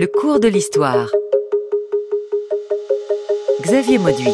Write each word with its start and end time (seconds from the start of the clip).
Le 0.00 0.06
cours 0.06 0.40
de 0.40 0.48
l'histoire. 0.48 1.10
Xavier 3.60 3.98
Mauduit. 3.98 4.32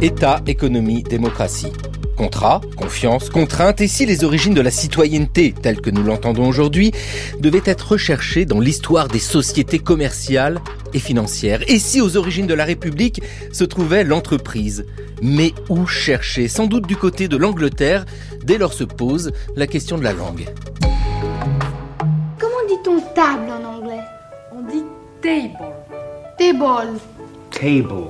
État, 0.00 0.40
économie, 0.46 1.02
démocratie. 1.02 1.72
Contrat, 2.16 2.60
confiance, 2.76 3.30
contrainte, 3.30 3.80
et 3.80 3.88
si 3.88 4.06
les 4.06 4.22
origines 4.22 4.54
de 4.54 4.60
la 4.60 4.70
citoyenneté, 4.70 5.52
telles 5.60 5.80
que 5.80 5.90
nous 5.90 6.04
l'entendons 6.04 6.46
aujourd'hui, 6.46 6.92
devaient 7.40 7.64
être 7.64 7.90
recherchées 7.94 8.44
dans 8.44 8.60
l'histoire 8.60 9.08
des 9.08 9.18
sociétés 9.18 9.80
commerciales 9.80 10.60
et 10.94 11.00
financières, 11.00 11.64
et 11.66 11.80
si 11.80 12.00
aux 12.00 12.16
origines 12.16 12.46
de 12.46 12.54
la 12.54 12.64
République 12.64 13.22
se 13.50 13.64
trouvait 13.64 14.04
l'entreprise? 14.04 14.86
Mais 15.20 15.52
où 15.68 15.84
chercher? 15.88 16.46
Sans 16.46 16.68
doute 16.68 16.86
du 16.86 16.94
côté 16.94 17.26
de 17.26 17.36
l'Angleterre, 17.36 18.04
dès 18.44 18.56
lors 18.56 18.72
se 18.72 18.84
pose 18.84 19.32
la 19.56 19.66
question 19.66 19.98
de 19.98 20.04
la 20.04 20.12
langue. 20.12 20.48
Comment 22.38 22.68
dit-on 22.68 23.00
table 23.16 23.50
en 23.50 23.61
table. 25.22 25.56
Table. 26.36 26.98
Table. 27.50 28.08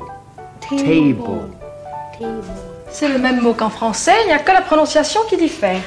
Table. 0.61 1.51
Table. 2.19 2.45
C'est 2.91 3.09
le 3.09 3.19
même 3.19 3.41
mot 3.41 3.53
qu'en 3.53 3.71
français, 3.71 4.15
il 4.25 4.27
n'y 4.29 4.33
a 4.33 4.39
que 4.39 4.53
la 4.53 4.63
prononciation 4.63 5.21
qui 5.29 5.37
diffère. 5.37 5.83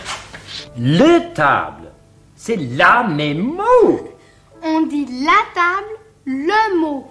Le 0.77 1.33
table. 1.33 1.91
C'est 2.35 2.57
la 2.57 3.03
même 3.03 3.41
mot. 3.41 3.99
On 4.63 4.81
dit 4.83 5.07
la 5.23 5.41
table, 5.53 5.99
le 6.25 6.79
mot. 6.79 7.07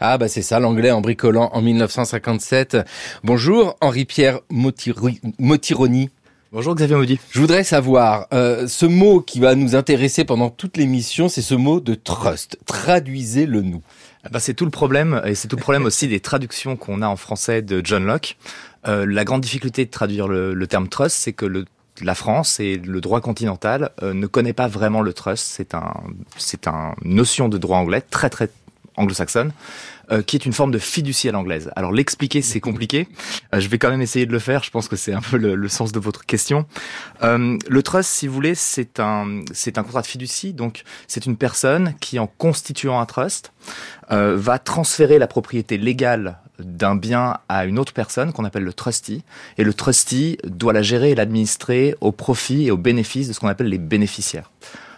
Ah 0.00 0.16
bah 0.16 0.28
c'est 0.28 0.42
ça 0.42 0.60
l'anglais 0.60 0.90
en 0.90 1.00
bricolant 1.00 1.50
en 1.52 1.60
1957. 1.60 2.78
Bonjour 3.22 3.76
Henri-Pierre 3.80 4.40
Motironi. 4.50 6.10
Bonjour 6.52 6.74
Xavier 6.74 6.96
Maudit. 6.96 7.20
Je 7.30 7.38
voudrais 7.38 7.62
savoir, 7.62 8.26
euh, 8.32 8.66
ce 8.66 8.84
mot 8.84 9.20
qui 9.20 9.38
va 9.38 9.54
nous 9.54 9.76
intéresser 9.76 10.24
pendant 10.24 10.50
toute 10.50 10.76
l'émission, 10.76 11.28
c'est 11.28 11.42
ce 11.42 11.54
mot 11.54 11.78
de 11.78 11.94
trust. 11.94 12.58
Traduisez-le 12.66 13.62
nous. 13.62 13.82
Ah 14.24 14.30
bah, 14.32 14.40
c'est 14.40 14.54
tout 14.54 14.64
le 14.64 14.72
problème, 14.72 15.22
et 15.24 15.36
c'est 15.36 15.46
tout 15.46 15.54
le 15.54 15.62
problème 15.62 15.84
aussi 15.84 16.08
des 16.08 16.18
traductions 16.18 16.74
qu'on 16.76 17.02
a 17.02 17.06
en 17.06 17.14
français 17.14 17.62
de 17.62 17.80
John 17.84 18.04
Locke. 18.04 18.36
Euh, 18.88 19.06
la 19.08 19.24
grande 19.24 19.42
difficulté 19.42 19.84
de 19.84 19.90
traduire 19.90 20.26
le, 20.26 20.52
le 20.52 20.66
terme 20.66 20.88
trust, 20.88 21.14
c'est 21.14 21.32
que 21.32 21.46
le, 21.46 21.66
la 22.02 22.16
France 22.16 22.58
et 22.58 22.78
le 22.78 23.00
droit 23.00 23.20
continental 23.20 23.90
euh, 24.02 24.12
ne 24.12 24.26
connaît 24.26 24.52
pas 24.52 24.66
vraiment 24.66 25.02
le 25.02 25.12
trust. 25.12 25.46
C'est 25.46 25.72
un, 25.72 25.94
c'est 26.36 26.66
un 26.66 26.96
notion 27.04 27.48
de 27.48 27.58
droit 27.58 27.78
anglais 27.78 28.00
très 28.00 28.28
très 28.28 28.50
anglo-saxonne, 28.96 29.52
euh, 30.10 30.22
qui 30.22 30.36
est 30.36 30.46
une 30.46 30.52
forme 30.52 30.70
de 30.70 30.78
fiducie 30.78 31.28
à 31.28 31.32
l'anglaise. 31.32 31.70
Alors 31.76 31.92
l'expliquer, 31.92 32.42
c'est 32.42 32.60
compliqué. 32.60 33.08
Euh, 33.54 33.60
je 33.60 33.68
vais 33.68 33.78
quand 33.78 33.90
même 33.90 34.02
essayer 34.02 34.26
de 34.26 34.32
le 34.32 34.38
faire. 34.38 34.62
Je 34.62 34.70
pense 34.70 34.88
que 34.88 34.96
c'est 34.96 35.12
un 35.12 35.20
peu 35.20 35.36
le, 35.36 35.54
le 35.54 35.68
sens 35.68 35.92
de 35.92 36.00
votre 36.00 36.26
question. 36.26 36.66
Euh, 37.22 37.56
le 37.68 37.82
trust, 37.82 38.10
si 38.10 38.26
vous 38.26 38.34
voulez, 38.34 38.54
c'est 38.54 39.00
un, 39.00 39.42
c'est 39.52 39.78
un 39.78 39.82
contrat 39.82 40.02
de 40.02 40.06
fiducie. 40.06 40.52
Donc 40.52 40.82
c'est 41.06 41.26
une 41.26 41.36
personne 41.36 41.94
qui, 42.00 42.18
en 42.18 42.26
constituant 42.26 43.00
un 43.00 43.06
trust, 43.06 43.52
euh, 44.10 44.36
va 44.36 44.58
transférer 44.58 45.18
la 45.18 45.26
propriété 45.26 45.78
légale 45.78 46.38
d'un 46.58 46.94
bien 46.94 47.38
à 47.48 47.64
une 47.64 47.78
autre 47.78 47.92
personne 47.92 48.32
qu'on 48.32 48.44
appelle 48.44 48.64
le 48.64 48.72
trustee. 48.72 49.22
Et 49.58 49.64
le 49.64 49.72
trustee 49.72 50.38
doit 50.44 50.72
la 50.72 50.82
gérer 50.82 51.10
et 51.10 51.14
l'administrer 51.14 51.94
au 52.00 52.12
profit 52.12 52.66
et 52.66 52.70
au 52.70 52.76
bénéfice 52.76 53.28
de 53.28 53.32
ce 53.32 53.40
qu'on 53.40 53.48
appelle 53.48 53.68
les 53.68 53.78
bénéficiaires. 53.78 54.50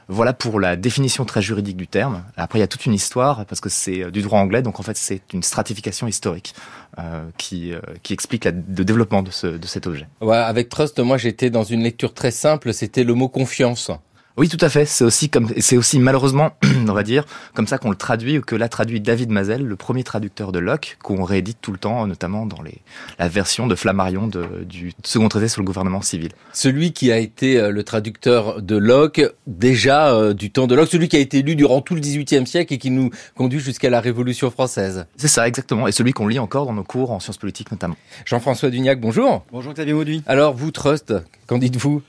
Voilà 0.09 0.33
pour 0.33 0.61
la 0.61 0.77
définition 0.77 1.25
très 1.25 1.43
juridique 1.43 1.77
du 1.77 1.87
terme. 1.87 2.25
Après, 2.37 2.59
il 2.59 2.63
y 2.63 2.65
a 2.65 2.69
toute 2.69 2.87
une 2.87 2.95
histoire 2.95 3.47
parce 3.47 3.61
que 3.61 3.69
c'est 3.69 4.03
euh, 4.03 4.11
du 4.11 4.23
droit 4.23 4.41
anglais, 4.41 4.63
donc 4.63 4.81
en 4.81 4.83
fait, 4.83 4.97
c'est 4.97 5.23
une 5.33 5.43
stratification 5.43 6.07
historique 6.07 6.55
euh, 6.99 7.29
qui, 7.39 7.73
euh, 7.73 7.81
qui 8.03 8.13
explique 8.13 8.45
le 8.45 8.85
développement 8.85 9.23
de, 9.23 9.31
ce, 9.31 9.47
de 9.47 9.67
cet 9.67 9.87
objet. 9.87 10.09
Ouais, 10.21 10.37
avec 10.37 10.69
trust, 10.69 10.99
moi 10.99 11.19
j'étais 11.19 11.51
dans 11.51 11.65
une 11.65 11.83
lecture 11.83 12.15
très 12.15 12.31
simple, 12.31 12.73
c'était 12.75 13.05
le 13.05 13.15
mot 13.15 13.29
confiance. 13.29 13.91
Oui, 14.39 14.49
tout 14.49 14.59
à 14.61 14.71
fait. 14.71 14.87
C'est 14.87 15.05
aussi 15.05 15.29
comme, 15.29 15.49
c'est 15.59 15.77
aussi 15.77 15.99
malheureusement, 15.99 16.53
on 16.89 16.93
va 16.93 17.03
dire, 17.03 17.25
comme 17.55 17.67
ça 17.67 17.77
qu'on 17.77 17.91
le 17.91 17.97
traduit 17.97 18.39
ou 18.39 18.41
que 18.41 18.57
l'a 18.57 18.69
traduit 18.69 19.01
David 19.01 19.31
Mazel, 19.31 19.63
le 19.63 19.77
premier 19.77 20.05
traducteur 20.05 20.53
de 20.53 20.59
Locke, 20.59 20.97
qu'on 21.03 21.23
réédite 21.23 21.59
tout 21.61 21.73
le 21.73 21.79
temps, 21.79 22.07
notamment 22.07 22.47
dans 22.47 22.63
les, 22.63 22.79
la 23.19 23.29
version 23.29 23.67
de 23.67 23.75
Flammarion 23.75 24.29
de, 24.29 24.65
du 24.65 24.93
second 25.05 25.29
traité 25.29 25.49
sur 25.49 25.61
le 25.61 25.67
gouvernement 25.67 26.01
civil. 26.01 26.31
Celui 26.55 26.93
qui 26.93 27.13
a 27.13 27.19
été 27.19 27.59
euh, 27.59 27.71
le 27.71 27.83
traducteur 27.83 28.63
de 28.63 28.77
Locke, 28.77 29.23
déjà 29.47 30.15
euh, 30.15 30.33
du 30.33 30.51
temps 30.51 30.67
de 30.67 30.75
Locke, 30.75 30.89
celui 30.89 31.09
qui 31.09 31.17
a 31.17 31.21
été 31.21 31.43
lu 31.43 31.55
durant 31.55 31.83
tout 31.83 31.95
le 31.95 32.01
XVIIIe 32.01 32.47
siècle 32.47 32.73
et 32.73 32.79
qui 32.79 32.91
nous 32.91 33.11
conduit 33.37 33.61
jusqu'à 33.61 33.91
la 33.91 34.01
Révolution 34.01 34.51
française. 34.51 35.05
C'est 35.17 35.29
ça, 35.29 35.47
exactement. 35.47 35.89
Et 35.89 35.93
celui 35.93 36.13
qu'on 36.13 36.27
lit 36.27 36.39
encore 36.39 36.65
dans 36.65 36.73
nos 36.73 36.85
cours 36.85 37.11
en 37.11 37.21
sciences 37.21 37.37
politiques 37.37 37.71
notamment. 37.71 37.97
Jean-François 38.25 38.71
Dugnac, 38.71 38.99
bonjour. 38.99 39.45
Bonjour 39.53 39.75
Xavier 39.75 39.93
Mauduit. 39.93 40.23
Alors 40.27 40.55
vous, 40.55 40.71
trust, 40.71 41.13
qu'en 41.47 41.59
dites-vous? 41.59 42.03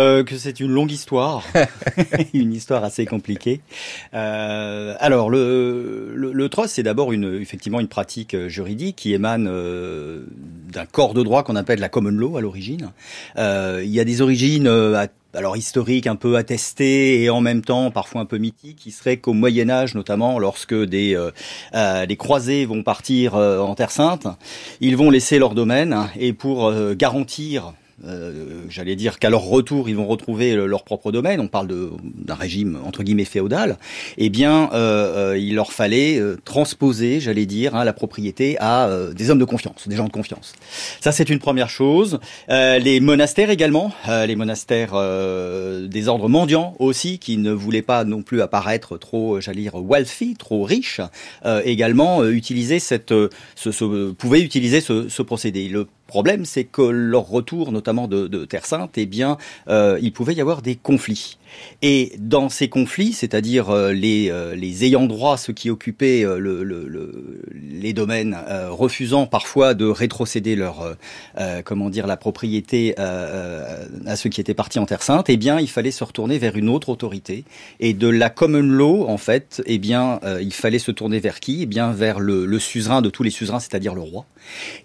Euh, 0.00 0.22
que 0.22 0.36
c'est 0.36 0.60
une 0.60 0.70
longue 0.70 0.92
histoire, 0.92 1.42
une 2.32 2.52
histoire 2.52 2.84
assez 2.84 3.04
compliquée. 3.04 3.60
Euh, 4.14 4.94
alors 5.00 5.28
le, 5.28 6.12
le, 6.14 6.32
le 6.32 6.48
trust, 6.48 6.74
c'est 6.76 6.84
d'abord 6.84 7.12
une, 7.12 7.36
effectivement 7.40 7.80
une 7.80 7.88
pratique 7.88 8.34
euh, 8.34 8.48
juridique 8.48 8.94
qui 8.94 9.12
émane 9.12 9.48
euh, 9.50 10.22
d'un 10.72 10.86
corps 10.86 11.14
de 11.14 11.22
droit 11.24 11.42
qu'on 11.42 11.56
appelle 11.56 11.80
la 11.80 11.88
common 11.88 12.10
law 12.10 12.36
à 12.36 12.40
l'origine. 12.40 12.92
Euh, 13.38 13.82
il 13.84 13.90
y 13.90 13.98
a 13.98 14.04
des 14.04 14.22
origines 14.22 14.68
euh, 14.68 14.94
à- 14.94 15.08
alors 15.34 15.56
historiques 15.56 16.06
un 16.06 16.16
peu 16.16 16.36
attestées 16.36 17.22
et 17.24 17.28
en 17.28 17.40
même 17.40 17.62
temps 17.62 17.90
parfois 17.90 18.20
un 18.20 18.24
peu 18.24 18.38
mythiques, 18.38 18.76
qui 18.78 18.92
serait 18.92 19.16
qu'au 19.16 19.32
Moyen 19.34 19.68
Âge 19.68 19.96
notamment, 19.96 20.38
lorsque 20.38 20.74
des, 20.74 21.16
euh, 21.16 21.32
euh, 21.74 22.06
des 22.06 22.16
croisés 22.16 22.66
vont 22.66 22.84
partir 22.84 23.34
euh, 23.34 23.58
en 23.58 23.74
Terre 23.74 23.90
Sainte, 23.90 24.28
ils 24.80 24.96
vont 24.96 25.10
laisser 25.10 25.40
leur 25.40 25.54
domaine 25.54 26.08
et 26.18 26.32
pour 26.32 26.72
garantir 26.94 27.72
euh, 28.06 28.62
j'allais 28.68 28.96
dire 28.96 29.18
qu'à 29.18 29.30
leur 29.30 29.42
retour, 29.42 29.88
ils 29.88 29.96
vont 29.96 30.06
retrouver 30.06 30.54
le- 30.54 30.66
leur 30.66 30.84
propre 30.84 31.10
domaine. 31.12 31.40
On 31.40 31.48
parle 31.48 31.68
d'un 31.68 32.34
régime 32.34 32.78
entre 32.84 33.02
guillemets 33.02 33.24
féodal. 33.24 33.76
Eh 34.16 34.28
bien, 34.30 34.70
euh, 34.72 35.32
euh, 35.32 35.38
il 35.38 35.54
leur 35.54 35.72
fallait 35.72 36.18
euh, 36.18 36.36
transposer, 36.44 37.20
j'allais 37.20 37.46
dire, 37.46 37.74
hein, 37.74 37.84
la 37.84 37.92
propriété 37.92 38.56
à 38.60 38.86
euh, 38.88 39.12
des 39.12 39.30
hommes 39.30 39.38
de 39.38 39.44
confiance, 39.44 39.88
des 39.88 39.96
gens 39.96 40.04
de 40.06 40.12
confiance. 40.12 40.54
Ça, 41.00 41.12
c'est 41.12 41.28
une 41.30 41.38
première 41.40 41.70
chose. 41.70 42.20
Les 42.48 43.00
monastères 43.00 43.50
également, 43.50 43.92
les 44.08 44.36
monastères 44.36 44.92
des 45.88 46.08
ordres 46.08 46.28
mendiants 46.28 46.74
aussi, 46.78 47.18
qui 47.18 47.36
ne 47.36 47.52
voulaient 47.52 47.82
pas 47.82 48.04
non 48.04 48.22
plus 48.22 48.40
apparaître 48.42 48.96
trop, 48.98 49.40
j'allais 49.40 49.62
dire, 49.62 49.74
wealthy, 49.74 50.34
trop 50.34 50.62
riches, 50.64 51.00
également 51.64 52.24
utiliser 52.24 52.78
cette, 52.78 53.12
ce, 53.54 53.70
ce- 53.72 54.12
pouvaient 54.12 54.40
utiliser 54.42 54.80
ce, 54.80 55.08
ce 55.08 55.22
procédé. 55.22 55.70
Problème, 56.08 56.44
c'est 56.44 56.64
que 56.64 56.82
leur 56.82 57.28
retour, 57.28 57.70
notamment 57.70 58.08
de, 58.08 58.44
Terre 58.46 58.66
Sainte, 58.66 58.98
eh 58.98 59.06
bien, 59.06 59.36
euh, 59.68 59.98
il 60.02 60.12
pouvait 60.12 60.34
y 60.34 60.40
avoir 60.40 60.62
des 60.62 60.74
conflits. 60.74 61.38
Et 61.82 62.12
dans 62.18 62.48
ces 62.48 62.68
conflits, 62.68 63.12
c'est-à-dire 63.12 63.70
euh, 63.70 63.92
les, 63.92 64.30
euh, 64.30 64.54
les 64.54 64.84
ayants 64.84 65.06
droit, 65.06 65.36
ceux 65.36 65.52
qui 65.52 65.70
occupaient 65.70 66.24
euh, 66.24 66.38
le, 66.38 66.62
le- 66.64 66.86
le- 66.88 67.42
les 67.52 67.92
domaines, 67.92 68.36
euh, 68.48 68.70
refusant 68.70 69.26
parfois 69.26 69.74
de 69.74 69.86
rétrocéder 69.86 70.56
leur, 70.56 70.96
euh, 71.38 71.62
comment 71.64 71.90
dire, 71.90 72.06
la 72.06 72.16
propriété 72.16 72.94
euh, 72.98 73.86
à 74.06 74.16
ceux 74.16 74.30
qui 74.30 74.40
étaient 74.40 74.54
partis 74.54 74.78
en 74.78 74.86
Terre 74.86 75.02
Sainte, 75.02 75.28
eh 75.28 75.36
bien, 75.36 75.60
il 75.60 75.68
fallait 75.68 75.90
se 75.90 76.02
retourner 76.04 76.38
vers 76.38 76.56
une 76.56 76.68
autre 76.68 76.88
autorité. 76.88 77.44
Et 77.80 77.94
de 77.94 78.08
la 78.08 78.30
common 78.30 78.62
law, 78.62 79.06
en 79.08 79.18
fait, 79.18 79.62
eh 79.66 79.78
bien, 79.78 80.20
il 80.40 80.52
fallait 80.52 80.78
se 80.78 80.90
tourner 80.90 81.20
vers 81.20 81.40
qui? 81.40 81.62
Eh 81.62 81.66
bien, 81.66 81.92
vers 81.92 82.20
le, 82.20 82.46
le 82.46 82.58
suzerain 82.58 83.02
de 83.02 83.10
tous 83.10 83.22
les 83.22 83.30
suzerains, 83.30 83.60
c'est-à-dire 83.60 83.94
le 83.94 84.00
roi. 84.00 84.26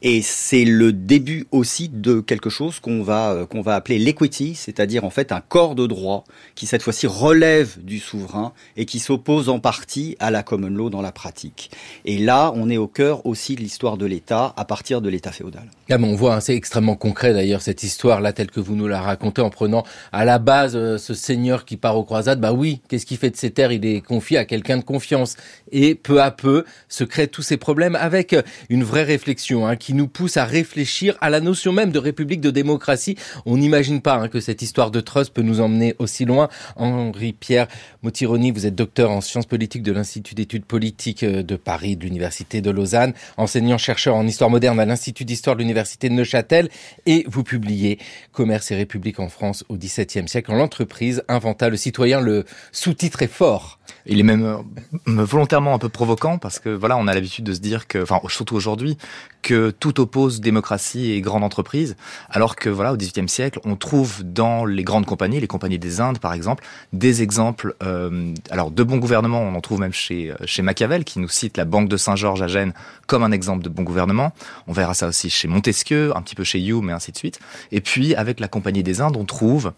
Et 0.02 0.22
c'est 0.22 0.66
le 0.66 0.92
début 0.92 1.48
aussi 1.52 1.90
de 1.90 2.20
quelque 2.20 2.50
chose 2.50 2.80
qu'on 2.80 3.02
va 3.02 3.46
qu'on 3.50 3.62
va 3.62 3.76
appeler 3.76 3.98
l'equity, 3.98 4.56
c'est-à-dire 4.56 5.06
en 5.06 5.10
fait 5.10 5.32
un 5.32 5.42
corps 5.42 5.76
de 5.76 5.88
droit 5.88 6.26
qui 6.56 6.66
cette 6.66 6.84
fois-ci 6.84 7.08
relève 7.08 7.78
du 7.84 8.00
souverain 8.00 8.54
et 8.78 8.86
qui 8.86 9.00
s'oppose 9.00 9.50
en 9.50 9.60
partie 9.60 10.16
à 10.20 10.32
la 10.32 10.44
common 10.44 10.70
law 10.70 10.90
dans 10.90 11.02
la 11.02 11.12
pratique. 11.12 11.72
Et 12.06 12.18
là, 12.18 12.52
on 12.56 12.70
est 12.70 12.78
au 12.78 12.88
cœur 12.88 13.26
aussi 13.26 13.56
de 13.56 13.62
l'histoire 13.62 13.98
de 13.98 14.06
l'État 14.06 14.54
à 14.58 14.66
partir 14.66 15.02
de 15.02 15.10
l'État 15.10 15.32
féodal. 15.32 15.70
Ah 15.90 15.98
on 16.00 16.16
voit, 16.16 16.36
hein, 16.36 16.40
c'est 16.40 16.56
extrêmement 16.56 16.96
concret 16.96 17.34
d'ailleurs 17.34 17.62
cette 17.62 17.84
histoire 17.84 18.22
là 18.22 18.34
telle 18.34 18.52
que 18.52 18.60
vous 18.60 18.76
nous 18.76 18.88
la 18.88 19.02
racontez 19.02 19.42
en 19.42 19.50
prenant 19.50 19.84
à 20.12 20.26
la 20.26 20.40
base 20.40 20.76
euh, 20.76 20.98
ce 20.98 21.14
seigneur 21.14 21.66
qui 21.66 21.78
part 21.78 21.98
aux 21.98 22.04
croisades. 22.04 22.40
Bah 22.40 22.54
oui, 22.54 22.82
qu'est-ce 22.88 23.06
qu'il 23.06 23.18
fait 23.18 23.30
de 23.30 23.38
ses 23.38 23.52
terres? 23.52 23.72
Il 23.72 23.86
est 23.86 24.02
confié 24.02 24.38
à 24.38 24.46
quelqu'un 24.46 24.78
de 24.78 24.84
confiance 24.84 25.36
et 25.72 25.96
peu 25.96 26.22
à 26.22 26.32
peu 26.32 26.66
se 26.90 27.04
créent 27.04 27.28
tous 27.28 27.42
ces 27.42 27.58
problèmes 27.58 27.96
avec 27.96 28.34
euh, 28.34 28.42
une 28.70 28.84
vraie 28.84 29.04
réflexion 29.04 29.68
hein, 29.68 29.76
qui 29.76 29.94
nous 29.94 30.08
pousse 30.08 30.38
à 30.38 30.46
réfléchir 30.46 31.18
à 31.22 31.30
la 31.30 31.40
notion 31.40 31.72
même 31.72 31.92
de 31.92 32.00
république 32.00 32.42
de 32.42 32.52
démocratie. 32.52 33.18
On 33.46 33.58
n'imagine 33.58 34.02
pas 34.02 34.16
hein, 34.16 34.28
que 34.28 34.40
cette 34.40 34.62
histoire 34.62 34.92
de 34.92 35.00
trust 35.00 35.34
peut 35.34 35.42
nous 35.42 35.62
emmener 35.62 35.96
aussi 36.00 36.26
loin. 36.26 36.43
Henri-Pierre 36.76 37.68
Motironi, 38.02 38.52
vous 38.52 38.66
êtes 38.66 38.76
docteur 38.76 39.12
en 39.12 39.22
sciences 39.22 39.46
politiques 39.46 39.84
de 39.84 39.92
l'Institut 39.92 40.36
d'études 40.36 40.66
politiques 40.66 41.24
euh, 41.24 41.44
de 41.44 41.56
Paris, 41.56 41.96
de 41.96 42.04
l'Université 42.04 42.62
de 42.62 42.70
Lausanne, 42.70 43.14
enseignant-chercheur 43.38 44.16
en 44.16 44.26
histoire 44.26 44.50
moderne 44.50 44.80
à 44.80 44.86
l'Institut 44.86 45.26
d'histoire 45.26 45.56
de 45.56 45.62
l'Université 45.62 46.10
de 46.10 46.14
Neuchâtel, 46.14 46.70
et 47.06 47.26
vous 47.28 47.44
publiez 47.44 48.00
Commerce 48.32 48.72
et 48.72 48.76
République 48.76 49.20
en 49.20 49.30
France 49.30 49.64
au 49.70 49.78
XVIIe 49.78 50.28
siècle, 50.28 50.52
l'entreprise 50.52 51.24
inventa 51.28 51.70
le 51.70 51.78
citoyen. 51.78 52.20
Le 52.20 52.46
sous-titre 52.72 53.22
est 53.22 53.28
fort. 53.28 53.80
Il 54.06 54.20
est 54.20 54.24
même 54.24 54.44
euh, 54.44 54.58
volontairement 55.06 55.74
un 55.74 55.80
peu 55.80 55.90
provoquant 55.90 56.38
parce 56.38 56.60
que 56.60 56.70
voilà, 56.70 56.98
on 56.98 57.08
a 57.08 57.14
l'habitude 57.14 57.46
de 57.46 57.54
se 57.54 57.60
dire 57.60 57.88
que, 57.88 58.02
enfin, 58.02 58.20
surtout 58.28 58.56
aujourd'hui, 58.56 58.98
que 59.42 59.72
tout 59.72 60.00
oppose 60.00 60.42
démocratie 60.42 61.12
et 61.12 61.22
grande 61.22 61.44
entreprise, 61.44 61.96
alors 62.30 62.56
que 62.56 62.70
voilà, 62.70 62.94
au 62.94 62.98
XVIIIe 62.98 63.30
siècle, 63.30 63.60
on 63.66 63.76
trouve 63.76 64.24
dans 64.24 64.66
les 64.66 64.84
grandes 64.84 65.06
compagnies, 65.06 65.40
les 65.40 65.48
compagnies 65.48 65.80
des 65.80 66.00
Indes 66.02 66.20
par 66.20 66.34
exemple, 66.34 66.64
des 66.94 67.22
exemples, 67.22 67.76
euh, 67.84 68.34
alors 68.50 68.72
de 68.72 68.84
bon 68.84 68.98
gouvernement, 68.98 69.42
on 69.42 69.56
en 69.56 69.62
trouve 69.62 69.80
même 69.80 69.94
chez 69.94 70.32
euh, 70.32 70.36
chez 70.46 70.62
Machiavel 70.62 71.04
qui 71.04 71.20
nous 71.20 71.28
cite 71.28 71.58
la 71.58 71.66
Banque 71.66 71.90
de 71.90 71.98
Saint-Georges 71.98 72.42
à 72.42 72.48
Gênes 72.48 72.74
comme 73.08 73.24
un 73.24 73.32
exemple 73.32 73.64
de 73.64 73.70
bon 73.70 73.84
gouvernement. 73.84 74.34
On 74.68 74.74
verra 74.74 74.94
ça 74.94 75.08
aussi 75.08 75.30
chez 75.30 75.48
Montesquieu, 75.48 76.16
un 76.16 76.22
petit 76.22 76.36
peu 76.36 76.44
chez 76.44 76.64
Hume 76.64 76.90
et 76.90 76.94
ainsi 76.94 77.12
de 77.12 77.18
suite. 77.18 77.40
Et 77.72 77.82
puis 77.82 78.16
avec 78.16 78.40
la 78.40 78.48
Compagnie 78.48 78.84
des 78.84 79.02
Indes, 79.02 79.18
on 79.18 79.26
trouve 79.26 79.74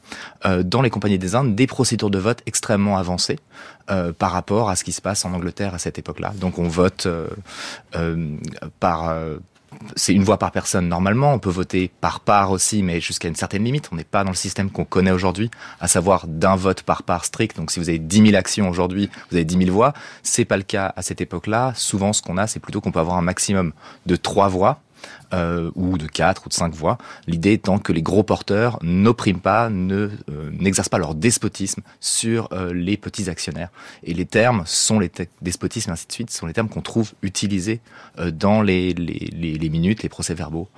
euh, 0.45 0.63
dans 0.63 0.81
les 0.81 0.89
compagnies 0.89 1.17
des 1.17 1.35
Indes 1.35 1.55
des 1.55 1.67
procédures 1.67 2.09
de 2.09 2.19
vote 2.19 2.41
extrêmement 2.45 2.97
avancées 2.97 3.39
euh, 3.89 4.11
par 4.13 4.31
rapport 4.31 4.69
à 4.69 4.75
ce 4.75 4.83
qui 4.83 4.91
se 4.91 5.01
passe 5.01 5.25
en 5.25 5.33
Angleterre 5.33 5.75
à 5.75 5.79
cette 5.79 5.99
époque-là. 5.99 6.33
Donc 6.39 6.57
on 6.57 6.67
vote 6.67 7.05
euh, 7.05 7.27
euh, 7.95 8.35
par 8.79 9.15
c'est 9.95 10.13
une 10.13 10.23
voix 10.23 10.37
par 10.37 10.51
personne 10.51 10.87
normalement. 10.87 11.33
On 11.33 11.39
peut 11.39 11.49
voter 11.49 11.91
par 12.01 12.19
part 12.19 12.51
aussi, 12.51 12.81
mais 12.81 12.99
jusqu'à 12.99 13.27
une 13.27 13.35
certaine 13.35 13.63
limite. 13.63 13.89
On 13.91 13.95
n'est 13.95 14.03
pas 14.03 14.23
dans 14.23 14.31
le 14.31 14.35
système 14.35 14.71
qu'on 14.71 14.85
connaît 14.85 15.11
aujourd'hui, 15.11 15.51
à 15.79 15.87
savoir 15.87 16.27
d'un 16.27 16.55
vote 16.55 16.81
par 16.81 17.03
part 17.03 17.25
strict. 17.25 17.57
Donc 17.57 17.71
si 17.71 17.79
vous 17.79 17.89
avez 17.89 17.99
10 17.99 18.27
000 18.27 18.35
actions 18.35 18.69
aujourd'hui, 18.69 19.09
vous 19.29 19.37
avez 19.37 19.45
10 19.45 19.57
000 19.65 19.71
voix. 19.71 19.93
C'est 20.23 20.45
pas 20.45 20.57
le 20.57 20.63
cas 20.63 20.93
à 20.95 21.01
cette 21.01 21.21
époque-là. 21.21 21.73
Souvent, 21.75 22.13
ce 22.13 22.21
qu'on 22.21 22.37
a, 22.37 22.47
c'est 22.47 22.59
plutôt 22.59 22.81
qu'on 22.81 22.91
peut 22.91 22.99
avoir 22.99 23.17
un 23.17 23.21
maximum 23.21 23.73
de 24.05 24.15
trois 24.15 24.47
voix. 24.47 24.79
Euh, 25.33 25.71
ou 25.75 25.97
de 25.97 26.05
quatre 26.05 26.45
ou 26.45 26.49
de 26.49 26.53
cinq 26.53 26.73
voix. 26.73 26.97
L'idée 27.27 27.53
étant 27.53 27.79
que 27.79 27.91
les 27.91 28.01
gros 28.03 28.23
porteurs 28.23 28.77
n'oppriment 28.83 29.39
pas, 29.39 29.69
ne 29.69 30.11
euh, 30.29 30.51
n'exercent 30.51 30.89
pas 30.89 30.99
leur 30.99 31.15
despotisme 31.15 31.81
sur 31.99 32.47
euh, 32.51 32.73
les 32.73 32.95
petits 32.95 33.29
actionnaires. 33.29 33.69
Et 34.03 34.13
les 34.13 34.25
termes 34.25 34.63
sont 34.65 34.99
les 34.99 35.11
despotismes 35.41 35.89
et 35.89 35.93
ainsi 35.93 36.07
de 36.07 36.11
suite 36.11 36.29
sont 36.29 36.45
les 36.45 36.53
termes 36.53 36.69
qu'on 36.69 36.81
trouve 36.81 37.13
utilisés 37.21 37.81
euh, 38.19 38.29
dans 38.29 38.61
les, 38.61 38.93
les, 38.93 39.57
les, 39.57 39.69
minutes, 39.69 40.03
les 40.03 40.09
procès-verbaux. 40.09 40.69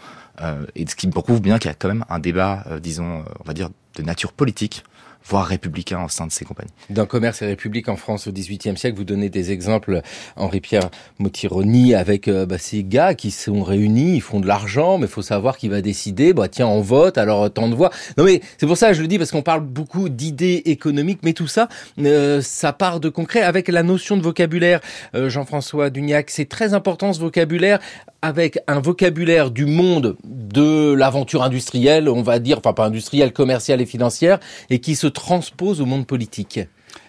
et 0.75 0.87
ce 0.87 0.95
qui 0.95 1.07
prouve 1.07 1.41
bien 1.41 1.59
qu'il 1.59 1.69
y 1.69 1.71
a 1.71 1.75
quand 1.75 1.89
même 1.89 2.05
un 2.09 2.19
débat, 2.19 2.63
disons, 2.81 3.25
on 3.39 3.43
va 3.43 3.53
dire, 3.53 3.69
de 3.95 4.03
nature 4.03 4.31
politique 4.31 4.83
voire 5.27 5.45
républicain 5.45 6.03
au 6.03 6.09
sein 6.09 6.27
de 6.27 6.31
ces 6.31 6.45
compagnies. 6.45 6.71
Dans 6.89 7.05
Commerce 7.05 7.41
et 7.41 7.45
République 7.45 7.89
en 7.89 7.95
France 7.95 8.27
au 8.27 8.31
XVIIIe 8.31 8.77
siècle, 8.77 8.97
vous 8.97 9.03
donnez 9.03 9.29
des 9.29 9.51
exemples, 9.51 10.01
Henri-Pierre 10.35 10.89
Motironi, 11.19 11.93
avec 11.93 12.27
euh, 12.27 12.45
bah, 12.45 12.57
ces 12.57 12.83
gars 12.83 13.13
qui 13.13 13.31
sont 13.31 13.63
réunis, 13.63 14.15
ils 14.15 14.21
font 14.21 14.39
de 14.39 14.47
l'argent, 14.47 14.97
mais 14.97 15.05
il 15.05 15.11
faut 15.11 15.21
savoir 15.21 15.57
qui 15.57 15.67
va 15.67 15.81
décider. 15.81 16.33
Bah 16.33 16.47
tiens, 16.47 16.67
on 16.67 16.81
vote, 16.81 17.17
alors 17.17 17.51
tant 17.51 17.67
de 17.67 17.75
voix. 17.75 17.91
Non 18.17 18.23
mais 18.23 18.41
c'est 18.57 18.67
pour 18.67 18.77
ça 18.77 18.89
que 18.89 18.93
je 18.93 19.01
le 19.01 19.07
dis 19.07 19.17
parce 19.17 19.31
qu'on 19.31 19.41
parle 19.41 19.61
beaucoup 19.61 20.09
d'idées 20.09 20.63
économiques, 20.65 21.19
mais 21.23 21.33
tout 21.33 21.47
ça, 21.47 21.67
euh, 21.99 22.41
ça 22.41 22.73
part 22.73 22.99
de 22.99 23.09
concret 23.09 23.41
avec 23.41 23.67
la 23.67 23.83
notion 23.83 24.17
de 24.17 24.21
vocabulaire. 24.21 24.79
Euh, 25.15 25.29
Jean-François 25.29 25.89
Duniac, 25.89 26.29
c'est 26.29 26.49
très 26.49 26.73
important 26.73 27.13
ce 27.13 27.19
vocabulaire 27.19 27.79
avec 28.21 28.59
un 28.67 28.79
vocabulaire 28.79 29.51
du 29.51 29.65
monde 29.65 30.17
de 30.23 30.93
l'aventure 30.93 31.43
industrielle, 31.43 32.09
on 32.09 32.21
va 32.21 32.39
dire, 32.39 32.57
enfin 32.59 32.73
pas 32.73 32.85
industrielle, 32.85 33.33
commerciale 33.33 33.81
et 33.81 33.85
financière, 33.85 34.39
et 34.69 34.79
qui 34.79 34.95
se 34.95 35.07
transpose 35.07 35.81
au 35.81 35.85
monde 35.85 36.07
politique. 36.07 36.59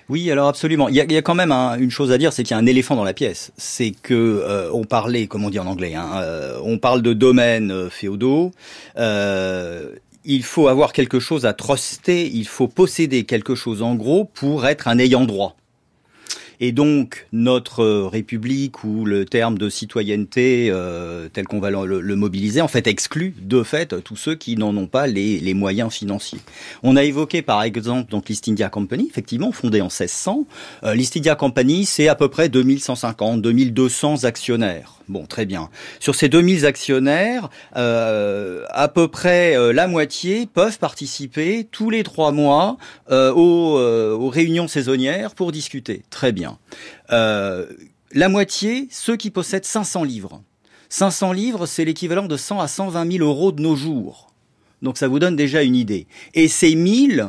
Oui, 0.09 0.31
alors 0.31 0.49
absolument. 0.49 0.89
Il 0.89 0.95
y 0.95 1.01
a, 1.01 1.23
quand 1.23 1.35
même 1.35 1.53
un, 1.53 1.77
une 1.79 1.91
chose 1.91 2.13
à 2.13 2.19
dire, 2.19 2.33
c'est 2.33 2.43
qu'il 2.43 2.53
y 2.53 2.55
a 2.55 2.59
un 2.59 2.67
éléphant 2.67 2.97
dans 2.97 3.05
la 3.05 3.13
pièce. 3.13 3.53
C'est 3.59 3.91
que 3.91 4.15
euh, 4.15 4.71
on 4.73 4.85
parlait, 4.85 5.27
comme 5.27 5.45
on 5.45 5.51
dit 5.51 5.59
en 5.59 5.67
anglais, 5.67 5.95
hein, 5.95 6.09
euh, 6.17 6.59
on 6.65 6.79
parle 6.79 7.03
de 7.03 7.13
domaines 7.13 7.71
euh, 7.71 7.91
féodaux. 7.91 8.53
Euh, 8.97 9.91
il 10.25 10.43
faut 10.45 10.69
avoir 10.69 10.93
quelque 10.93 11.21
chose 11.21 11.45
à 11.45 11.53
truster, 11.53 12.27
il 12.27 12.47
faut 12.47 12.69
posséder 12.69 13.25
quelque 13.25 13.55
chose 13.55 13.83
en 13.83 13.95
gros 13.95 14.25
pour 14.25 14.67
être 14.67 14.89
un 14.89 14.99
ayant 14.99 15.25
droit. 15.25 15.58
Et 16.61 16.73
donc 16.73 17.27
notre 17.33 17.85
République 17.85 18.85
ou 18.85 19.05
le 19.05 19.25
terme 19.25 19.59
de 19.59 19.69
citoyenneté 19.69 20.69
euh, 20.71 21.29
tel 21.33 21.47
qu'on 21.47 21.61
va 21.61 21.71
le, 21.71 22.01
le, 22.01 22.17
mobiliser, 22.17 22.61
en 22.61 22.69
fait, 22.69 22.87
exclut 22.87 23.35
de 23.41 23.63
fait 23.63 24.03
tous 24.03 24.17
ceux 24.17 24.35
qui 24.35 24.57
n'en 24.57 24.77
ont 24.77 24.87
pas 24.87 25.07
les, 25.07 25.39
les, 25.39 25.55
moyens 25.55 25.93
financiers. 25.93 26.41
On 26.83 26.97
a 26.97 27.05
évoqué 27.05 27.43
par 27.43 27.63
exemple 27.63 28.11
donc 28.11 28.29
l'East 28.29 28.49
India 28.49 28.69
Company, 28.69 29.07
effectivement 29.09 29.53
fondée 29.53 29.81
en 29.81 29.87
1600. 29.87 30.47
Euh, 30.85 30.95
L'East 30.95 31.17
India 31.17 31.35
Company, 31.35 31.85
c'est 31.85 32.09
à 32.09 32.15
peu 32.15 32.29
près 32.29 32.49
2150, 32.49 33.41
2200 33.41 34.25
actionnaires. 34.25 34.99
Bon, 35.09 35.25
très 35.25 35.47
bien. 35.47 35.71
Sur 36.01 36.15
ces 36.15 36.29
2000 36.29 36.67
actionnaires, 36.67 37.49
euh, 37.77 38.65
à 38.71 38.89
peu 38.89 39.09
près 39.09 39.57
euh, 39.57 39.73
la 39.73 39.87
moitié 39.87 40.47
peuvent 40.47 40.79
participer 40.79 41.67
tous 41.71 41.89
les 41.89 42.03
trois 42.03 42.31
mois 42.31 42.77
euh, 43.11 43.33
aux, 43.33 43.79
euh, 43.79 44.13
aux, 44.13 44.29
réunions 44.29 44.69
saisonnières 44.69 45.35
pour 45.35 45.51
discuter. 45.51 46.03
Très 46.11 46.33
bien. 46.33 46.48
Euh, 47.13 47.67
la 48.13 48.29
moitié, 48.29 48.89
ceux 48.91 49.17
qui 49.17 49.31
possèdent 49.31 49.65
500 49.65 50.05
livres. 50.05 50.43
500 50.89 51.33
livres, 51.33 51.67
c'est 51.67 51.85
l'équivalent 51.85 52.27
de 52.27 52.37
100 52.37 52.61
à 52.61 52.69
120 52.69 53.13
000 53.13 53.25
euros 53.25 53.53
de 53.53 53.61
nos 53.61 53.77
jours. 53.77 54.33
Donc 54.83 54.97
ça 54.97 55.09
vous 55.09 55.19
donne 55.19 55.37
déjà 55.37 55.63
une 55.63 55.77
idée. 55.77 56.07
Et 56.35 56.49
ces 56.49 56.75
1000 56.75 57.29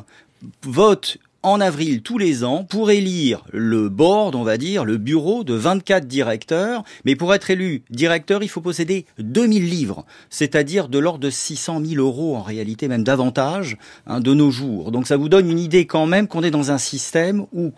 votent 0.63 1.17
en 1.41 1.61
avril 1.61 2.01
tous 2.01 2.17
les 2.17 2.43
ans 2.43 2.63
pour 2.63 2.91
élire 2.91 3.43
le 3.51 3.87
board, 3.87 4.35
on 4.35 4.43
va 4.43 4.57
dire, 4.57 4.83
le 4.83 4.97
bureau 4.97 5.43
de 5.43 5.53
24 5.53 6.05
directeurs. 6.05 6.83
Mais 7.05 7.15
pour 7.15 7.33
être 7.33 7.49
élu 7.49 7.83
directeur, 7.89 8.43
il 8.43 8.49
faut 8.49 8.61
posséder 8.61 9.05
2000 9.19 9.69
livres, 9.69 10.05
c'est-à-dire 10.29 10.89
de 10.89 10.99
l'ordre 10.99 11.19
de 11.19 11.29
600 11.29 11.81
000 11.85 12.01
euros 12.01 12.35
en 12.35 12.41
réalité, 12.41 12.87
même 12.87 13.03
davantage, 13.03 13.77
hein, 14.05 14.19
de 14.19 14.33
nos 14.33 14.51
jours. 14.51 14.91
Donc 14.91 15.07
ça 15.07 15.17
vous 15.17 15.29
donne 15.29 15.49
une 15.49 15.59
idée 15.59 15.85
quand 15.85 16.05
même 16.05 16.27
qu'on 16.27 16.43
est 16.43 16.51
dans 16.51 16.71
un 16.71 16.77
système 16.77 17.45
où 17.53 17.71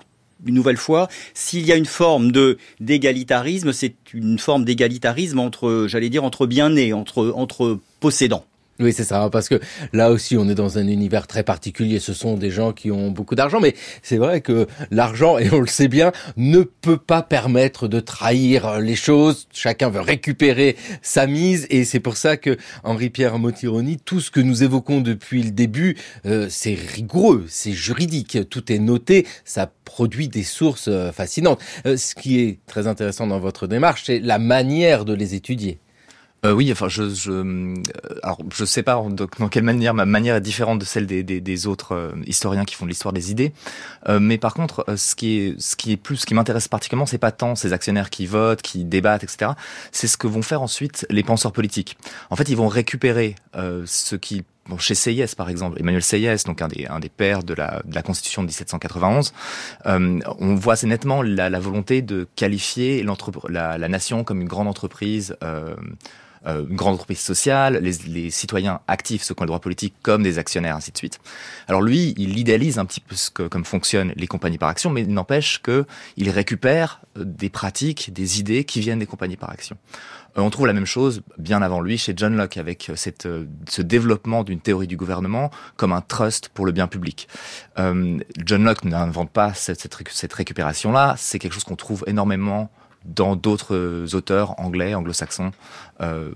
une 0.46 0.56
nouvelle 0.56 0.78
fois, 0.78 1.08
s'il 1.34 1.66
y 1.66 1.72
a 1.72 1.76
une 1.76 1.86
forme 1.86 2.32
de 2.32 2.58
d'égalitarisme, 2.80 3.74
c'est 3.74 3.96
une 4.14 4.40
forme 4.40 4.66
d'égalitarisme 4.66 5.40
entre, 5.40 5.86
j'allais 5.88 6.10
dire, 6.10 6.24
entre 6.24 6.48
bien-nés, 6.48 6.94
entre 6.94 7.34
entre 7.36 7.80
possédants. 8.00 8.46
Oui, 8.82 8.94
c'est 8.94 9.04
ça, 9.04 9.30
parce 9.32 9.48
que 9.48 9.60
là 9.94 10.10
aussi, 10.10 10.38
on 10.38 10.50
est 10.50 10.56
dans 10.56 10.80
un 10.80 10.88
univers 10.88 11.28
très 11.28 11.44
particulier. 11.44 12.00
Ce 12.00 12.14
sont 12.14 12.36
des 12.36 12.50
gens 12.50 12.74
qui 12.74 12.90
ont 12.90 13.12
beaucoup 13.12 13.36
d'argent, 13.36 13.60
mais 13.60 13.76
c'est 14.02 14.18
vrai 14.18 14.42
que 14.42 14.66
l'argent, 14.90 15.38
et 15.38 15.52
on 15.52 15.60
le 15.60 15.68
sait 15.68 15.88
bien, 15.88 16.12
ne 16.36 16.62
peut 16.62 16.98
pas 16.98 17.22
permettre 17.22 17.88
de 17.88 18.00
trahir 18.00 18.80
les 18.80 18.96
choses. 18.96 19.48
Chacun 19.54 19.90
veut 19.90 20.02
récupérer 20.02 20.78
sa 21.04 21.28
mise, 21.28 21.68
et 21.70 21.86
c'est 21.86 22.00
pour 22.00 22.18
ça 22.18 22.38
que 22.38 22.58
Henri-Pierre 22.84 23.38
Motironi, 23.38 23.98
tout 23.98 24.20
ce 24.20 24.32
que 24.32 24.40
nous 24.40 24.64
évoquons 24.64 25.02
depuis 25.02 25.44
le 25.44 25.52
début, 25.52 25.96
euh, 26.26 26.48
c'est 26.50 26.74
rigoureux, 26.74 27.46
c'est 27.48 27.74
juridique, 27.74 28.50
tout 28.50 28.72
est 28.72 28.80
noté, 28.80 29.28
ça 29.46 29.72
produit 29.86 30.28
des 30.28 30.44
sources 30.44 30.88
euh, 30.88 31.12
fascinantes. 31.12 31.60
Euh, 31.86 31.98
ce 31.98 32.16
qui 32.16 32.40
est 32.40 32.60
très 32.66 32.88
intéressant 32.88 33.28
dans 33.28 33.40
votre 33.40 33.68
démarche, 33.68 34.04
c'est 34.06 34.20
la 34.20 34.40
manière 34.40 35.06
de 35.06 35.14
les 35.14 35.36
étudier. 35.36 35.80
Euh, 36.44 36.54
oui, 36.54 36.72
enfin, 36.72 36.88
je, 36.90 37.10
je, 37.10 37.32
euh, 37.32 37.76
alors, 38.24 38.40
je 38.52 38.66
sais 38.66 38.82
pas 38.82 39.04
dans 39.12 39.48
quelle 39.48 39.64
manière 39.64 39.94
ma 39.94 40.06
manière 40.06 40.36
est 40.36 40.42
différente 40.42 40.80
de 40.80 40.86
celle 40.86 41.06
des, 41.06 41.22
des, 41.22 41.40
des 41.40 41.68
autres 41.68 41.94
euh, 41.94 42.12
historiens 42.26 42.66
qui 42.66 42.74
font 42.74 42.86
de 42.86 42.90
l'histoire 42.90 43.14
des 43.14 43.30
idées. 43.30 43.54
Euh, 44.10 44.20
mais 44.20 44.40
par 44.40 44.56
contre, 44.56 44.84
euh, 44.90 44.98
ce 44.98 45.14
qui 45.14 45.38
est, 45.38 45.62
ce 45.62 45.76
qui 45.76 45.92
est 45.92 45.98
plus, 45.98 46.18
ce 46.18 46.26
qui 46.26 46.34
m'intéresse 46.34 46.68
particulièrement, 46.68 47.06
c'est 47.06 47.20
pas 47.20 47.32
tant 47.32 47.54
ces 47.56 47.74
actionnaires 47.74 48.10
qui 48.10 48.26
votent, 48.26 48.64
qui 48.64 48.86
débattent, 48.86 49.24
etc. 49.24 49.52
C'est 49.92 50.08
ce 50.08 50.18
que 50.18 50.26
vont 50.26 50.42
faire 50.42 50.64
ensuite 50.64 51.06
les 51.12 51.22
penseurs 51.22 51.52
politiques. 51.52 51.96
En 52.32 52.36
fait, 52.36 52.50
ils 52.50 52.58
vont 52.58 52.68
récupérer 52.68 53.36
ce 53.54 54.16
qui 54.16 54.44
Bon, 54.68 54.78
chez 54.78 54.94
Seyès, 54.94 55.34
par 55.34 55.50
exemple, 55.50 55.80
Emmanuel 55.80 56.04
Seyès, 56.04 56.44
donc 56.44 56.62
un 56.62 56.68
des, 56.68 56.86
un 56.86 57.00
des 57.00 57.10
pères 57.10 57.44
de 57.44 57.56
la, 57.56 57.82
de 57.84 57.96
la 57.96 58.04
Constitution 58.04 58.44
de 58.44 58.48
1791, 58.48 59.34
euh, 59.88 60.20
on 60.40 60.56
voit 60.56 60.74
assez 60.74 60.86
nettement 60.86 61.24
la, 61.24 61.50
la 61.50 61.60
volonté 61.60 62.04
de 62.04 62.28
qualifier 62.36 63.04
la, 63.50 63.78
la, 63.78 63.88
nation 63.88 64.24
comme 64.24 64.40
une 64.40 64.48
grande 64.48 64.68
entreprise 64.68 65.36
euh, 65.44 65.76
euh, 66.48 66.66
une 66.70 66.76
grande 66.76 66.96
entreprise 66.96 67.20
sociale, 67.20 67.80
les, 67.82 67.94
les 68.08 68.30
citoyens 68.30 68.80
actifs, 68.88 69.24
ceux 69.24 69.36
qui 69.36 69.42
ont 69.42 69.46
le 69.46 69.48
droit 69.48 69.60
politique, 69.60 69.94
comme 70.02 70.24
des 70.24 70.40
actionnaires, 70.40 70.76
ainsi 70.76 70.92
de 70.92 70.98
suite. 70.98 71.20
Alors 71.68 71.82
lui, 71.82 72.14
il 72.18 72.38
idéalise 72.38 72.80
un 72.80 72.86
petit 72.86 73.02
peu 73.02 73.16
ce 73.16 73.30
que, 73.30 73.44
comme 73.44 73.66
fonctionnent 73.66 74.14
les 74.16 74.28
compagnies 74.28 74.58
par 74.58 74.70
action, 74.70 74.90
mais 74.90 75.02
il 75.02 75.14
n'empêche 75.14 75.62
qu'il 75.62 76.30
récupère 76.30 77.02
des 77.16 77.50
pratiques, 77.50 78.14
des 78.14 78.40
idées 78.40 78.64
qui 78.64 78.80
viennent 78.80 79.00
des 79.00 79.06
compagnies 79.06 79.38
par 79.38 79.50
action. 79.50 79.78
Euh, 80.38 80.42
on 80.42 80.50
trouve 80.50 80.68
la 80.68 80.74
même 80.74 80.86
chose 80.86 81.22
bien 81.38 81.62
avant 81.62 81.82
lui 81.82 81.98
chez 81.98 82.14
John 82.16 82.36
Locke 82.36 82.58
avec 82.58 82.92
cette, 82.96 83.26
euh, 83.26 83.46
ce 83.68 83.82
développement 83.82 84.44
d'une 84.44 84.62
théorie 84.62 84.88
du 84.88 84.98
gouvernement 84.98 85.52
comme 85.76 85.94
un 85.94 86.02
trust 86.02 86.50
pour 86.50 86.66
le 86.66 86.72
bien 86.72 86.88
public. 86.88 87.28
Euh, 87.80 88.18
John 88.46 88.64
Locke 88.64 88.84
n'invente 88.86 89.32
pas 89.32 89.54
cette, 89.54 89.82
cette, 89.82 89.96
cette 90.10 90.34
récupération-là, 90.34 91.16
c'est 91.18 91.40
quelque 91.40 91.54
chose 91.54 91.64
qu'on 91.64 91.76
trouve 91.76 92.04
énormément 92.08 92.72
dans 93.06 93.36
d'autres 93.36 94.06
auteurs 94.14 94.60
anglais, 94.60 94.94
anglo-saxons, 94.94 95.52
euh, 96.02 96.32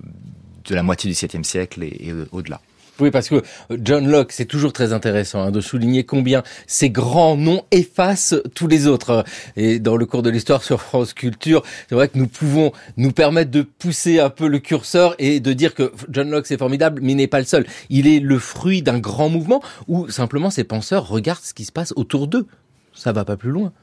de 0.65 0.75
la 0.75 0.83
moitié 0.83 1.09
du 1.09 1.15
XVIIe 1.15 1.43
siècle 1.43 1.83
et, 1.83 2.07
et 2.07 2.13
au-delà. 2.31 2.59
Oui, 2.99 3.11
parce 3.11 3.27
que 3.27 3.41
John 3.71 4.07
Locke, 4.09 4.31
c'est 4.31 4.45
toujours 4.45 4.71
très 4.71 4.93
intéressant 4.93 5.41
hein, 5.41 5.51
de 5.51 5.59
souligner 5.59 6.05
combien 6.05 6.43
ces 6.65 6.89
grands 6.89 7.35
noms 7.35 7.65
effacent 7.71 8.35
tous 8.53 8.67
les 8.67 8.87
autres. 8.87 9.25
Et 9.57 9.79
dans 9.79 9.97
le 9.97 10.05
cours 10.05 10.23
de 10.23 10.29
l'histoire 10.29 10.63
sur 10.63 10.81
France 10.81 11.13
Culture, 11.13 11.61
c'est 11.89 11.95
vrai 11.95 12.07
que 12.07 12.17
nous 12.17 12.27
pouvons 12.27 12.71
nous 12.95 13.11
permettre 13.11 13.51
de 13.51 13.63
pousser 13.63 14.19
un 14.19 14.29
peu 14.29 14.47
le 14.47 14.59
curseur 14.59 15.13
et 15.19 15.41
de 15.41 15.51
dire 15.51 15.73
que 15.73 15.91
John 16.09 16.29
Locke 16.29 16.47
c'est 16.47 16.57
formidable, 16.57 17.01
mais 17.03 17.15
n'est 17.15 17.27
pas 17.27 17.39
le 17.39 17.45
seul. 17.45 17.65
Il 17.89 18.07
est 18.07 18.21
le 18.21 18.39
fruit 18.39 18.81
d'un 18.81 18.99
grand 18.99 19.27
mouvement 19.27 19.61
où 19.89 20.09
simplement 20.09 20.49
ces 20.49 20.63
penseurs 20.63 21.09
regardent 21.09 21.43
ce 21.43 21.53
qui 21.53 21.65
se 21.65 21.73
passe 21.73 21.91
autour 21.97 22.27
d'eux. 22.27 22.47
Ça 22.93 23.11
va 23.11 23.25
pas 23.25 23.35
plus 23.35 23.51
loin. 23.51 23.73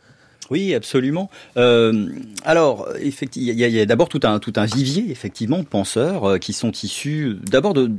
Oui, 0.51 0.75
absolument. 0.75 1.31
Euh, 1.57 2.09
alors, 2.45 2.89
effectivement, 3.01 3.53
il 3.53 3.59
y 3.59 3.81
a, 3.81 3.87
d'abord 3.87 4.09
tout 4.09 4.21
un, 4.25 4.67
vivier, 4.67 5.11
effectivement, 5.11 5.59
de 5.61 5.65
penseurs 5.65 6.25
euh, 6.25 6.39
qui 6.39 6.53
sont 6.53 6.73
issus 6.73 7.37
d'abord 7.43 7.75
de, 7.75 7.91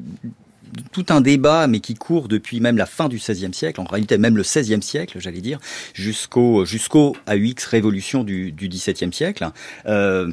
tout 0.92 1.06
un 1.10 1.22
débat, 1.22 1.68
mais 1.68 1.80
qui 1.80 1.94
court 1.94 2.28
depuis 2.28 2.60
même 2.60 2.78
la 2.78 2.86
fin 2.86 3.08
du 3.08 3.18
XVIe 3.18 3.54
siècle, 3.54 3.80
en 3.80 3.86
réalité 3.86 4.18
même 4.18 4.36
le 4.36 4.44
XVIe 4.44 4.82
siècle, 4.82 5.20
j'allais 5.20 5.42
dire, 5.42 5.60
jusqu'au 5.94 6.66
jusqu'au 6.66 7.16
AUX 7.28 7.66
révolution 7.70 8.24
du, 8.24 8.52
du 8.52 8.68
XVIIe 8.68 9.14
siècle. 9.14 9.48
Euh, 9.86 10.32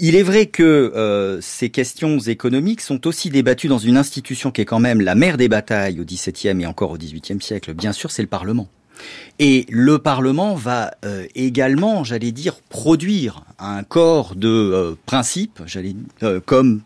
il 0.00 0.16
est 0.16 0.22
vrai 0.22 0.46
que 0.46 1.38
ces 1.40 1.70
questions 1.70 2.18
économiques 2.18 2.82
sont 2.82 3.06
aussi 3.06 3.30
débattues 3.30 3.68
dans 3.68 3.78
une 3.78 3.96
institution 3.96 4.50
qui 4.50 4.60
est 4.60 4.66
quand 4.66 4.78
même 4.78 5.00
la 5.00 5.14
mère 5.14 5.38
des 5.38 5.48
batailles 5.48 5.98
au 5.98 6.04
XVIIe 6.04 6.60
et 6.60 6.66
encore 6.66 6.90
au 6.90 6.98
XVIIIe 6.98 7.40
siècle. 7.40 7.74
Bien 7.74 7.92
sûr, 7.92 8.10
c'est 8.10 8.22
le 8.22 8.28
Parlement. 8.28 8.68
Et 9.40 9.66
le 9.68 9.98
Parlement 9.98 10.54
va 10.54 10.90
euh, 11.04 11.26
également, 11.36 12.02
j'allais 12.02 12.32
dire, 12.32 12.56
produire 12.68 13.44
un 13.60 13.84
corps 13.84 14.34
de 14.34 14.48
euh, 14.48 14.94
principes, 15.06 15.60
j'allais 15.66 15.94
euh, 16.22 16.40
comme 16.44 16.82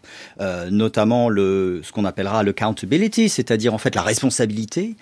notamment 0.70 1.28
le 1.28 1.80
ce 1.82 1.92
qu'on 1.92 2.04
appellera 2.04 2.42
le 2.42 2.50
accountability, 2.50 3.28
c'est-à-dire 3.28 3.72
en 3.74 3.78
fait 3.78 3.94
la 3.94 4.02
responsabilité, 4.02 4.96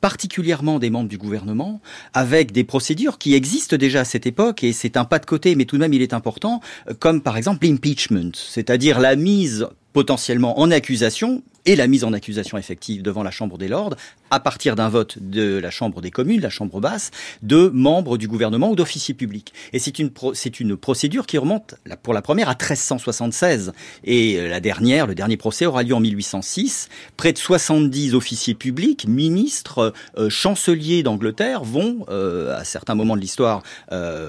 particulièrement 0.00 0.78
des 0.78 0.90
membres 0.90 1.08
du 1.08 1.18
gouvernement, 1.18 1.80
avec 2.14 2.52
des 2.52 2.64
procédures 2.64 3.18
qui 3.18 3.34
existent 3.34 3.76
déjà 3.76 4.00
à 4.00 4.04
cette 4.04 4.26
époque 4.26 4.62
et 4.62 4.72
c'est 4.72 4.96
un 4.96 5.04
pas 5.04 5.18
de 5.18 5.26
côté, 5.26 5.54
mais 5.54 5.64
tout 5.64 5.76
de 5.76 5.80
même 5.80 5.92
il 5.92 6.02
est 6.02 6.14
important, 6.14 6.60
comme 6.98 7.20
par 7.20 7.36
exemple 7.36 7.66
l'impeachment, 7.66 8.32
c'est-à-dire 8.34 9.00
la 9.00 9.16
mise 9.16 9.66
potentiellement 9.92 10.58
en 10.60 10.70
accusation 10.70 11.42
et 11.66 11.76
la 11.76 11.86
mise 11.86 12.04
en 12.04 12.12
accusation 12.12 12.58
effective 12.58 13.02
devant 13.02 13.22
la 13.22 13.30
Chambre 13.30 13.58
des 13.58 13.68
Lords 13.68 13.94
à 14.30 14.40
partir 14.40 14.76
d'un 14.76 14.88
vote 14.88 15.18
de 15.20 15.58
la 15.58 15.70
Chambre 15.70 16.00
des 16.00 16.10
communes, 16.10 16.40
la 16.40 16.50
Chambre 16.50 16.80
basse, 16.80 17.10
de 17.42 17.68
membres 17.74 18.16
du 18.16 18.28
gouvernement 18.28 18.70
ou 18.70 18.76
d'officiers 18.76 19.14
publics. 19.14 19.52
Et 19.72 19.78
c'est 19.78 19.98
une, 19.98 20.10
c'est 20.34 20.60
une 20.60 20.76
procédure 20.76 21.26
qui 21.26 21.36
remonte 21.36 21.74
pour 22.02 22.14
la 22.14 22.22
première 22.22 22.48
à 22.48 22.52
1376 22.52 23.72
et 24.04 24.38
euh, 24.38 24.48
la 24.48 24.60
dernière, 24.60 25.06
le 25.06 25.14
dernier 25.14 25.36
procès 25.36 25.66
aura 25.66 25.82
lieu 25.82 25.94
en 25.94 26.00
1806. 26.00 26.88
Près 27.16 27.32
de 27.32 27.38
70 27.38 28.14
officiers 28.14 28.54
publics, 28.54 29.06
ministres, 29.08 29.92
euh, 30.16 30.30
chanceliers 30.30 31.02
d'Angleterre 31.02 31.64
vont, 31.64 32.06
euh, 32.08 32.56
à 32.56 32.64
certains 32.64 32.94
moments 32.94 33.16
de 33.16 33.20
l'histoire 33.20 33.62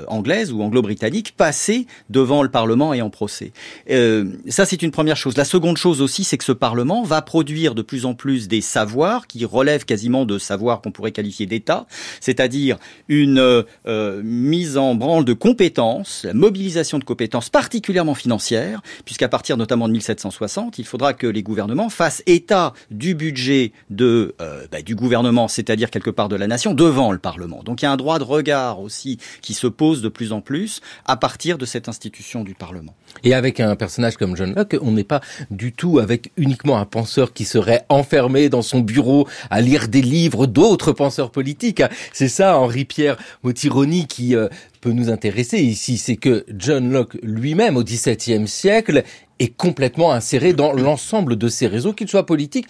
anglaise 0.08 0.52
ou 0.52 0.62
anglo-britannique, 0.62 1.36
passer 1.38 1.86
devant 2.10 2.44
le 2.44 2.50
Parlement 2.50 2.94
et 2.94 3.02
en 3.02 3.10
procès. 3.10 3.52
ça, 3.88 4.66
c'est 4.66 4.82
une 4.82 4.92
première 4.92 5.18
chose. 5.18 5.38
La 5.38 5.46
seconde 5.52 5.78
chose 5.78 6.02
aussi, 6.02 6.24
c'est 6.24 6.38
que 6.38 6.46
ce 6.46 6.52
Parlement 6.54 7.04
va 7.04 7.22
produire 7.22 7.76
de 7.76 7.82
plus 7.82 8.06
en 8.06 8.14
plus 8.14 8.48
des 8.48 8.62
savoirs 8.62 9.28
qui 9.28 9.44
relèvent 9.44 9.84
quasiment 9.84 10.26
de 10.26 10.38
savoirs 10.38 10.82
qu'on 10.82 10.92
pourrait 10.92 11.12
qualifier 11.12 11.46
d'État, 11.46 11.88
c'est-à-dire 12.22 12.78
une 13.10 13.64
euh, 13.86 14.22
mise 14.24 14.78
en 14.78 14.96
branle 14.96 15.26
de 15.26 15.34
compétences, 15.34 16.24
la 16.24 16.34
mobilisation 16.34 17.00
de 17.00 17.04
compétences 17.04 17.50
particulièrement 17.50 18.16
financières, 18.16 18.82
puisqu'à 19.04 19.28
partir 19.28 19.58
notamment 19.58 19.88
de 19.88 19.94
1760, 19.94 20.80
il 20.80 20.86
faudra 20.86 21.14
que 21.14 21.28
les 21.28 21.44
gouvernements 21.44 21.90
fassent 21.90 22.24
état 22.28 22.74
du 22.90 23.14
budget 23.14 23.74
de 23.90 24.34
euh, 24.40 24.66
bah, 24.72 24.82
du 24.82 24.96
gouvernement, 24.96 25.50
c'est-à-dire 25.50 25.92
quelque 25.92 26.10
part 26.10 26.30
de 26.30 26.38
la 26.38 26.48
nation, 26.48 26.74
devant 26.74 27.12
le 27.12 27.20
Parlement. 27.20 27.62
Donc 27.64 27.82
il 27.82 27.86
y 27.86 27.88
a 27.90 27.92
un 27.92 27.98
droit 27.98 28.20
de 28.20 28.24
regard 28.24 28.80
aussi 28.80 29.18
qui 29.42 29.54
se 29.54 29.68
pose 29.68 30.02
de 30.02 30.10
plus 30.10 30.32
en 30.32 30.40
plus 30.40 30.80
à 31.06 31.18
partir 31.18 31.58
de 31.58 31.66
cette 31.66 31.90
institution 31.90 32.46
du 32.46 32.54
Parlement. 32.54 32.96
Et 33.26 33.34
avec 33.34 33.60
un 33.60 33.76
personnage 33.76 34.16
comme 34.16 34.38
John 34.38 34.54
Locke, 34.56 34.78
on 34.82 34.94
n'est 34.94 35.04
pas 35.04 35.20
du 35.50 35.72
tout 35.72 36.00
avec 36.00 36.32
uniquement 36.38 36.78
un 36.78 36.86
penseur 36.86 37.34
qui 37.34 37.46
serait 37.46 37.86
enfermé 37.90 38.50
dans 38.50 38.62
son 38.62 38.80
bureau 38.80 39.28
à 39.50 39.62
lire 39.62 39.88
des 39.88 40.02
livres 40.02 40.46
d'autres 40.46 40.92
penseurs 40.92 41.32
politiques. 41.32 41.84
C'est 42.14 42.28
ça, 42.28 42.58
Henri-Pierre 42.58 43.18
Motironi, 43.44 44.08
qui 44.08 44.36
euh, 44.36 44.48
peut 44.82 44.92
nous 44.92 45.10
intéresser 45.10 45.60
ici. 45.60 45.98
C'est 45.98 46.18
que 46.18 46.46
John 46.58 46.92
Locke 46.92 47.18
lui-même, 47.24 47.78
au 47.78 47.84
XVIIe 47.84 48.48
siècle, 48.48 49.04
est 49.40 49.56
complètement 49.56 50.12
inséré 50.12 50.54
dans 50.54 50.74
l'ensemble 50.74 51.36
de 51.36 51.48
ces 51.48 51.68
réseaux, 51.68 51.94
qu'ils 51.94 52.10
soient 52.10 52.26
politiques 52.26 52.68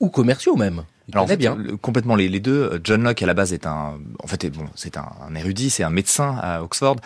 ou 0.00 0.08
commerciaux 0.08 0.56
même. 0.56 0.84
Alors 1.12 1.26
bien. 1.36 1.56
complètement 1.80 2.16
les, 2.16 2.28
les, 2.28 2.40
deux. 2.40 2.80
John 2.84 3.02
Locke 3.02 3.22
à 3.22 3.26
la 3.26 3.34
base 3.34 3.52
est 3.52 3.66
un, 3.66 3.98
en 4.22 4.26
fait, 4.26 4.46
bon, 4.50 4.66
c'est 4.74 4.96
un, 4.96 5.08
un, 5.26 5.34
érudit, 5.34 5.70
c'est 5.70 5.82
un 5.82 5.90
médecin 5.90 6.36
à 6.40 6.62
Oxford, 6.62 6.96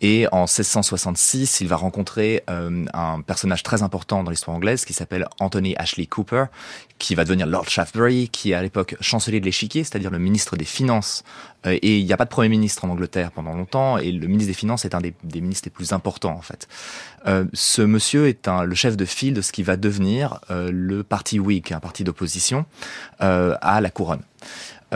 et 0.00 0.26
en 0.30 0.42
1666, 0.42 1.60
il 1.62 1.68
va 1.68 1.76
rencontrer 1.76 2.42
euh, 2.50 2.84
un 2.92 3.22
personnage 3.22 3.62
très 3.62 3.82
important 3.82 4.22
dans 4.22 4.30
l'histoire 4.30 4.56
anglaise 4.56 4.84
qui 4.84 4.92
s'appelle 4.92 5.26
Anthony 5.40 5.74
Ashley 5.76 6.06
Cooper, 6.06 6.44
qui 6.98 7.14
va 7.14 7.24
devenir 7.24 7.46
Lord 7.46 7.68
Shaftesbury, 7.68 8.28
qui 8.28 8.52
est 8.52 8.54
à 8.54 8.62
l'époque 8.62 8.96
chancelier 9.00 9.40
de 9.40 9.44
l'échiquier, 9.44 9.84
c'est-à-dire 9.84 10.10
le 10.10 10.18
ministre 10.18 10.56
des 10.56 10.64
Finances. 10.64 11.24
Euh, 11.66 11.78
et 11.82 11.98
il 11.98 12.04
n'y 12.06 12.12
a 12.12 12.16
pas 12.16 12.24
de 12.24 12.30
premier 12.30 12.48
ministre 12.48 12.84
en 12.84 12.88
Angleterre 12.88 13.30
pendant 13.32 13.54
longtemps, 13.54 13.98
et 13.98 14.12
le 14.12 14.26
ministre 14.26 14.50
des 14.50 14.58
Finances 14.58 14.84
est 14.84 14.94
un 14.94 15.00
des, 15.00 15.14
des 15.24 15.40
ministres 15.40 15.66
les 15.66 15.70
plus 15.70 15.92
importants 15.92 16.34
en 16.34 16.42
fait. 16.42 16.68
Euh, 17.26 17.44
ce 17.52 17.82
monsieur 17.82 18.28
est 18.28 18.48
un, 18.48 18.64
le 18.64 18.74
chef 18.74 18.96
de 18.96 19.04
file 19.04 19.34
de 19.34 19.42
ce 19.42 19.52
qui 19.52 19.62
va 19.62 19.76
devenir 19.76 20.40
euh, 20.50 20.70
le 20.72 21.02
parti 21.02 21.38
Whig, 21.38 21.72
un 21.72 21.80
parti 21.80 22.04
d'opposition 22.04 22.66
euh, 23.20 23.56
à 23.60 23.80
la 23.80 23.90
couronne. 23.90 24.22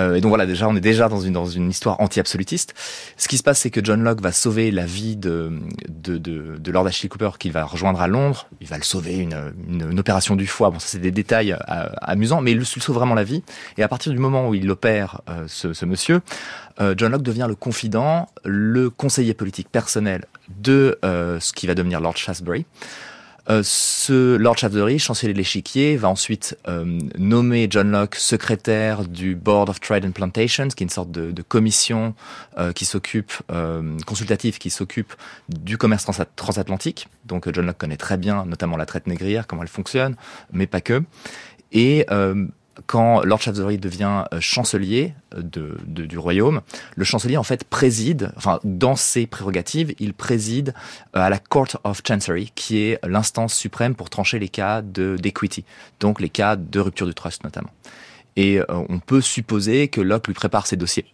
Euh, 0.00 0.14
et 0.14 0.20
donc 0.20 0.30
voilà, 0.30 0.46
déjà, 0.46 0.68
on 0.68 0.76
est 0.76 0.80
déjà 0.80 1.08
dans 1.08 1.20
une, 1.20 1.32
dans 1.32 1.46
une 1.46 1.70
histoire 1.70 2.00
anti-absolutiste. 2.00 2.74
Ce 3.16 3.28
qui 3.28 3.36
se 3.36 3.42
passe, 3.42 3.60
c'est 3.60 3.70
que 3.70 3.84
John 3.84 4.02
Locke 4.02 4.20
va 4.20 4.32
sauver 4.32 4.70
la 4.70 4.86
vie 4.86 5.16
de, 5.16 5.52
de, 5.88 6.18
de, 6.18 6.56
de 6.58 6.72
Lord 6.72 6.86
Ashley 6.86 7.08
Cooper, 7.08 7.30
qu'il 7.38 7.52
va 7.52 7.64
rejoindre 7.64 8.00
à 8.00 8.08
Londres. 8.08 8.46
Il 8.60 8.66
va 8.66 8.76
le 8.76 8.82
sauver, 8.82 9.18
une, 9.18 9.52
une, 9.68 9.98
opération 10.00 10.36
du 10.36 10.46
foie. 10.46 10.70
Bon, 10.70 10.78
ça, 10.78 10.86
c'est 10.88 10.98
des 10.98 11.10
détails 11.10 11.52
euh, 11.52 11.88
amusants, 12.02 12.40
mais 12.40 12.52
il 12.52 12.58
lui 12.58 12.66
sauve 12.66 12.94
vraiment 12.94 13.14
la 13.14 13.24
vie. 13.24 13.42
Et 13.76 13.82
à 13.82 13.88
partir 13.88 14.12
du 14.12 14.18
moment 14.18 14.48
où 14.48 14.54
il 14.54 14.70
opère 14.70 15.20
euh, 15.28 15.44
ce, 15.46 15.72
ce, 15.72 15.84
monsieur, 15.84 16.20
John 16.96 17.12
Locke 17.12 17.22
devient 17.22 17.44
le 17.46 17.54
confident, 17.54 18.26
le 18.42 18.88
conseiller 18.88 19.34
politique 19.34 19.68
personnel 19.68 20.24
de 20.48 20.98
ce 21.02 21.52
qui 21.52 21.66
va 21.66 21.74
devenir 21.74 22.00
Lord 22.00 22.16
Shaftesbury. 22.16 22.64
Euh, 23.48 23.62
ce 23.64 24.36
Lord 24.36 24.58
Shaftesbury, 24.58 24.98
chancelier 24.98 25.32
de 25.32 25.38
l'échiquier, 25.38 25.96
va 25.96 26.08
ensuite 26.08 26.58
euh, 26.68 26.98
nommer 27.18 27.68
John 27.70 27.90
Locke 27.90 28.16
secrétaire 28.16 29.04
du 29.04 29.34
Board 29.34 29.68
of 29.70 29.80
Trade 29.80 30.04
and 30.04 30.12
Plantations, 30.12 30.68
qui 30.68 30.82
est 30.82 30.86
une 30.86 30.90
sorte 30.90 31.10
de, 31.10 31.30
de 31.30 31.42
commission 31.42 32.14
euh, 32.58 32.72
qui 32.72 32.84
s'occupe, 32.84 33.32
euh, 33.50 33.96
consultative, 34.06 34.58
qui 34.58 34.70
s'occupe 34.70 35.14
du 35.48 35.78
commerce 35.78 36.06
transatlantique. 36.36 37.08
Donc 37.24 37.50
John 37.52 37.66
Locke 37.66 37.78
connaît 37.78 37.96
très 37.96 38.16
bien, 38.16 38.44
notamment 38.44 38.76
la 38.76 38.86
traite 38.86 39.06
négrière, 39.06 39.46
comment 39.46 39.62
elle 39.62 39.68
fonctionne, 39.68 40.16
mais 40.52 40.66
pas 40.66 40.80
que. 40.80 41.02
Et 41.72 42.04
quand 42.86 43.22
Lord 43.22 43.40
Shaftesbury 43.40 43.78
devient 43.78 44.24
euh, 44.32 44.40
chancelier 44.40 45.14
euh, 45.34 45.42
du 45.86 46.18
royaume, 46.18 46.60
le 46.96 47.04
chancelier 47.04 47.36
en 47.36 47.42
fait 47.42 47.64
préside, 47.64 48.32
enfin 48.36 48.60
dans 48.64 48.96
ses 48.96 49.26
prérogatives, 49.26 49.94
il 49.98 50.14
préside 50.14 50.74
euh, 51.16 51.20
à 51.20 51.30
la 51.30 51.38
Court 51.38 51.68
of 51.84 52.02
Chancery, 52.06 52.52
qui 52.54 52.78
est 52.78 52.98
l'instance 53.06 53.54
suprême 53.54 53.94
pour 53.94 54.10
trancher 54.10 54.38
les 54.38 54.48
cas 54.48 54.82
de 54.82 55.16
d'equity, 55.16 55.64
donc 56.00 56.20
les 56.20 56.28
cas 56.28 56.56
de 56.56 56.80
rupture 56.80 57.06
du 57.06 57.14
trust 57.14 57.44
notamment. 57.44 57.70
Et 58.36 58.60
on 58.68 59.00
peut 59.00 59.20
supposer 59.20 59.88
que 59.88 60.00
Locke 60.00 60.28
lui 60.28 60.34
prépare 60.34 60.66
ses 60.66 60.76
dossiers. 60.76 61.04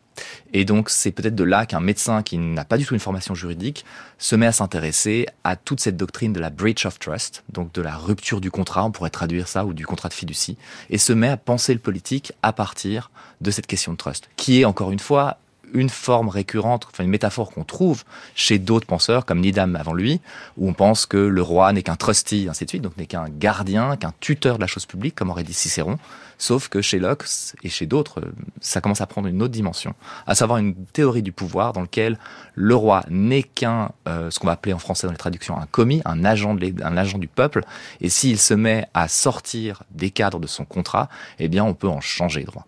Et 0.52 0.64
donc, 0.64 0.90
c'est 0.90 1.12
peut-être 1.12 1.34
de 1.34 1.44
là 1.44 1.66
qu'un 1.66 1.80
médecin 1.80 2.22
qui 2.22 2.38
n'a 2.38 2.64
pas 2.64 2.78
du 2.78 2.86
tout 2.86 2.94
une 2.94 3.00
formation 3.00 3.34
juridique 3.34 3.84
se 4.18 4.36
met 4.36 4.46
à 4.46 4.52
s'intéresser 4.52 5.26
à 5.44 5.56
toute 5.56 5.80
cette 5.80 5.96
doctrine 5.96 6.32
de 6.32 6.40
la 6.40 6.50
breach 6.50 6.86
of 6.86 6.98
trust, 6.98 7.44
donc 7.52 7.72
de 7.72 7.82
la 7.82 7.96
rupture 7.96 8.40
du 8.40 8.50
contrat, 8.50 8.84
on 8.84 8.90
pourrait 8.90 9.10
traduire 9.10 9.48
ça, 9.48 9.64
ou 9.64 9.74
du 9.74 9.86
contrat 9.86 10.08
de 10.08 10.14
fiducie, 10.14 10.56
et 10.90 10.98
se 10.98 11.12
met 11.12 11.28
à 11.28 11.36
penser 11.36 11.72
le 11.74 11.80
politique 11.80 12.32
à 12.42 12.52
partir 12.52 13.10
de 13.40 13.50
cette 13.50 13.66
question 13.66 13.92
de 13.92 13.96
trust, 13.96 14.28
qui 14.36 14.60
est 14.60 14.64
encore 14.64 14.92
une 14.92 14.98
fois 14.98 15.38
une 15.76 15.88
forme 15.88 16.28
récurrente, 16.28 16.86
enfin 16.90 17.04
une 17.04 17.10
métaphore 17.10 17.50
qu'on 17.50 17.64
trouve 17.64 18.04
chez 18.34 18.58
d'autres 18.58 18.86
penseurs 18.86 19.24
comme 19.24 19.40
Needham 19.40 19.76
avant 19.76 19.94
lui, 19.94 20.20
où 20.56 20.68
on 20.68 20.72
pense 20.72 21.06
que 21.06 21.16
le 21.16 21.42
roi 21.42 21.72
n'est 21.72 21.82
qu'un 21.82 21.96
trustee, 21.96 22.48
ainsi 22.48 22.64
de 22.64 22.70
suite, 22.70 22.82
donc 22.82 22.96
n'est 22.96 23.06
qu'un 23.06 23.28
gardien, 23.28 23.96
qu'un 23.96 24.12
tuteur 24.20 24.56
de 24.56 24.60
la 24.60 24.66
chose 24.66 24.86
publique, 24.86 25.14
comme 25.14 25.30
aurait 25.30 25.44
dit 25.44 25.54
Cicéron, 25.54 25.98
Sauf 26.38 26.68
que 26.68 26.82
chez 26.82 26.98
Locke 26.98 27.24
et 27.62 27.68
chez 27.68 27.86
d'autres, 27.86 28.20
ça 28.60 28.80
commence 28.80 29.00
à 29.00 29.06
prendre 29.06 29.28
une 29.28 29.42
autre 29.42 29.52
dimension, 29.52 29.94
à 30.26 30.34
savoir 30.34 30.58
une 30.58 30.74
théorie 30.74 31.22
du 31.22 31.32
pouvoir 31.32 31.72
dans 31.72 31.80
lequel 31.80 32.18
le 32.54 32.74
roi 32.74 33.04
n'est 33.08 33.42
qu'un, 33.42 33.90
euh, 34.06 34.30
ce 34.30 34.38
qu'on 34.38 34.46
va 34.46 34.52
appeler 34.52 34.74
en 34.74 34.78
français 34.78 35.06
dans 35.06 35.12
les 35.12 35.18
traductions, 35.18 35.58
un 35.58 35.66
commis, 35.66 36.02
un 36.04 36.24
agent, 36.24 36.54
de 36.54 36.74
un 36.82 36.96
agent 36.96 37.18
du 37.18 37.28
peuple. 37.28 37.62
Et 38.00 38.10
s'il 38.10 38.38
se 38.38 38.52
met 38.52 38.86
à 38.92 39.08
sortir 39.08 39.82
des 39.90 40.10
cadres 40.10 40.40
de 40.40 40.46
son 40.46 40.64
contrat, 40.64 41.08
eh 41.38 41.48
bien, 41.48 41.64
on 41.64 41.74
peut 41.74 41.88
en 41.88 42.00
changer 42.00 42.44
droit. 42.44 42.66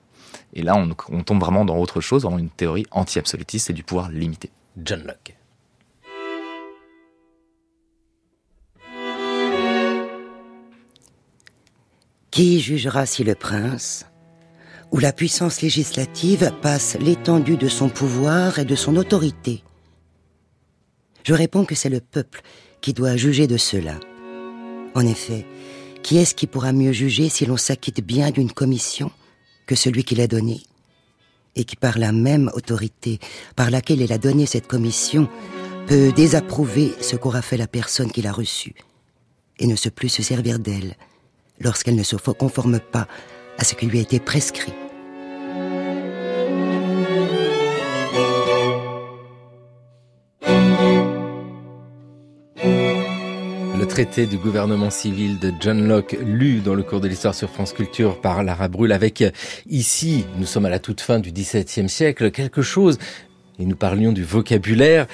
Et 0.54 0.62
là, 0.62 0.76
on, 0.76 0.90
on 1.10 1.22
tombe 1.22 1.40
vraiment 1.40 1.64
dans 1.64 1.76
autre 1.76 2.00
chose, 2.00 2.22
dans 2.22 2.38
une 2.38 2.50
théorie 2.50 2.86
anti-absolutiste 2.90 3.70
et 3.70 3.72
du 3.72 3.82
pouvoir 3.82 4.10
limité. 4.10 4.50
John 4.76 5.04
Locke. 5.04 5.36
Qui 12.30 12.60
jugera 12.60 13.04
si 13.04 13.24
le 13.24 13.34
prince 13.34 14.06
ou 14.92 14.98
la 14.98 15.12
puissance 15.12 15.60
législative 15.60 16.52
passe 16.62 16.96
l'étendue 17.00 17.56
de 17.56 17.68
son 17.68 17.88
pouvoir 17.88 18.58
et 18.58 18.64
de 18.64 18.76
son 18.76 18.96
autorité? 18.96 19.64
Je 21.24 21.34
réponds 21.34 21.64
que 21.64 21.74
c'est 21.74 21.90
le 21.90 22.00
peuple 22.00 22.42
qui 22.80 22.92
doit 22.92 23.16
juger 23.16 23.46
de 23.46 23.56
cela. 23.56 23.98
En 24.94 25.04
effet, 25.04 25.46
qui 26.02 26.16
est-ce 26.16 26.34
qui 26.34 26.46
pourra 26.46 26.72
mieux 26.72 26.92
juger 26.92 27.28
si 27.28 27.44
l'on 27.44 27.56
s'acquitte 27.56 28.00
bien 28.00 28.30
d'une 28.30 28.52
commission? 28.52 29.10
Que 29.68 29.76
celui 29.76 30.02
qui 30.02 30.16
l'a 30.16 30.26
donnée 30.26 30.62
et 31.54 31.64
qui 31.64 31.76
par 31.76 31.98
la 31.98 32.10
même 32.10 32.50
autorité 32.54 33.20
par 33.54 33.70
laquelle 33.70 34.02
elle 34.02 34.12
a 34.12 34.18
donné 34.18 34.46
cette 34.46 34.66
commission 34.66 35.28
peut 35.86 36.10
désapprouver 36.10 36.94
ce 37.00 37.16
qu'aura 37.16 37.42
fait 37.42 37.56
la 37.56 37.68
personne 37.68 38.10
qui 38.10 38.22
l'a 38.22 38.32
reçue 38.32 38.74
et 39.58 39.66
ne 39.66 39.76
se 39.76 39.90
plus 39.90 40.08
se 40.08 40.22
servir 40.22 40.58
d'elle 40.58 40.96
lorsqu'elle 41.60 41.96
ne 41.96 42.02
se 42.02 42.16
conforme 42.16 42.80
pas 42.80 43.06
à 43.58 43.64
ce 43.64 43.74
qui 43.74 43.86
lui 43.86 43.98
a 43.98 44.02
été 44.02 44.20
prescrit. 44.20 44.72
Traité 54.04 54.26
du 54.26 54.36
gouvernement 54.36 54.90
civil 54.90 55.40
de 55.40 55.52
John 55.58 55.88
Locke, 55.88 56.16
lu 56.24 56.60
dans 56.60 56.76
le 56.76 56.84
cours 56.84 57.00
de 57.00 57.08
l'histoire 57.08 57.34
sur 57.34 57.50
France 57.50 57.72
Culture 57.72 58.20
par 58.20 58.44
Lara 58.44 58.68
Brûle, 58.68 58.92
avec 58.92 59.24
ici, 59.68 60.24
nous 60.36 60.46
sommes 60.46 60.66
à 60.66 60.70
la 60.70 60.78
toute 60.78 61.00
fin 61.00 61.18
du 61.18 61.32
XVIIe 61.32 61.88
siècle, 61.88 62.30
quelque 62.30 62.62
chose, 62.62 62.96
et 63.58 63.64
nous 63.64 63.74
parlions 63.74 64.12
du 64.12 64.22
vocabulaire, 64.22 65.08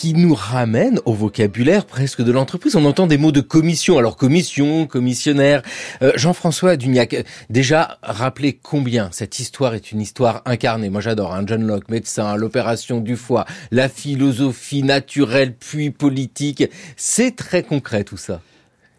qui 0.00 0.14
nous 0.14 0.32
ramène 0.34 0.98
au 1.04 1.12
vocabulaire 1.12 1.84
presque 1.84 2.22
de 2.22 2.32
l'entreprise. 2.32 2.74
On 2.74 2.86
entend 2.86 3.06
des 3.06 3.18
mots 3.18 3.32
de 3.32 3.42
commission. 3.42 3.98
Alors 3.98 4.16
commission, 4.16 4.86
commissionnaire. 4.86 5.60
Euh, 6.00 6.12
Jean-François 6.16 6.78
Dugnac, 6.78 7.26
déjà 7.50 7.98
rappelez 8.02 8.54
combien 8.54 9.10
cette 9.12 9.40
histoire 9.40 9.74
est 9.74 9.92
une 9.92 10.00
histoire 10.00 10.40
incarnée. 10.46 10.88
Moi 10.88 11.02
j'adore 11.02 11.34
hein, 11.34 11.42
John 11.44 11.66
Locke, 11.66 11.90
médecin, 11.90 12.34
l'opération 12.36 13.00
du 13.00 13.14
foie, 13.14 13.44
la 13.72 13.90
philosophie 13.90 14.82
naturelle 14.82 15.54
puis 15.54 15.90
politique. 15.90 16.64
C'est 16.96 17.36
très 17.36 17.62
concret 17.62 18.02
tout 18.02 18.16
ça. 18.16 18.40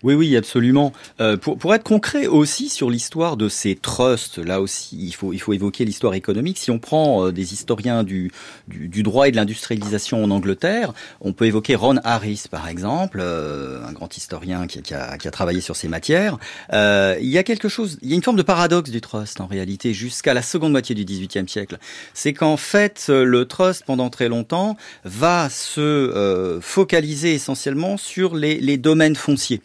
Oui, 0.04 0.16
oui, 0.16 0.36
absolument. 0.36 0.94
Euh, 1.20 1.38
pour, 1.38 1.58
pour 1.58 1.76
être 1.76 1.84
concret 1.84 2.26
aussi 2.26 2.70
sur 2.70 2.90
l'histoire 2.90 3.38
de 3.38 3.50
ces 3.50 3.76
trusts, 3.76 4.40
là 4.40 4.60
aussi, 4.60 4.98
il 5.00 5.14
faut, 5.14 5.32
il 5.32 5.40
faut 5.40 5.54
évoquer 5.54 5.86
l'histoire 5.86 6.16
économique. 6.16 6.58
Si 6.58 6.72
on 6.72 6.80
prend 6.80 7.28
euh, 7.28 7.32
des 7.32 7.54
historiens 7.54 8.04
du, 8.04 8.32
du, 8.68 8.88
du, 8.88 9.04
droit 9.04 9.28
et 9.28 9.32
de 9.32 9.36
l'industrialisation 9.36 10.24
en 10.24 10.32
Angleterre, 10.32 10.94
on 11.20 11.34
peut 11.34 11.46
évoquer 11.46 11.76
Ron 11.76 11.98
Harris, 12.04 12.46
par 12.50 12.68
exemple, 12.68 13.20
euh, 13.22 13.86
un 13.86 13.92
grand 13.92 14.16
historien 14.18 14.66
qui, 14.66 14.82
qui, 14.82 14.96
a, 14.96 15.18
qui, 15.18 15.28
a, 15.28 15.32
travaillé 15.32 15.62
sur 15.62 15.76
ces 15.76 15.88
matières. 15.88 16.40
Euh, 16.74 17.16
il 17.22 17.30
y 17.30 17.38
a 17.38 17.44
quelque 17.44 17.70
chose, 17.70 18.00
il 18.02 18.10
y 18.10 18.14
a 18.14 18.16
une 18.16 18.24
forme 18.24 18.38
de 18.38 18.44
paradoxe 18.44 18.90
du 18.90 19.02
trust 19.02 19.40
en 19.40 19.46
réalité 19.46 19.94
jusqu'à 19.94 20.34
la 20.34 20.42
seconde 20.42 20.72
moitié 20.72 20.96
du 20.96 21.06
XVIIIe 21.06 21.48
siècle. 21.48 21.78
C'est 22.16 22.34
qu'en 22.34 22.58
fait, 22.58 23.06
le 23.10 23.46
trust, 23.46 23.84
pendant 23.86 24.10
très 24.10 24.30
longtemps, 24.30 24.78
va 25.06 25.50
se 25.50 25.80
euh, 25.80 26.60
focaliser 26.60 27.36
essentiellement 27.36 27.98
sur 27.98 28.36
les, 28.36 28.60
les 28.60 28.78
domaines 28.78 29.16
fonciers 29.16 29.62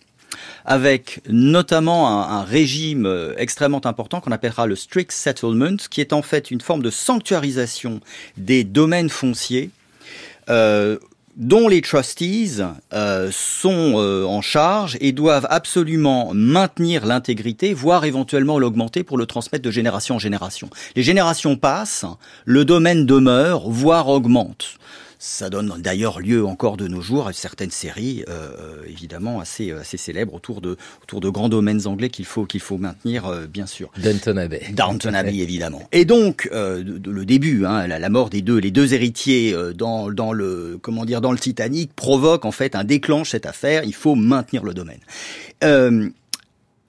avec 0.64 1.20
notamment 1.28 2.08
un, 2.08 2.42
régime 2.42 3.06
euh, 3.06 3.34
extrêmement 3.36 3.84
important 3.86 4.20
qu'on 4.20 4.32
appellera 4.32 4.66
le 4.66 4.76
strict 4.76 5.12
settlement, 5.12 5.76
qui 5.90 6.00
est 6.00 6.12
en 6.12 6.22
fait 6.22 6.50
une 6.50 6.60
forme 6.60 6.82
de 6.82 6.90
sanctuarisation 6.90 8.00
des 8.36 8.64
domaines 8.64 9.10
fonciers. 9.10 9.70
Euh, 10.48 10.98
dont 11.34 11.68
les 11.68 11.82
trustees 11.82 12.62
euh, 12.94 13.28
sont 13.30 13.96
en 13.96 14.40
charge 14.40 14.96
et 15.02 15.12
doivent 15.12 15.46
absolument 15.50 16.30
maintenir 16.32 17.04
l'intégrité, 17.04 17.74
voire 17.74 18.06
éventuellement 18.06 18.58
l'augmenter 18.58 19.04
pour 19.04 19.18
le 19.18 19.26
transmettre 19.26 19.62
de 19.62 19.70
génération 19.70 20.14
en 20.14 20.18
génération. 20.18 20.70
Les 20.94 21.02
générations 21.02 21.56
passent, 21.56 22.06
le 22.46 22.64
domaine 22.64 23.04
demeure, 23.04 23.68
voire 23.68 24.08
augmente. 24.08 24.78
Ça 25.18 25.50
donne 25.50 25.72
d'ailleurs 25.78 26.20
lieu 26.20 26.44
encore 26.44 26.76
de 26.76 26.88
nos 26.88 27.00
jours 27.00 27.28
à 27.28 27.32
certaines 27.32 27.70
séries, 27.70 28.24
euh, 28.28 28.82
évidemment 28.86 29.40
assez 29.40 29.72
assez 29.72 29.96
célèbres 29.96 30.34
autour 30.34 30.60
de 30.60 30.76
autour 31.02 31.20
de 31.20 31.28
grands 31.28 31.48
domaines 31.48 31.86
anglais 31.86 32.10
qu'il 32.10 32.24
faut 32.24 32.44
qu'il 32.44 32.60
faut 32.60 32.78
maintenir 32.78 33.26
euh, 33.26 33.46
bien 33.46 33.66
sûr. 33.66 33.90
Downton 33.98 34.38
Abbey. 34.38 34.62
Downton 34.72 35.14
Abbey 35.14 35.38
évidemment. 35.38 35.82
Et 35.92 36.04
donc 36.04 36.48
euh, 36.52 36.82
de, 36.82 36.98
de, 36.98 37.10
le 37.10 37.24
début, 37.24 37.64
hein, 37.64 37.86
la, 37.86 37.98
la, 37.98 38.08
mort 38.08 38.30
des 38.30 38.42
deux, 38.42 38.58
les 38.58 38.70
deux 38.70 38.94
héritiers 38.94 39.54
euh, 39.54 39.72
dans 39.72 40.10
dans 40.10 40.32
le 40.32 40.78
comment 40.80 41.04
dire 41.04 41.20
dans 41.20 41.32
le 41.32 41.38
Titanic 41.38 41.94
provoque 41.94 42.44
en 42.44 42.52
fait 42.52 42.76
un 42.76 42.84
déclenche 42.84 43.30
cette 43.30 43.46
affaire. 43.46 43.84
Il 43.84 43.94
faut 43.94 44.14
maintenir 44.14 44.64
le 44.64 44.74
domaine. 44.74 45.00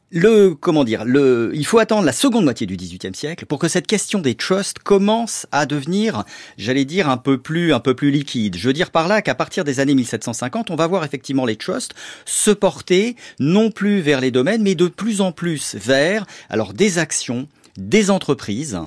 Le 0.10 0.56
comment 0.56 0.86
dire 0.86 1.04
le 1.04 1.52
il 1.54 1.66
faut 1.66 1.80
attendre 1.80 2.06
la 2.06 2.14
seconde 2.14 2.46
moitié 2.46 2.66
du 2.66 2.78
XVIIIe 2.78 3.14
siècle 3.14 3.46
pour 3.46 3.60
que 3.60 3.68
cette 3.68 3.88
question 3.88 4.20
des 4.20 4.36
trusts 4.36 4.80
commence 4.80 5.48
à 5.52 5.66
devenir 5.66 6.24
j'allais 6.58 6.86
dire 6.86 7.10
un 7.10 7.18
peu 7.18 7.38
plus 7.38 7.74
un 7.74 7.82
peu 7.82 7.94
plus 7.94 8.10
liquide. 8.10 8.56
Je 8.56 8.68
veux 8.68 8.74
dire 8.74 8.92
par 8.92 9.10
là 9.10 9.22
qu'à 9.22 9.36
partir 9.36 9.66
des 9.66 9.82
années 9.82 9.96
1750 9.96 10.72
on 10.72 10.78
va 10.78 10.88
voir 10.88 11.04
effectivement 11.04 11.44
les 11.44 11.58
trusts 11.58 11.94
se 12.24 12.52
porter 12.52 13.18
non 13.40 13.70
plus 13.70 14.00
vers 14.00 14.22
les 14.22 14.32
domaines 14.32 14.64
mais 14.64 14.76
de 14.76 14.88
plus 14.88 15.20
en 15.20 15.34
plus 15.34 15.76
vers 15.76 16.26
alors 16.50 16.72
des 16.72 17.00
actions 17.00 17.50
des 17.78 18.10
entreprises. 18.10 18.80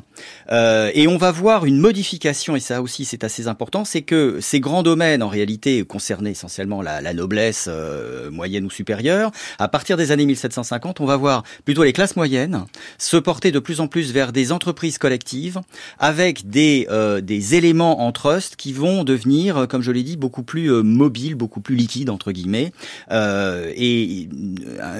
Euh, 0.50 0.90
et 0.94 1.08
on 1.08 1.16
va 1.16 1.30
voir 1.30 1.64
une 1.64 1.78
modification, 1.78 2.56
et 2.56 2.60
ça 2.60 2.82
aussi 2.82 3.04
c'est 3.04 3.24
assez 3.24 3.48
important, 3.48 3.84
c'est 3.84 4.02
que 4.02 4.38
ces 4.40 4.60
grands 4.60 4.82
domaines 4.82 5.22
en 5.22 5.28
réalité 5.28 5.84
concernaient 5.84 6.32
essentiellement 6.32 6.82
la, 6.82 7.00
la 7.00 7.14
noblesse 7.14 7.66
euh, 7.68 8.30
moyenne 8.30 8.64
ou 8.66 8.70
supérieure. 8.70 9.30
À 9.58 9.68
partir 9.68 9.96
des 9.96 10.12
années 10.12 10.26
1750, 10.26 11.00
on 11.00 11.06
va 11.06 11.16
voir 11.16 11.44
plutôt 11.64 11.84
les 11.84 11.92
classes 11.92 12.16
moyennes 12.16 12.64
se 12.98 13.16
porter 13.16 13.52
de 13.52 13.58
plus 13.58 13.80
en 13.80 13.86
plus 13.86 14.12
vers 14.12 14.32
des 14.32 14.52
entreprises 14.52 14.98
collectives 14.98 15.60
avec 15.98 16.48
des, 16.48 16.86
euh, 16.90 17.20
des 17.20 17.54
éléments 17.54 18.04
en 18.04 18.12
trust 18.12 18.56
qui 18.56 18.72
vont 18.72 19.04
devenir, 19.04 19.66
comme 19.68 19.82
je 19.82 19.92
l'ai 19.92 20.02
dit, 20.02 20.16
beaucoup 20.16 20.42
plus 20.42 20.72
euh, 20.72 20.82
mobiles, 20.82 21.34
beaucoup 21.34 21.60
plus 21.60 21.76
liquides 21.76 22.10
entre 22.10 22.32
guillemets. 22.32 22.72
Euh, 23.10 23.72
et 23.74 24.28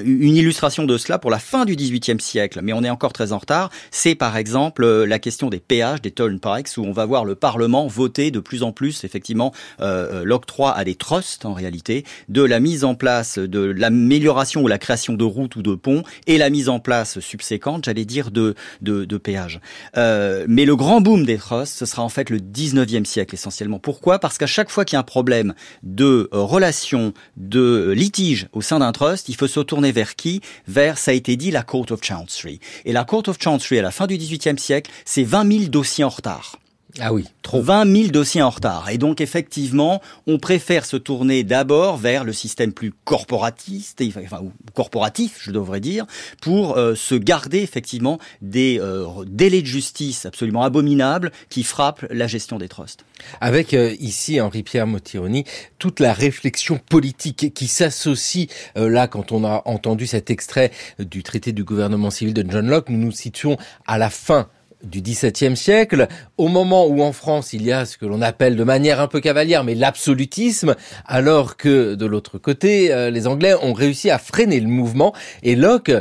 une 0.04 0.36
illustration 0.36 0.84
de 0.84 0.96
cela 0.98 1.18
pour 1.18 1.30
la 1.30 1.38
fin 1.38 1.64
du 1.64 1.76
XVIIIe 1.76 2.20
siècle, 2.20 2.60
mais 2.62 2.72
on 2.72 2.82
est 2.82 2.90
encore 2.90 3.12
très 3.12 3.32
en 3.32 3.38
retard, 3.38 3.70
c'est 3.90 4.14
par 4.14 4.36
exemple 4.36 4.84
euh, 4.84 5.06
la 5.06 5.18
question 5.18 5.50
des 5.50 5.60
péages, 5.60 6.02
des 6.02 6.10
turnpikes, 6.10 6.68
où 6.76 6.82
on 6.84 6.92
va 6.92 7.04
voir 7.06 7.24
le 7.24 7.34
Parlement 7.34 7.86
voter 7.86 8.30
de 8.30 8.40
plus 8.40 8.62
en 8.62 8.72
plus 8.72 9.04
effectivement 9.04 9.52
euh, 9.80 10.22
l'octroi 10.24 10.72
à 10.72 10.84
des 10.84 10.94
trusts 10.94 11.44
en 11.44 11.52
réalité, 11.52 12.04
de 12.28 12.42
la 12.42 12.60
mise 12.60 12.84
en 12.84 12.94
place 12.94 13.38
de 13.38 13.60
l'amélioration 13.60 14.62
ou 14.62 14.68
la 14.68 14.78
création 14.78 15.14
de 15.14 15.24
routes 15.24 15.56
ou 15.56 15.62
de 15.62 15.74
ponts 15.74 16.02
et 16.26 16.38
la 16.38 16.50
mise 16.50 16.68
en 16.68 16.80
place 16.80 17.20
subséquente, 17.20 17.84
j'allais 17.84 18.04
dire, 18.04 18.30
de, 18.30 18.54
de, 18.80 19.16
péages. 19.16 19.60
Euh, 19.96 20.46
mais 20.48 20.64
le 20.64 20.76
grand 20.76 21.00
boom 21.00 21.24
des 21.24 21.36
trusts, 21.36 21.76
ce 21.76 21.86
sera 21.86 22.02
en 22.02 22.08
fait 22.08 22.30
le 22.30 22.38
19e 22.38 23.04
siècle 23.04 23.34
essentiellement. 23.34 23.78
Pourquoi? 23.78 24.18
Parce 24.18 24.38
qu'à 24.38 24.46
chaque 24.46 24.70
fois 24.70 24.84
qu'il 24.84 24.94
y 24.94 24.98
a 24.98 25.00
un 25.00 25.04
problème 25.04 25.54
de 25.82 26.28
euh, 26.32 26.40
relation, 26.40 27.12
de 27.36 27.92
litige 27.94 28.48
au 28.52 28.62
sein 28.62 28.78
d'un 28.78 28.92
trust, 28.92 29.28
il 29.28 29.36
faut 29.36 29.46
se 29.46 29.60
tourner 29.60 29.92
vers 29.92 30.16
qui? 30.16 30.40
Vers, 30.66 30.98
ça 30.98 31.10
a 31.10 31.14
été 31.14 31.36
dit, 31.36 31.50
la 31.50 31.62
Court 31.62 31.86
of 31.90 32.02
Chancery. 32.02 32.60
Et 32.84 32.92
la 32.92 33.04
Court 33.04 33.24
of 33.28 33.36
Chancery 33.40 33.69
à 33.78 33.82
la 33.82 33.90
fin 33.90 34.06
du 34.06 34.16
XVIIIe 34.16 34.58
siècle, 34.58 34.90
c'est 35.04 35.24
20 35.24 35.52
000 35.52 35.64
dossiers 35.70 36.04
en 36.04 36.08
retard. 36.08 36.59
Ah 36.98 37.12
oui, 37.12 37.26
trop. 37.42 37.62
20 37.62 37.94
000 37.94 38.08
dossiers 38.08 38.42
en 38.42 38.50
retard. 38.50 38.88
Et 38.90 38.98
donc, 38.98 39.20
effectivement, 39.20 40.00
on 40.26 40.38
préfère 40.38 40.84
se 40.84 40.96
tourner 40.96 41.44
d'abord 41.44 41.96
vers 41.96 42.24
le 42.24 42.32
système 42.32 42.72
plus 42.72 42.92
corporatiste, 43.04 44.02
enfin, 44.24 44.40
corporatif, 44.74 45.38
je 45.40 45.52
devrais 45.52 45.80
dire, 45.80 46.06
pour 46.40 46.76
euh, 46.76 46.94
se 46.94 47.14
garder 47.14 47.58
effectivement 47.58 48.18
des 48.42 48.78
euh, 48.80 49.06
délais 49.26 49.62
de 49.62 49.66
justice 49.66 50.26
absolument 50.26 50.62
abominables 50.62 51.30
qui 51.48 51.62
frappent 51.62 52.06
la 52.10 52.26
gestion 52.26 52.58
des 52.58 52.68
trusts. 52.68 53.04
Avec 53.40 53.74
euh, 53.74 53.94
ici, 54.00 54.40
Henri-Pierre 54.40 54.86
Motironi, 54.86 55.44
toute 55.78 56.00
la 56.00 56.12
réflexion 56.12 56.78
politique 56.78 57.52
qui 57.54 57.66
s'associe 57.68 58.48
là, 58.74 59.06
quand 59.06 59.32
on 59.32 59.44
a 59.44 59.62
entendu 59.66 60.06
cet 60.06 60.30
extrait 60.30 60.70
du 60.98 61.22
traité 61.22 61.52
du 61.52 61.64
gouvernement 61.64 62.10
civil 62.10 62.34
de 62.34 62.44
John 62.50 62.68
Locke, 62.68 62.88
nous 62.88 62.98
nous 62.98 63.12
situons 63.12 63.56
à 63.86 63.98
la 63.98 64.10
fin 64.10 64.48
du 64.82 65.02
XVIIe 65.02 65.56
siècle, 65.56 66.08
au 66.38 66.48
moment 66.48 66.86
où 66.86 67.02
en 67.02 67.12
France 67.12 67.52
il 67.52 67.62
y 67.62 67.72
a 67.72 67.84
ce 67.84 67.98
que 67.98 68.06
l'on 68.06 68.22
appelle 68.22 68.56
de 68.56 68.64
manière 68.64 69.00
un 69.00 69.08
peu 69.08 69.20
cavalière, 69.20 69.64
mais 69.64 69.74
l'absolutisme, 69.74 70.74
alors 71.06 71.56
que 71.56 71.94
de 71.94 72.06
l'autre 72.06 72.38
côté, 72.38 72.92
euh, 72.92 73.10
les 73.10 73.26
Anglais 73.26 73.54
ont 73.62 73.72
réussi 73.72 74.10
à 74.10 74.18
freiner 74.18 74.60
le 74.60 74.68
mouvement. 74.68 75.14
Et 75.42 75.56
Locke, 75.56 75.92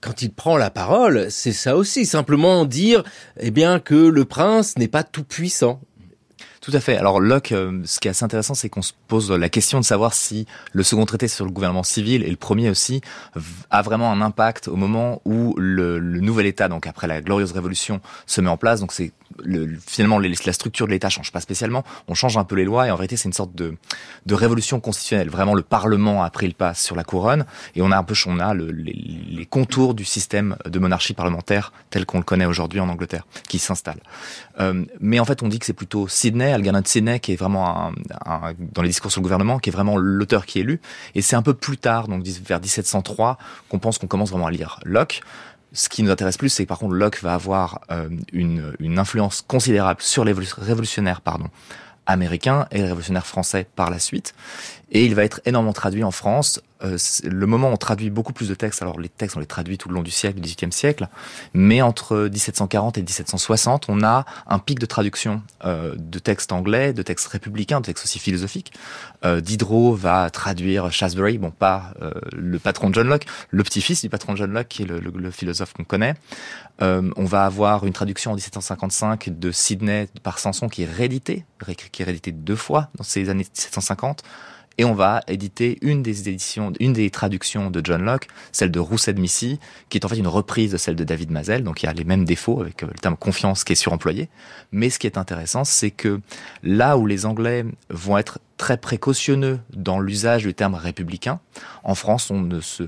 quand 0.00 0.22
il 0.22 0.30
prend 0.32 0.56
la 0.56 0.70
parole, 0.70 1.26
c'est 1.30 1.52
ça 1.52 1.76
aussi, 1.76 2.06
simplement 2.06 2.64
dire, 2.64 3.02
eh 3.40 3.50
bien, 3.50 3.80
que 3.80 3.94
le 3.94 4.24
prince 4.24 4.78
n'est 4.78 4.88
pas 4.88 5.02
tout 5.02 5.24
puissant. 5.24 5.80
Tout 6.60 6.72
à 6.74 6.80
fait. 6.80 6.96
Alors 6.96 7.20
Locke, 7.20 7.52
euh, 7.52 7.80
ce 7.84 8.00
qui 8.00 8.08
est 8.08 8.10
assez 8.10 8.24
intéressant, 8.24 8.54
c'est 8.54 8.68
qu'on 8.68 8.82
se 8.82 8.92
pose 9.06 9.30
la 9.30 9.48
question 9.48 9.78
de 9.80 9.84
savoir 9.84 10.12
si 10.12 10.46
le 10.72 10.82
second 10.82 11.04
traité 11.04 11.28
sur 11.28 11.44
le 11.44 11.50
gouvernement 11.50 11.82
civil 11.82 12.24
et 12.24 12.30
le 12.30 12.36
premier 12.36 12.68
aussi 12.68 13.00
a 13.70 13.82
vraiment 13.82 14.10
un 14.10 14.20
impact 14.20 14.68
au 14.68 14.76
moment 14.76 15.22
où 15.24 15.54
le, 15.56 15.98
le 15.98 16.20
nouvel 16.20 16.46
État, 16.46 16.68
donc 16.68 16.86
après 16.86 17.06
la 17.06 17.20
glorieuse 17.20 17.52
révolution, 17.52 18.00
se 18.26 18.40
met 18.40 18.50
en 18.50 18.56
place. 18.56 18.80
Donc 18.80 18.92
c'est 18.92 19.12
le, 19.44 19.78
finalement 19.86 20.18
les, 20.18 20.32
la 20.44 20.52
structure 20.52 20.86
de 20.86 20.92
l'État 20.92 21.08
change 21.08 21.32
pas 21.32 21.40
spécialement. 21.40 21.84
On 22.08 22.14
change 22.14 22.36
un 22.36 22.44
peu 22.44 22.56
les 22.56 22.64
lois 22.64 22.86
et 22.86 22.90
en 22.90 22.96
vérité 22.96 23.16
c'est 23.16 23.28
une 23.28 23.32
sorte 23.32 23.54
de, 23.54 23.76
de 24.26 24.34
révolution 24.34 24.80
constitutionnelle. 24.80 25.30
Vraiment 25.30 25.54
le 25.54 25.62
Parlement 25.62 26.22
a 26.22 26.30
pris 26.30 26.46
le 26.46 26.52
pas 26.52 26.74
sur 26.74 26.96
la 26.96 27.04
couronne 27.04 27.46
et 27.74 27.82
on 27.82 27.90
a 27.90 27.96
un 27.96 28.02
peu 28.02 28.14
on 28.26 28.40
a 28.40 28.54
le, 28.54 28.70
les, 28.70 28.92
les, 28.92 29.46
contours 29.46 29.94
du 29.94 30.04
système 30.04 30.56
de 30.64 30.78
monarchie 30.78 31.14
parlementaire 31.14 31.72
tel 31.90 32.04
qu'on 32.04 32.18
le 32.18 32.24
connaît 32.24 32.46
aujourd'hui 32.46 32.80
en 32.80 32.88
Angleterre 32.88 33.26
qui 33.48 33.58
s'installe. 33.58 34.00
Euh, 34.60 34.84
mais 35.00 35.20
en 35.20 35.24
fait 35.24 35.42
on 35.42 35.48
dit 35.48 35.58
que 35.58 35.66
c'est 35.66 35.72
plutôt 35.72 36.08
Sydney, 36.08 36.52
Algernon 36.52 36.82
Sydney 36.84 37.20
qui 37.20 37.32
est 37.32 37.36
vraiment 37.36 37.88
un, 37.88 37.92
un, 38.26 38.54
dans 38.72 38.82
les 38.82 38.88
discours 38.88 39.12
sur 39.12 39.20
le 39.20 39.24
gouvernement 39.24 39.58
qui 39.58 39.70
est 39.70 39.72
vraiment 39.72 39.96
l'auteur 39.96 40.46
qui 40.46 40.58
est 40.58 40.62
élu 40.62 40.80
et 41.14 41.22
c'est 41.22 41.36
un 41.36 41.42
peu 41.42 41.54
plus 41.54 41.78
tard 41.78 42.08
donc 42.08 42.24
vers 42.24 42.60
1703 42.60 43.38
qu'on 43.68 43.78
pense 43.78 43.98
qu'on 43.98 44.06
commence 44.06 44.30
vraiment 44.30 44.46
à 44.46 44.50
lire 44.50 44.80
Locke 44.84 45.22
Ce 45.78 45.88
qui 45.88 46.02
nous 46.02 46.10
intéresse 46.10 46.36
plus, 46.36 46.48
c'est 46.48 46.64
que 46.64 46.68
par 46.68 46.80
contre 46.80 46.94
Locke 46.94 47.22
va 47.22 47.34
avoir 47.34 47.82
euh, 47.92 48.08
une, 48.32 48.98
influence 48.98 49.42
considérable 49.46 50.02
sur 50.02 50.24
les 50.24 50.32
révolutionnaires 50.32 51.20
pardon, 51.20 51.46
américains 52.04 52.66
et 52.72 52.78
les 52.78 52.86
révolutionnaires 52.86 53.28
français 53.28 53.64
par 53.76 53.88
la 53.88 54.00
suite. 54.00 54.34
Et 54.90 55.04
il 55.04 55.14
va 55.14 55.24
être 55.24 55.40
énormément 55.44 55.72
traduit 55.72 56.04
en 56.04 56.10
France. 56.10 56.60
Euh, 56.82 56.96
le 57.24 57.46
moment 57.46 57.68
où 57.68 57.72
on 57.72 57.76
traduit 57.76 58.08
beaucoup 58.08 58.32
plus 58.32 58.48
de 58.48 58.54
textes, 58.54 58.82
alors 58.82 59.00
les 59.00 59.08
textes 59.08 59.36
on 59.36 59.40
les 59.40 59.46
traduit 59.46 59.78
tout 59.78 59.88
le 59.88 59.94
long 59.94 60.02
du 60.02 60.12
siècle, 60.12 60.40
du 60.40 60.48
XVIIIe 60.48 60.72
siècle, 60.72 61.08
mais 61.52 61.82
entre 61.82 62.28
1740 62.32 62.98
et 62.98 63.02
1760, 63.02 63.86
on 63.88 64.02
a 64.02 64.24
un 64.46 64.58
pic 64.60 64.78
de 64.78 64.86
traduction 64.86 65.42
euh, 65.64 65.94
de 65.98 66.18
textes 66.18 66.52
anglais, 66.52 66.92
de 66.92 67.02
textes 67.02 67.26
républicains, 67.26 67.80
de 67.80 67.86
textes 67.86 68.04
aussi 68.04 68.18
philosophiques. 68.18 68.72
Euh, 69.24 69.40
Diderot 69.40 69.94
va 69.94 70.30
traduire 70.30 70.92
Shaftesbury, 70.92 71.38
bon 71.38 71.50
pas 71.50 71.92
euh, 72.00 72.12
le 72.32 72.58
patron 72.58 72.90
de 72.90 72.94
John 72.94 73.08
Locke, 73.08 73.26
le 73.50 73.64
petit-fils 73.64 74.02
du 74.02 74.08
patron 74.08 74.34
de 74.34 74.38
John 74.38 74.52
Locke, 74.52 74.68
qui 74.68 74.82
est 74.82 74.86
le, 74.86 75.00
le, 75.00 75.10
le 75.10 75.30
philosophe 75.32 75.72
qu'on 75.72 75.84
connaît. 75.84 76.14
Euh, 76.80 77.10
on 77.16 77.24
va 77.24 77.44
avoir 77.44 77.84
une 77.86 77.92
traduction 77.92 78.32
en 78.32 78.34
1755 78.34 79.38
de 79.38 79.50
Sidney 79.50 80.08
par 80.22 80.38
Sanson 80.38 80.68
qui 80.68 80.84
est 80.84 80.90
rééditée, 80.90 81.44
qui 81.92 82.02
est 82.02 82.04
rééditée 82.04 82.32
deux 82.32 82.56
fois 82.56 82.88
dans 82.94 83.04
ces 83.04 83.30
années 83.30 83.44
1750 83.44 84.22
et 84.78 84.84
on 84.84 84.94
va 84.94 85.20
éditer 85.26 85.78
une 85.82 86.02
des 86.02 86.28
éditions, 86.28 86.72
une 86.78 86.92
des 86.92 87.10
traductions 87.10 87.70
de 87.70 87.80
John 87.84 88.02
Locke, 88.02 88.28
celle 88.52 88.70
de 88.70 88.78
Rousset 88.78 89.12
de 89.12 89.20
Missy, 89.20 89.58
qui 89.88 89.98
est 89.98 90.04
en 90.04 90.08
fait 90.08 90.16
une 90.16 90.28
reprise 90.28 90.72
de 90.72 90.76
celle 90.76 90.96
de 90.96 91.04
David 91.04 91.30
Mazel, 91.30 91.64
donc 91.64 91.82
il 91.82 91.86
y 91.86 91.88
a 91.88 91.92
les 91.92 92.04
mêmes 92.04 92.24
défauts 92.24 92.60
avec 92.60 92.82
euh, 92.82 92.86
le 92.86 92.98
terme 92.98 93.16
confiance 93.16 93.64
qui 93.64 93.72
est 93.72 93.76
suremployé. 93.76 94.28
Mais 94.70 94.88
ce 94.88 94.98
qui 94.98 95.06
est 95.06 95.18
intéressant, 95.18 95.64
c'est 95.64 95.90
que 95.90 96.20
là 96.62 96.96
où 96.96 97.06
les 97.06 97.26
Anglais 97.26 97.64
vont 97.90 98.16
être 98.16 98.38
très 98.56 98.76
précautionneux 98.76 99.60
dans 99.74 100.00
l'usage 100.00 100.42
du 100.42 100.52
terme 100.52 100.74
républicain. 100.74 101.40
En 101.84 101.94
France, 101.94 102.30
on 102.30 102.40
ne 102.40 102.60
se, 102.60 102.82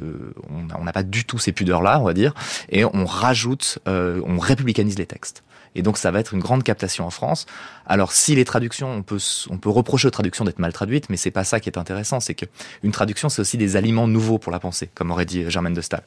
on 0.50 0.84
n'a 0.84 0.92
pas 0.92 1.04
du 1.04 1.24
tout 1.24 1.38
ces 1.38 1.52
pudeurs-là, 1.52 2.00
on 2.00 2.04
va 2.04 2.12
dire, 2.12 2.34
et 2.70 2.84
on 2.84 3.06
rajoute, 3.06 3.78
euh, 3.88 4.20
on 4.26 4.38
républicanise 4.38 4.98
les 4.98 5.06
textes. 5.06 5.44
Et 5.74 5.82
donc 5.82 5.98
ça 5.98 6.10
va 6.10 6.20
être 6.20 6.34
une 6.34 6.40
grande 6.40 6.62
captation 6.62 7.06
en 7.06 7.10
France. 7.10 7.46
Alors 7.86 8.12
si 8.12 8.34
les 8.34 8.44
traductions, 8.44 8.90
on 8.90 9.02
peut, 9.02 9.18
on 9.50 9.58
peut 9.58 9.68
reprocher 9.68 10.08
aux 10.08 10.12
traductions 10.12 10.44
d'être 10.44 10.58
mal 10.58 10.72
traduites, 10.72 11.08
mais 11.10 11.16
c'est 11.16 11.30
pas 11.30 11.44
ça 11.44 11.60
qui 11.60 11.68
est 11.68 11.78
intéressant, 11.78 12.20
c'est 12.20 12.34
que 12.34 12.46
une 12.82 12.92
traduction 12.92 13.28
c'est 13.28 13.40
aussi 13.40 13.56
des 13.56 13.76
aliments 13.76 14.08
nouveaux 14.08 14.38
pour 14.38 14.52
la 14.52 14.60
pensée, 14.60 14.90
comme 14.94 15.10
aurait 15.10 15.26
dit 15.26 15.48
Germaine 15.50 15.74
de 15.74 15.80
Stahl. 15.80 16.02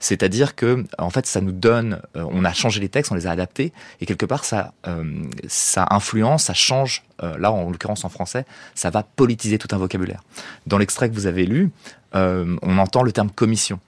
C'est-à-dire 0.00 0.54
que 0.54 0.84
en 0.98 1.10
fait 1.10 1.26
ça 1.26 1.40
nous 1.40 1.52
donne, 1.52 2.00
euh, 2.16 2.24
on 2.30 2.44
a 2.44 2.52
changé 2.52 2.80
les 2.80 2.88
textes, 2.88 3.12
on 3.12 3.14
les 3.14 3.26
a 3.26 3.30
adaptés, 3.30 3.72
et 4.00 4.06
quelque 4.06 4.26
part 4.26 4.44
ça, 4.44 4.72
euh, 4.86 5.24
ça 5.48 5.86
influence, 5.90 6.44
ça 6.44 6.54
change. 6.54 7.04
Euh, 7.24 7.36
là 7.36 7.50
en 7.50 7.68
l'occurrence 7.68 8.04
en 8.04 8.08
français, 8.08 8.44
ça 8.76 8.90
va 8.90 9.02
politiser 9.02 9.58
tout 9.58 9.68
un 9.72 9.78
vocabulaire. 9.78 10.22
Dans 10.66 10.78
l'extrait 10.78 11.08
que 11.10 11.14
vous 11.14 11.26
avez 11.26 11.46
lu, 11.46 11.72
euh, 12.14 12.56
on 12.62 12.78
entend 12.78 13.02
le 13.02 13.12
terme 13.12 13.30
commission. 13.30 13.80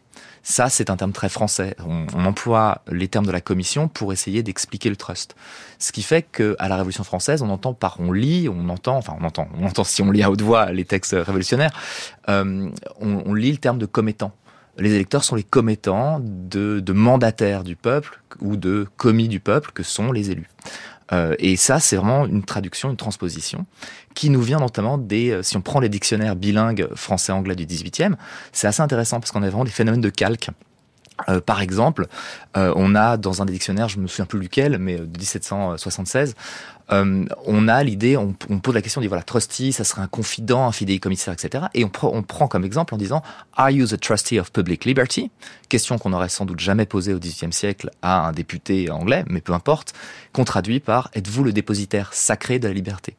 Ça, 0.43 0.69
c'est 0.71 0.91
un 0.91 0.97
terme 0.97 1.13
très 1.13 1.29
français. 1.29 1.77
On, 1.87 2.07
on, 2.15 2.25
emploie 2.25 2.83
les 2.91 3.09
termes 3.09 3.27
de 3.27 3.31
la 3.31 3.41
commission 3.41 3.89
pour 3.89 4.13
essayer 4.13 4.43
d'expliquer 4.43 4.89
le 4.89 4.97
trust. 4.97 5.37
Ce 5.79 5.93
qui 5.93 6.03
fait 6.03 6.23
que 6.23 6.57
à 6.59 6.69
la 6.69 6.77
Révolution 6.77 7.05
française, 7.05 7.43
on 7.43 7.51
entend 7.51 7.75
par, 7.75 7.97
on 8.01 8.13
lit, 8.13 8.49
on 8.49 8.69
entend, 8.69 8.97
enfin 8.97 9.17
on 9.21 9.25
entend, 9.25 9.49
on 9.59 9.67
entend 9.67 9.85
si 9.85 10.03
on 10.03 10.11
lit 10.11 10.23
à 10.23 10.31
haute 10.31 10.43
voix 10.43 10.73
les 10.73 10.85
textes 10.85 11.13
révolutionnaires, 11.13 11.73
euh, 12.29 12.71
on, 13.01 13.23
on 13.27 13.35
lit 13.35 13.53
le 13.53 13.59
terme 13.59 13.79
de 13.79 13.87
commettant 13.87 14.33
les 14.81 14.95
électeurs 14.95 15.25
sont 15.25 15.37
les 15.37 15.43
commettants 15.43 16.21
de, 16.23 16.81
de, 16.81 16.93
mandataires 16.93 17.65
du 17.65 17.77
peuple 17.77 18.21
ou 18.41 18.57
de 18.57 18.87
commis 18.97 19.29
du 19.29 19.41
peuple 19.41 19.73
que 19.73 19.83
sont 19.83 20.13
les 20.13 20.31
élus. 20.31 20.49
Euh, 21.13 21.35
et 21.39 21.57
ça, 21.57 21.81
c'est 21.81 21.97
vraiment 21.97 22.27
une 22.27 22.43
traduction, 22.43 22.91
une 22.91 22.97
transposition 22.97 23.67
qui 24.15 24.31
nous 24.31 24.43
vient 24.43 24.59
notamment 24.59 24.99
des, 24.99 25.31
euh, 25.31 25.43
si 25.43 25.57
on 25.57 25.61
prend 25.61 25.81
les 25.81 25.89
dictionnaires 25.89 26.37
bilingues 26.37 26.89
français-anglais 26.95 27.57
du 27.57 27.67
18e, 27.67 28.15
c'est 28.53 28.67
assez 28.67 28.83
intéressant 28.83 29.21
parce 29.21 29.33
qu'on 29.33 29.43
a 29.43 29.47
vraiment 29.47 29.65
des 29.65 29.71
phénomènes 29.71 30.01
de 30.01 30.11
calque. 30.11 30.51
Euh, 31.29 31.41
par 31.41 31.61
exemple, 31.61 32.07
on 32.55 32.95
a 32.95 33.19
dans 33.19 33.43
un 33.43 33.45
des 33.45 33.53
dictionnaires, 33.53 33.91
je 33.91 33.99
me 33.99 34.07
souviens 34.07 34.25
plus 34.25 34.41
lequel, 34.41 34.79
mais 34.79 34.97
de 34.97 35.19
1776, 35.19 36.35
euh, 36.93 37.25
on 37.47 37.69
a 37.69 37.83
l'idée, 37.85 38.17
on, 38.17 38.35
on, 38.49 38.59
pose 38.59 38.75
la 38.75 38.83
question, 38.83 39.01
on 39.01 39.03
dit 39.03 39.09
voilà, 39.09 39.23
trustee, 39.23 39.73
ça 39.73 39.85
serait 39.85 40.03
un 40.03 40.09
confident, 40.09 40.67
un 40.67 40.73
fidéicommissaire, 40.73 41.33
etc. 41.33 41.67
Et 41.75 41.85
on, 41.85 41.91
on, 42.03 42.23
prend 42.23 42.49
comme 42.49 42.65
exemple 42.65 42.95
en 42.95 42.97
disant 42.97 43.23
Are 43.57 43.71
you 43.71 43.87
the 43.87 43.99
trustee 43.99 44.39
of 44.39 44.51
public 44.53 44.85
liberty? 44.85 45.31
Question 45.69 45.99
qu'on 45.99 46.11
n'aurait 46.11 46.29
sans 46.29 46.45
doute 46.45 46.61
jamais 46.61 46.87
posée 46.87 47.15
au 47.15 47.19
XVIIIe 47.19 47.53
siècle 47.53 47.91
à 48.03 48.27
un 48.27 48.33
député 48.33 48.91
anglais, 48.91 49.25
mais 49.29 49.41
peu 49.41 49.53
importe, 49.53 49.93
qu'on 50.33 50.45
traduit 50.45 50.81
par 50.81 51.11
Êtes-vous 51.15 51.45
le 51.45 51.53
dépositaire 51.53 52.13
sacré 52.13 52.59
de 52.59 52.69
la 52.69 52.75
liberté? 52.75 53.17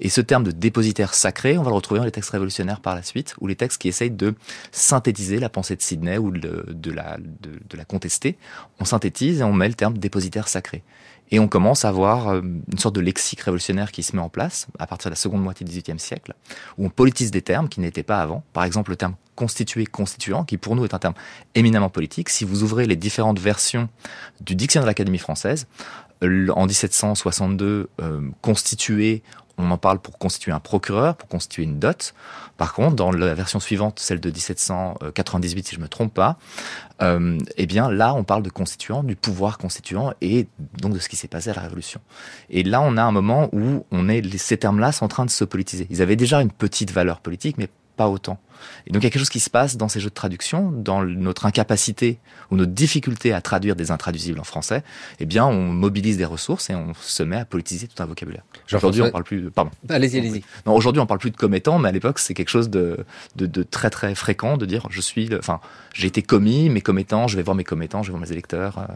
Et 0.00 0.08
ce 0.08 0.20
terme 0.20 0.44
de 0.44 0.50
dépositaire 0.50 1.14
sacré, 1.14 1.58
on 1.58 1.62
va 1.62 1.70
le 1.70 1.76
retrouver 1.76 1.98
dans 2.00 2.04
les 2.04 2.12
textes 2.12 2.30
révolutionnaires 2.30 2.80
par 2.80 2.94
la 2.94 3.02
suite, 3.02 3.34
ou 3.40 3.46
les 3.46 3.56
textes 3.56 3.80
qui 3.80 3.88
essayent 3.88 4.10
de 4.10 4.34
synthétiser 4.70 5.38
la 5.38 5.48
pensée 5.48 5.76
de 5.76 5.82
Sidney 5.82 6.18
ou 6.18 6.30
de, 6.30 6.90
la, 6.90 7.18
de 7.18 7.76
la 7.76 7.84
contester. 7.84 8.36
On 8.80 8.84
synthétise 8.84 9.40
et 9.40 9.44
on 9.44 9.52
met 9.52 9.68
le 9.68 9.74
terme 9.74 9.98
dépositaire 9.98 10.48
sacré. 10.48 10.82
Et 11.32 11.38
on 11.38 11.48
commence 11.48 11.86
à 11.86 11.88
avoir 11.88 12.28
euh, 12.28 12.42
une 12.42 12.78
sorte 12.78 12.94
de 12.94 13.00
lexique 13.00 13.40
révolutionnaire 13.40 13.90
qui 13.90 14.02
se 14.02 14.14
met 14.14 14.20
en 14.20 14.28
place 14.28 14.66
à 14.78 14.86
partir 14.86 15.08
de 15.08 15.12
la 15.12 15.16
seconde 15.16 15.42
moitié 15.42 15.64
du 15.64 15.72
XVIIIe 15.72 15.98
siècle, 15.98 16.34
où 16.76 16.84
on 16.84 16.90
politise 16.90 17.30
des 17.30 17.40
termes 17.40 17.70
qui 17.70 17.80
n'étaient 17.80 18.02
pas 18.02 18.20
avant. 18.20 18.44
Par 18.52 18.64
exemple, 18.64 18.90
le 18.90 18.96
terme 18.96 19.14
constitué, 19.34 19.86
constituant, 19.86 20.44
qui 20.44 20.58
pour 20.58 20.76
nous 20.76 20.84
est 20.84 20.92
un 20.92 20.98
terme 20.98 21.14
éminemment 21.54 21.88
politique. 21.88 22.28
Si 22.28 22.44
vous 22.44 22.62
ouvrez 22.62 22.86
les 22.86 22.96
différentes 22.96 23.40
versions 23.40 23.88
du 24.42 24.54
dictionnaire 24.54 24.84
de 24.84 24.90
l'Académie 24.90 25.18
française, 25.18 25.66
en 26.22 26.66
1762, 26.66 27.88
euh, 28.00 28.20
constitué, 28.42 29.22
on 29.58 29.70
en 29.70 29.78
parle 29.78 29.98
pour 29.98 30.18
constituer 30.18 30.52
un 30.52 30.60
procureur, 30.60 31.16
pour 31.16 31.28
constituer 31.28 31.62
une 31.62 31.78
dot. 31.78 32.14
Par 32.56 32.74
contre, 32.74 32.96
dans 32.96 33.10
la 33.10 33.34
version 33.34 33.60
suivante, 33.60 33.98
celle 33.98 34.20
de 34.20 34.30
1798, 34.30 35.68
si 35.68 35.74
je 35.76 35.80
me 35.80 35.88
trompe 35.88 36.14
pas, 36.14 36.38
euh, 37.02 37.38
eh 37.56 37.66
bien 37.66 37.90
là, 37.90 38.14
on 38.14 38.24
parle 38.24 38.42
de 38.42 38.50
constituant, 38.50 39.02
du 39.02 39.16
pouvoir 39.16 39.58
constituant 39.58 40.12
et 40.20 40.46
donc 40.80 40.94
de 40.94 40.98
ce 40.98 41.08
qui 41.08 41.16
s'est 41.16 41.28
passé 41.28 41.50
à 41.50 41.54
la 41.54 41.62
Révolution. 41.62 42.00
Et 42.50 42.62
là, 42.62 42.80
on 42.80 42.96
a 42.96 43.02
un 43.02 43.12
moment 43.12 43.48
où 43.52 43.84
on 43.90 44.08
est, 44.08 44.36
ces 44.38 44.56
termes-là 44.56 44.92
sont 44.92 45.04
en 45.04 45.08
train 45.08 45.24
de 45.24 45.30
se 45.30 45.44
politiser. 45.44 45.86
Ils 45.90 46.02
avaient 46.02 46.16
déjà 46.16 46.40
une 46.40 46.52
petite 46.52 46.92
valeur 46.92 47.20
politique, 47.20 47.58
mais 47.58 47.68
pas 47.96 48.08
autant. 48.08 48.38
Et 48.86 48.92
donc 48.92 49.02
il 49.02 49.04
y 49.04 49.08
a 49.08 49.10
quelque 49.10 49.18
chose 49.18 49.28
qui 49.28 49.40
se 49.40 49.50
passe 49.50 49.76
dans 49.76 49.88
ces 49.88 50.00
jeux 50.00 50.08
de 50.08 50.14
traduction, 50.14 50.70
dans 50.70 51.02
notre 51.04 51.46
incapacité 51.46 52.18
ou 52.50 52.56
notre 52.56 52.72
difficulté 52.72 53.32
à 53.32 53.40
traduire 53.40 53.76
des 53.76 53.90
intraduisibles 53.90 54.40
en 54.40 54.44
français. 54.44 54.82
Eh 55.20 55.26
bien, 55.26 55.44
on 55.46 55.72
mobilise 55.72 56.16
des 56.16 56.24
ressources 56.24 56.70
et 56.70 56.74
on 56.74 56.92
se 56.94 57.22
met 57.22 57.38
à 57.38 57.44
politiser 57.44 57.88
tout 57.88 58.00
un 58.02 58.06
vocabulaire. 58.06 58.42
Aujourd'hui, 58.72 59.02
on 59.02 59.10
parle 59.10 59.24
plus 59.24 59.42
de. 59.42 59.48
Pardon. 59.48 59.70
Allez-y, 59.88 60.18
allez-y. 60.18 60.44
Non, 60.66 60.74
aujourd'hui, 60.74 61.00
on 61.00 61.06
parle 61.06 61.20
plus 61.20 61.30
de 61.30 61.36
commettant, 61.36 61.78
mais 61.78 61.88
à 61.88 61.92
l'époque, 61.92 62.18
c'est 62.18 62.34
quelque 62.34 62.50
chose 62.50 62.70
de, 62.70 63.04
de, 63.36 63.46
de, 63.46 63.62
très 63.62 63.90
très 63.90 64.14
fréquent 64.14 64.56
de 64.56 64.66
dire 64.66 64.86
je 64.90 65.00
suis. 65.00 65.34
Enfin, 65.34 65.60
j'ai 65.92 66.06
été 66.06 66.22
commis, 66.22 66.70
mes 66.70 66.80
commettants, 66.80 67.28
je 67.28 67.36
vais 67.36 67.42
voir 67.42 67.56
mes 67.56 67.64
commettants, 67.64 68.02
je 68.02 68.08
vais 68.08 68.12
voir 68.12 68.22
mes 68.22 68.32
électeurs. 68.32 68.78
Euh, 68.78 68.94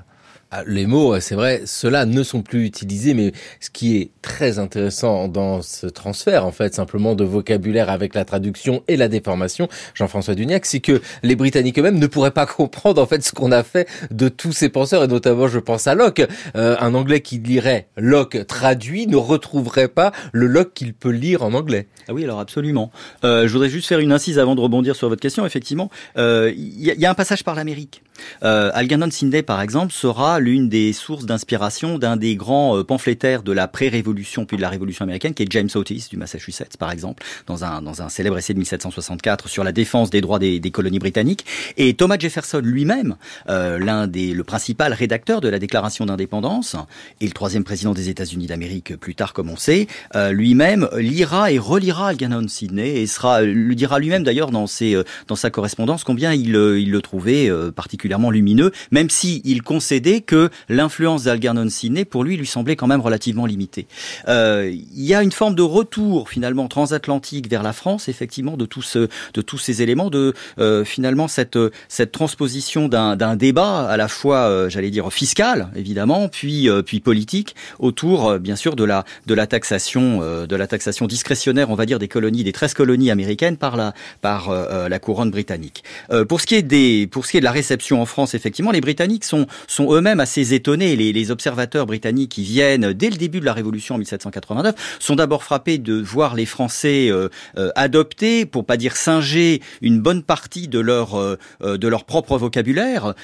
les 0.67 0.87
mots, 0.87 1.19
c'est 1.21 1.35
vrai, 1.35 1.63
ceux-là 1.67 2.07
ne 2.07 2.23
sont 2.23 2.43
plus 2.43 2.65
utilisés, 2.65 3.15
mais 3.15 3.33
ce 3.61 3.71
qui 3.71 3.97
est 3.97 4.11
très 4.23 4.59
intéressant 4.59 5.29
dans 5.29 5.63
ce 5.63 5.87
transfert, 5.87 6.47
en 6.47 6.53
fait, 6.53 6.75
simplement 6.75 7.15
de 7.15 7.25
vocabulaire 7.25 7.91
avec 7.91 8.15
la 8.15 8.25
traduction 8.25 8.83
et 8.89 8.97
la 8.97 9.09
déformation, 9.09 9.69
Jean-François 9.95 10.35
Duniac, 10.35 10.67
c'est 10.67 10.81
que 10.81 11.01
les 11.23 11.37
Britanniques 11.37 11.79
eux-mêmes 11.79 11.99
ne 11.99 12.07
pourraient 12.07 12.31
pas 12.31 12.47
comprendre, 12.47 13.03
en 13.03 13.07
fait, 13.07 13.23
ce 13.23 13.33
qu'on 13.33 13.53
a 13.53 13.63
fait 13.63 13.89
de 14.11 14.29
tous 14.29 14.53
ces 14.53 14.69
penseurs, 14.69 15.05
et 15.05 15.09
notamment, 15.09 15.49
je 15.49 15.59
pense 15.59 15.87
à 15.87 15.95
Locke. 15.95 16.23
Euh, 16.57 16.77
un 16.81 16.95
Anglais 16.95 17.21
qui 17.21 17.39
lirait 17.39 17.89
Locke 17.97 18.47
traduit 18.47 19.07
ne 19.07 19.17
retrouverait 19.17 19.89
pas 19.89 20.13
le 20.33 20.47
Locke 20.47 20.75
qu'il 20.75 20.95
peut 20.95 21.11
lire 21.11 21.43
en 21.43 21.55
anglais. 21.55 21.89
Ah 22.09 22.15
oui, 22.15 22.25
alors 22.25 22.41
absolument. 22.41 22.91
Euh, 23.25 23.47
je 23.49 23.53
voudrais 23.53 23.69
juste 23.69 23.89
faire 23.89 23.99
une 23.99 24.13
incise 24.13 24.39
avant 24.39 24.55
de 24.55 24.61
rebondir 24.61 24.95
sur 24.97 25.09
votre 25.09 25.21
question. 25.21 25.45
Effectivement, 25.45 25.91
il 26.17 26.21
euh, 26.21 26.53
y, 26.57 26.93
y, 26.97 27.07
a 27.07 27.11
un 27.11 27.15
passage 27.15 27.45
par 27.45 27.55
l'Amérique. 27.55 28.03
Euh, 28.43 28.71
Algernon 28.75 29.11
Sindley, 29.11 29.43
par 29.43 29.61
exemple, 29.61 29.93
sera 29.93 30.41
l'une 30.41 30.69
des 30.69 30.93
sources 30.93 31.27
d'inspiration 31.27 31.99
d'un 31.99 32.17
des 32.17 32.37
grands 32.37 32.79
euh, 32.79 32.85
pamphlétaires 32.85 33.43
de 33.43 33.53
la 33.53 33.69
pré-révolution 33.69 34.45
puis 34.45 34.57
de 34.57 34.63
la 34.63 34.69
révolution 34.69 35.05
américaine, 35.05 35.35
qui 35.35 35.43
est 35.43 35.53
James 35.53 35.69
Otis 35.75 36.07
du 36.11 36.17
Massachusetts, 36.17 36.77
par 36.79 36.91
exemple, 36.91 37.25
dans 37.47 37.65
un, 37.65 37.83
dans 37.83 38.03
un 38.03 38.09
célèbre 38.09 38.39
essai 38.39 38.55
de 38.55 38.59
1764 38.59 39.49
sur 39.49 39.65
la 39.65 39.73
défense 39.73 40.11
des 40.11 40.21
droits 40.21 40.39
des, 40.39 40.61
colonies 40.71 40.99
britanniques. 40.99 41.47
Et 41.77 41.95
Thomas 41.95 42.19
Jefferson 42.19 42.61
lui-même, 42.63 43.17
euh, 43.49 43.79
l'un 43.79 44.07
des, 44.07 44.33
le 44.33 44.45
principal 44.45 44.93
rédacteur 44.93 45.41
de 45.41 45.49
la 45.49 45.59
Déclaration 45.59 46.07
d'indépendance 46.07 46.77
et 47.21 47.27
le 47.27 47.33
troisième 47.33 47.65
président 47.65 47.95
des 47.95 48.09
États-Unis 48.09 48.47
d'Amérique 48.47 48.97
plus 48.97 49.15
tard, 49.15 49.33
comme 49.33 49.51
on 49.51 49.57
sait, 49.57 49.87
euh, 50.15 50.33
lui-même 50.33 50.89
lira 50.97 51.53
et 51.53 51.59
relira 51.59 52.09
Algernon 52.09 52.49
Sidney 52.49 53.01
et 53.01 53.07
sera, 53.07 53.43
le 53.43 53.75
dira 53.75 53.99
lui-même 53.99 54.25
d'ailleurs 54.25 54.51
dans 54.51 54.67
ses, 54.67 55.01
dans 55.29 55.37
sa 55.37 55.51
correspondance 55.51 56.05
combien 56.05 56.33
il, 56.33 56.49
il 56.49 56.91
le 56.91 57.01
trouvait 57.01 57.51
particulièrement 57.75 58.06
lumineux, 58.31 58.73
même 58.91 59.11
si 59.11 59.43
il 59.45 59.63
concédait 59.63 60.21
que 60.21 60.51
l'influence 60.69 61.25
d'Algernon 61.25 61.69
Sidney, 61.69 62.05
pour 62.05 62.25
lui, 62.25 62.37
lui 62.37 62.47
semblait 62.47 62.77
quand 62.77 62.87
même 62.87 63.01
relativement 63.01 63.47
limitée. 63.47 63.87
Euh, 64.29 64.71
il 64.73 65.05
y 65.05 65.15
a 65.15 65.23
une 65.23 65.33
forme 65.33 65.55
de 65.55 65.63
retour 65.63 66.29
finalement 66.29 66.69
transatlantique 66.69 67.49
vers 67.49 67.63
la 67.63 67.73
France, 67.73 68.09
effectivement, 68.09 68.57
de 68.57 68.65
tous 68.65 68.97
de 68.97 69.43
tous 69.43 69.59
ces 69.59 69.83
éléments, 69.83 70.11
de 70.11 70.35
euh, 70.59 70.85
finalement 70.85 71.29
cette 71.29 71.59
cette 71.89 72.13
transposition 72.13 72.89
d'un 72.89 73.37
débat 73.37 73.89
à 73.89 73.97
la 73.97 74.09
fois, 74.09 74.49
euh, 74.49 74.69
j'allais 74.69 74.91
dire 74.91 75.13
fiscal 75.13 75.69
évidemment, 75.77 76.29
puis 76.29 76.69
puis 76.85 77.01
politique 77.01 77.55
autour, 77.79 78.39
bien 78.39 78.57
sûr, 78.57 78.77
de 78.77 78.85
la 78.85 79.05
de 79.27 79.35
la 79.35 79.47
taxation 79.47 80.21
de 80.47 80.57
la 80.57 80.67
taxation 80.67 81.07
discrétionnaire, 81.07 81.71
on 81.71 81.75
va 81.75 81.87
dire, 81.87 81.99
des 81.99 82.09
colonies, 82.09 82.45
des 82.45 82.53
13 82.53 82.75
colonies 82.75 83.11
américaines 83.11 83.57
par 83.57 83.77
la 83.77 83.95
par 84.21 84.51
la 84.89 84.99
couronne 84.99 85.31
britannique. 85.31 85.85
pour 86.29 86.41
ce 86.41 86.47
qui 86.47 86.55
est 86.55 86.63
des 86.63 87.07
pour 87.07 87.27
ce 87.27 87.33
qui 87.33 87.37
est 87.37 87.41
de 87.41 87.45
la 87.45 87.53
réception 87.53 87.96
en 88.01 88.07
France, 88.07 88.35
effectivement, 88.35 88.71
les 88.71 88.81
Britanniques 88.81 89.25
sont 89.25 89.47
eux-mêmes 89.81 90.21
assez 90.21 90.55
étonnés. 90.55 90.97
Les, 90.97 91.13
les 91.13 91.31
observateurs 91.31 91.87
britanniques 91.87 92.33
qui 92.33 92.43
viennent 92.43 92.93
dès 92.93 93.11
le 93.11 93.17
début 93.17 93.41
de 93.41 93.45
la 93.45 93.53
Révolution 93.53 93.95
en 93.95 93.99
1789 93.99 94.75
sont 94.99 95.17
d'abord 95.17 95.43
frappés 95.43 95.79
de 95.79 96.01
voir 96.01 96.35
les 96.35 96.47
Français 96.47 97.09
euh, 97.11 97.29
euh, 97.57 97.71
adopter, 97.75 98.47
pour 98.47 98.65
pas 98.65 98.77
dire 98.77 98.97
singer, 98.97 99.63
une 99.81 100.01
bonne 100.01 100.23
partie 100.23 100.69
de 100.69 100.79
leur 100.79 101.19
euh, 101.19 101.37
de 101.63 101.89
leur 101.89 102.05
propre 102.05 102.39
vocabulaire, 102.39 103.15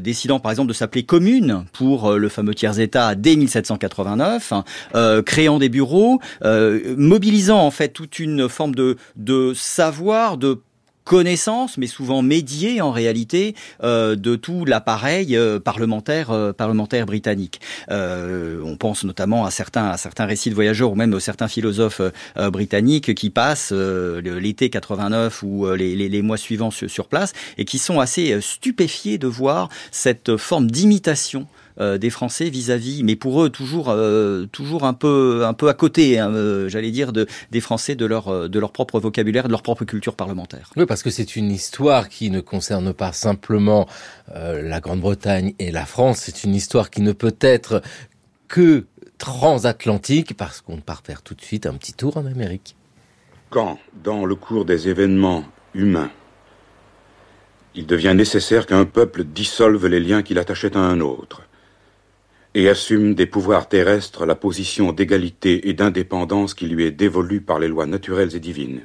décidant 0.00 0.40
par 0.40 0.50
exemple 0.50 0.68
de 0.68 0.72
s'appeler 0.72 1.04
commune 1.04 1.64
pour 1.72 2.12
le 2.12 2.28
fameux 2.28 2.54
tiers-État 2.54 3.14
dès 3.14 3.36
1789, 3.36 4.52
hein, 4.52 5.22
créant 5.24 5.58
des 5.58 5.68
bureaux, 5.68 6.20
mobilisant 6.96 7.60
en 7.60 7.70
fait 7.70 7.88
toute 7.88 8.18
une 8.18 8.48
forme 8.48 8.74
de 8.74 8.96
de 9.16 9.52
savoir, 9.54 10.36
de 10.36 10.60
connaissance, 11.06 11.78
mais 11.78 11.86
souvent 11.86 12.20
médiée 12.20 12.82
en 12.82 12.90
réalité, 12.90 13.54
euh, 13.84 14.16
de 14.16 14.34
tout 14.34 14.64
l'appareil 14.64 15.36
euh, 15.36 15.60
parlementaire 15.60 16.32
euh, 16.32 16.52
parlementaire 16.52 17.06
britannique. 17.06 17.60
on 17.88 18.76
pense 18.76 19.04
notamment 19.04 19.46
à 19.46 19.50
certains 19.50 19.86
à 19.86 19.96
certains 19.96 20.26
récits 20.26 20.50
de 20.50 20.54
voyageurs 20.54 20.90
ou 20.90 20.96
même 20.96 21.14
à 21.14 21.20
certains 21.20 21.46
philosophes 21.46 22.00
britanniques 22.52 23.14
qui 23.14 23.30
passent 23.30 23.72
l'été 23.72 24.68
89 24.68 25.42
ou 25.44 25.70
les, 25.72 25.94
les, 25.94 26.08
les, 26.08 26.22
mois 26.22 26.36
suivants 26.36 26.72
sur, 26.72 26.90
sur 26.90 27.06
place 27.06 27.32
et 27.56 27.64
qui 27.64 27.78
sont 27.78 28.00
assez 28.00 28.40
stupéfiés 28.40 29.18
de 29.18 29.28
voir 29.28 29.68
cette 29.92 30.36
forme 30.36 30.68
d'imitation 30.70 31.46
euh, 31.80 31.98
des 31.98 32.10
Français 32.10 32.48
vis-à-vis, 32.48 33.02
mais 33.04 33.16
pour 33.16 33.42
eux 33.42 33.50
toujours 33.50 33.88
euh, 33.88 34.46
toujours 34.46 34.84
un 34.84 34.94
peu 34.94 35.44
un 35.44 35.54
peu 35.54 35.68
à 35.68 35.74
côté, 35.74 36.18
hein, 36.18 36.30
euh, 36.30 36.68
j'allais 36.68 36.90
dire, 36.90 37.12
de, 37.12 37.26
des 37.50 37.60
Français 37.60 37.94
de 37.94 38.06
leur 38.06 38.48
de 38.48 38.58
leur 38.58 38.72
propre 38.72 39.00
vocabulaire, 39.00 39.44
de 39.44 39.50
leur 39.50 39.62
propre 39.62 39.84
culture 39.84 40.14
parlementaire. 40.14 40.70
Oui, 40.76 40.86
parce 40.86 41.02
que 41.02 41.10
c'est 41.10 41.36
une 41.36 41.50
histoire 41.50 42.08
qui 42.08 42.30
ne 42.30 42.40
concerne 42.40 42.92
pas 42.92 43.12
simplement 43.12 43.88
la 44.34 44.80
Grande-Bretagne 44.80 45.54
et 45.58 45.70
la 45.70 45.86
France. 45.86 46.18
C'est 46.24 46.44
une 46.44 46.54
histoire 46.54 46.90
qui 46.90 47.00
ne 47.00 47.12
peut 47.12 47.36
être 47.40 47.82
que 48.48 48.86
transatlantique, 49.18 50.36
parce 50.36 50.60
qu'on 50.60 50.78
part 50.78 51.02
faire 51.04 51.22
tout 51.22 51.34
de 51.34 51.42
suite 51.42 51.66
un 51.66 51.74
petit 51.74 51.92
tour 51.92 52.16
en 52.16 52.26
Amérique. 52.26 52.76
Quand, 53.50 53.78
dans 54.02 54.24
le 54.24 54.34
cours 54.34 54.64
des 54.64 54.88
événements 54.88 55.44
humains, 55.74 56.10
il 57.74 57.86
devient 57.86 58.14
nécessaire 58.16 58.66
qu'un 58.66 58.84
peuple 58.84 59.24
dissolve 59.24 59.86
les 59.86 60.00
liens 60.00 60.22
qu'il 60.22 60.38
attachait 60.38 60.76
à 60.76 60.80
un 60.80 61.00
autre, 61.00 61.42
et 62.56 62.70
assume 62.70 63.14
des 63.14 63.26
pouvoirs 63.26 63.68
terrestres 63.68 64.24
la 64.24 64.34
position 64.34 64.90
d'égalité 64.92 65.68
et 65.68 65.74
d'indépendance 65.74 66.54
qui 66.54 66.66
lui 66.66 66.84
est 66.84 66.90
dévolue 66.90 67.42
par 67.42 67.58
les 67.58 67.68
lois 67.68 67.84
naturelles 67.84 68.34
et 68.34 68.40
divines. 68.40 68.80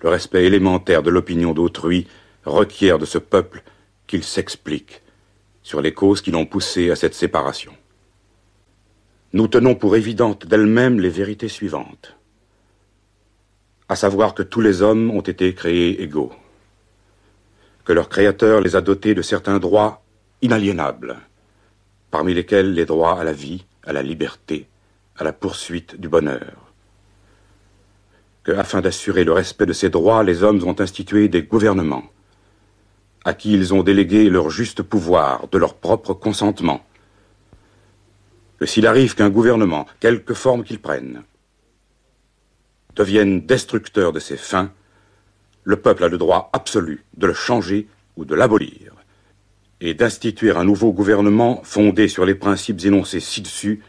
Le 0.00 0.10
respect 0.10 0.44
élémentaire 0.44 1.02
de 1.02 1.10
l'opinion 1.10 1.54
d'autrui 1.54 2.06
requiert 2.44 3.00
de 3.00 3.04
ce 3.04 3.18
peuple 3.18 3.64
qu'il 4.06 4.22
s'explique 4.22 5.02
sur 5.64 5.80
les 5.80 5.92
causes 5.92 6.22
qui 6.22 6.30
l'ont 6.30 6.46
poussé 6.46 6.92
à 6.92 6.94
cette 6.94 7.16
séparation. 7.16 7.72
Nous 9.32 9.48
tenons 9.48 9.74
pour 9.74 9.96
évidentes 9.96 10.46
d'elles-mêmes 10.46 11.00
les 11.00 11.10
vérités 11.10 11.48
suivantes, 11.48 12.14
à 13.88 13.96
savoir 13.96 14.34
que 14.34 14.44
tous 14.44 14.60
les 14.60 14.82
hommes 14.82 15.10
ont 15.10 15.20
été 15.20 15.52
créés 15.52 16.00
égaux, 16.00 16.32
que 17.84 17.92
leur 17.92 18.08
Créateur 18.08 18.60
les 18.60 18.76
a 18.76 18.80
dotés 18.82 19.16
de 19.16 19.22
certains 19.22 19.58
droits 19.58 20.04
inaliénables, 20.42 21.18
parmi 22.10 22.34
lesquels 22.34 22.72
les 22.72 22.86
droits 22.86 23.20
à 23.20 23.24
la 23.24 23.32
vie, 23.32 23.64
à 23.84 23.92
la 23.92 24.02
liberté, 24.02 24.66
à 25.16 25.24
la 25.24 25.32
poursuite 25.32 26.00
du 26.00 26.08
bonheur. 26.08 26.72
Que, 28.42 28.52
afin 28.52 28.80
d'assurer 28.80 29.24
le 29.24 29.32
respect 29.32 29.66
de 29.66 29.72
ces 29.72 29.90
droits, 29.90 30.24
les 30.24 30.42
hommes 30.42 30.62
ont 30.64 30.80
institué 30.80 31.28
des 31.28 31.42
gouvernements, 31.42 32.04
à 33.24 33.34
qui 33.34 33.52
ils 33.52 33.74
ont 33.74 33.82
délégué 33.82 34.30
leur 34.30 34.50
juste 34.50 34.82
pouvoir 34.82 35.48
de 35.48 35.58
leur 35.58 35.74
propre 35.74 36.14
consentement. 36.14 36.84
Que 38.58 38.66
s'il 38.66 38.86
arrive 38.86 39.14
qu'un 39.14 39.30
gouvernement, 39.30 39.86
quelque 40.00 40.34
forme 40.34 40.64
qu'il 40.64 40.80
prenne, 40.80 41.22
devienne 42.96 43.46
destructeur 43.46 44.12
de 44.12 44.20
ses 44.20 44.36
fins, 44.36 44.72
le 45.64 45.76
peuple 45.76 46.04
a 46.04 46.08
le 46.08 46.18
droit 46.18 46.50
absolu 46.52 47.04
de 47.16 47.26
le 47.26 47.34
changer 47.34 47.88
ou 48.16 48.24
de 48.24 48.34
l'abolir 48.34 48.99
et 49.80 49.94
d'instituer 49.94 50.50
un 50.50 50.64
nouveau 50.64 50.92
gouvernement 50.92 51.60
fondé 51.64 52.08
sur 52.08 52.24
les 52.24 52.34
principes 52.34 52.84
énoncés 52.84 53.20
ci-dessus 53.20 53.82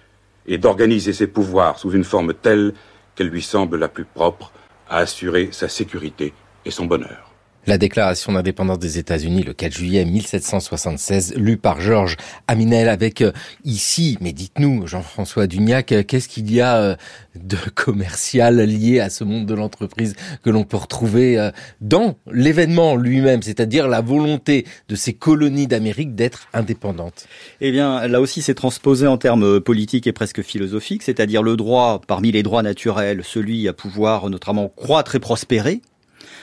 et 0.47 0.57
d'organiser 0.57 1.13
ses 1.13 1.27
pouvoirs 1.27 1.79
sous 1.79 1.91
une 1.91 2.03
forme 2.03 2.33
telle 2.33 2.73
qu'elle 3.15 3.27
lui 3.27 3.41
semble 3.41 3.77
la 3.77 3.89
plus 3.89 4.05
propre 4.05 4.51
à 4.89 4.97
assurer 4.97 5.49
sa 5.51 5.67
sécurité 5.67 6.33
et 6.65 6.71
son 6.71 6.85
bonheur. 6.85 7.30
La 7.67 7.77
déclaration 7.77 8.31
d'indépendance 8.31 8.79
des 8.79 8.97
États-Unis 8.97 9.43
le 9.43 9.53
4 9.53 9.71
juillet 9.71 10.03
1776, 10.03 11.35
lue 11.35 11.57
par 11.57 11.79
Georges 11.79 12.17
Aminel 12.47 12.89
avec 12.89 13.21
euh, 13.21 13.31
ici, 13.63 14.17
mais 14.19 14.33
dites-nous, 14.33 14.87
Jean-François 14.87 15.45
Dugnac, 15.45 15.91
euh, 15.91 16.01
qu'est-ce 16.01 16.27
qu'il 16.27 16.51
y 16.51 16.59
a 16.59 16.77
euh, 16.77 16.95
de 17.35 17.57
commercial 17.75 18.59
lié 18.61 18.99
à 18.99 19.11
ce 19.11 19.23
monde 19.23 19.45
de 19.45 19.53
l'entreprise 19.53 20.15
que 20.43 20.49
l'on 20.49 20.63
peut 20.63 20.77
retrouver 20.77 21.51
dans 21.81 22.15
l'événement 22.31 22.95
lui-même, 22.95 23.43
c'est-à-dire 23.43 23.87
la 23.87 24.01
volonté 24.01 24.65
de 24.89 24.95
ces 24.95 25.13
colonies 25.13 25.67
d'Amérique 25.67 26.15
d'être 26.15 26.47
indépendantes? 26.53 27.27
Eh 27.61 27.71
bien, 27.71 28.07
là 28.07 28.21
aussi, 28.21 28.41
c'est 28.41 28.55
transposé 28.55 29.05
en 29.05 29.17
termes 29.17 29.59
politiques 29.59 30.07
et 30.07 30.13
presque 30.13 30.41
philosophiques, 30.41 31.03
c'est-à-dire 31.03 31.43
le 31.43 31.55
droit, 31.55 32.01
parmi 32.07 32.31
les 32.31 32.41
droits 32.41 32.63
naturels, 32.63 33.21
celui 33.23 33.67
à 33.67 33.73
pouvoir 33.73 34.31
notamment 34.31 34.67
croître 34.67 35.15
et 35.15 35.19
prospérer, 35.19 35.81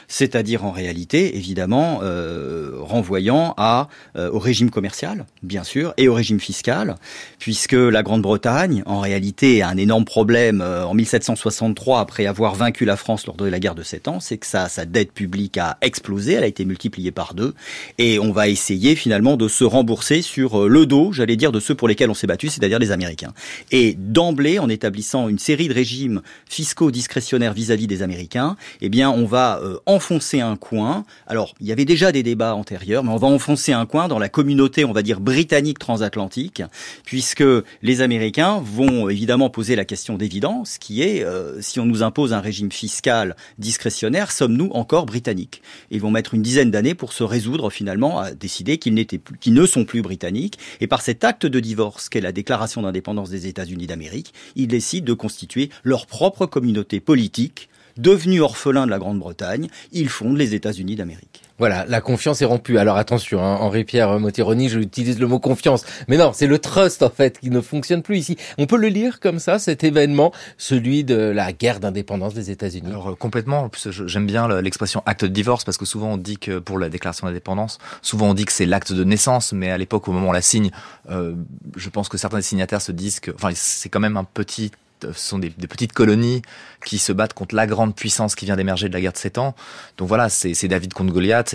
c'est-à-dire 0.08 0.64
en 0.64 0.72
réalité, 0.72 1.36
évidemment, 1.36 2.00
euh, 2.02 2.72
renvoyant 2.80 3.54
à, 3.58 3.88
euh, 4.16 4.30
au 4.30 4.38
régime 4.38 4.70
commercial, 4.70 5.26
bien 5.42 5.64
sûr, 5.64 5.92
et 5.98 6.08
au 6.08 6.14
régime 6.14 6.40
fiscal, 6.40 6.96
puisque 7.38 7.74
la 7.74 8.02
Grande-Bretagne, 8.02 8.82
en 8.86 9.00
réalité, 9.00 9.60
a 9.60 9.68
un 9.68 9.76
énorme 9.76 10.06
problème 10.06 10.62
euh, 10.62 10.86
en 10.86 10.94
1763, 10.94 12.00
après 12.00 12.26
avoir 12.26 12.54
vaincu 12.54 12.86
la 12.86 12.96
France 12.96 13.26
lors 13.26 13.36
de 13.36 13.44
la 13.44 13.60
guerre 13.60 13.74
de 13.74 13.82
Sept 13.82 14.08
Ans, 14.08 14.18
c'est 14.18 14.38
que 14.38 14.46
sa, 14.46 14.68
sa 14.70 14.86
dette 14.86 15.12
publique 15.12 15.58
a 15.58 15.76
explosé, 15.82 16.32
elle 16.32 16.44
a 16.44 16.48
été 16.48 16.64
multipliée 16.64 17.12
par 17.12 17.34
deux, 17.34 17.54
et 17.98 18.18
on 18.18 18.32
va 18.32 18.48
essayer 18.48 18.96
finalement 18.96 19.36
de 19.36 19.46
se 19.46 19.64
rembourser 19.64 20.22
sur 20.22 20.68
le 20.68 20.86
dos, 20.86 21.12
j'allais 21.12 21.36
dire, 21.36 21.52
de 21.52 21.60
ceux 21.60 21.74
pour 21.74 21.86
lesquels 21.86 22.08
on 22.08 22.14
s'est 22.14 22.26
battu, 22.26 22.48
c'est-à-dire 22.48 22.78
les 22.78 22.92
Américains. 22.92 23.34
Et 23.70 23.94
d'emblée, 23.98 24.58
en 24.58 24.70
établissant 24.70 25.28
une 25.28 25.38
série 25.38 25.68
de 25.68 25.74
régimes 25.74 26.22
fiscaux 26.48 26.90
discrétionnaires 26.90 27.52
vis-à-vis 27.52 27.86
des 27.86 28.02
Américains, 28.02 28.56
eh 28.80 28.88
bien, 28.88 29.10
on 29.10 29.26
va 29.26 29.60
enfoncer 29.98 30.38
un 30.38 30.54
coin. 30.54 31.04
Alors, 31.26 31.56
il 31.58 31.66
y 31.66 31.72
avait 31.72 31.84
déjà 31.84 32.12
des 32.12 32.22
débats 32.22 32.54
antérieurs, 32.54 33.02
mais 33.02 33.10
on 33.10 33.16
va 33.16 33.26
enfoncer 33.26 33.72
un 33.72 33.84
coin 33.84 34.06
dans 34.06 34.20
la 34.20 34.28
communauté, 34.28 34.84
on 34.84 34.92
va 34.92 35.02
dire, 35.02 35.18
britannique 35.18 35.80
transatlantique, 35.80 36.62
puisque 37.04 37.42
les 37.82 38.00
Américains 38.00 38.62
vont 38.62 39.08
évidemment 39.08 39.50
poser 39.50 39.74
la 39.74 39.84
question 39.84 40.16
d'évidence, 40.16 40.78
qui 40.78 41.02
est, 41.02 41.24
euh, 41.24 41.60
si 41.60 41.80
on 41.80 41.84
nous 41.84 42.04
impose 42.04 42.32
un 42.32 42.38
régime 42.38 42.70
fiscal 42.70 43.34
discrétionnaire, 43.58 44.30
sommes-nous 44.30 44.70
encore 44.72 45.04
britanniques? 45.04 45.62
Ils 45.90 46.00
vont 46.00 46.12
mettre 46.12 46.34
une 46.34 46.42
dizaine 46.42 46.70
d'années 46.70 46.94
pour 46.94 47.12
se 47.12 47.24
résoudre 47.24 47.68
finalement 47.68 48.20
à 48.20 48.30
décider 48.30 48.78
qu'ils 48.78 48.94
n'étaient 48.94 49.18
plus, 49.18 49.36
qu'ils 49.36 49.54
ne 49.54 49.66
sont 49.66 49.84
plus 49.84 50.02
britanniques. 50.02 50.60
Et 50.80 50.86
par 50.86 51.02
cet 51.02 51.24
acte 51.24 51.44
de 51.44 51.58
divorce, 51.58 52.08
qu'est 52.08 52.20
la 52.20 52.30
déclaration 52.30 52.82
d'indépendance 52.82 53.30
des 53.30 53.48
États-Unis 53.48 53.88
d'Amérique, 53.88 54.32
ils 54.54 54.68
décident 54.68 55.06
de 55.06 55.14
constituer 55.14 55.70
leur 55.82 56.06
propre 56.06 56.46
communauté 56.46 57.00
politique 57.00 57.68
devenus 57.98 58.40
orphelins 58.40 58.86
de 58.86 58.90
la 58.90 58.98
Grande-Bretagne, 58.98 59.68
ils 59.92 60.08
fondent 60.08 60.38
les 60.38 60.54
États-Unis 60.54 60.96
d'Amérique. 60.96 61.42
Voilà, 61.58 61.84
la 61.88 62.00
confiance 62.00 62.40
est 62.40 62.44
rompue. 62.44 62.78
Alors 62.78 62.96
attention, 62.96 63.42
hein, 63.44 63.56
Henri-Pierre 63.56 64.20
Mottironi, 64.20 64.68
j'utilise 64.68 65.18
le 65.18 65.26
mot 65.26 65.40
confiance. 65.40 65.84
Mais 66.06 66.16
non, 66.16 66.32
c'est 66.32 66.46
le 66.46 66.60
trust 66.60 67.02
en 67.02 67.10
fait 67.10 67.40
qui 67.40 67.50
ne 67.50 67.60
fonctionne 67.60 68.02
plus 68.02 68.18
ici. 68.18 68.36
On 68.58 68.66
peut 68.66 68.76
le 68.76 68.86
lire 68.86 69.18
comme 69.18 69.40
ça, 69.40 69.58
cet 69.58 69.82
événement, 69.82 70.32
celui 70.56 71.02
de 71.02 71.16
la 71.16 71.52
guerre 71.52 71.80
d'indépendance 71.80 72.32
des 72.32 72.52
États-Unis. 72.52 72.86
Alors 72.86 73.10
euh, 73.10 73.14
complètement, 73.16 73.68
j'aime 73.90 74.26
bien 74.26 74.60
l'expression 74.60 75.02
acte 75.04 75.24
de 75.24 75.30
divorce 75.30 75.64
parce 75.64 75.76
que 75.76 75.84
souvent 75.84 76.12
on 76.12 76.16
dit 76.16 76.38
que 76.38 76.60
pour 76.60 76.78
la 76.78 76.88
déclaration 76.88 77.26
d'indépendance, 77.26 77.78
souvent 78.02 78.28
on 78.30 78.34
dit 78.34 78.44
que 78.44 78.52
c'est 78.52 78.66
l'acte 78.66 78.92
de 78.92 79.02
naissance, 79.02 79.52
mais 79.52 79.70
à 79.70 79.78
l'époque 79.78 80.06
au 80.06 80.12
moment 80.12 80.28
où 80.28 80.30
on 80.30 80.32
la 80.32 80.42
signe, 80.42 80.70
euh, 81.10 81.34
je 81.76 81.88
pense 81.88 82.08
que 82.08 82.18
certains 82.18 82.40
signataires 82.40 82.82
se 82.82 82.92
disent 82.92 83.18
que, 83.18 83.32
enfin 83.32 83.50
c'est 83.54 83.88
quand 83.88 84.00
même 84.00 84.16
un 84.16 84.24
petit 84.24 84.70
sont 85.14 85.38
des, 85.38 85.50
petites 85.50 85.92
colonies 85.92 86.42
qui 86.84 86.98
se 86.98 87.12
battent 87.12 87.34
contre 87.34 87.54
la 87.54 87.66
grande 87.66 87.94
puissance 87.94 88.34
qui 88.34 88.44
vient 88.44 88.56
d'émerger 88.56 88.88
de 88.88 88.94
la 88.94 89.00
guerre 89.00 89.12
de 89.12 89.18
Sept 89.18 89.38
Ans. 89.38 89.54
Donc 89.96 90.08
voilà, 90.08 90.28
c'est 90.28 90.68
David 90.68 90.92
contre 90.94 91.12
Goliath. 91.12 91.54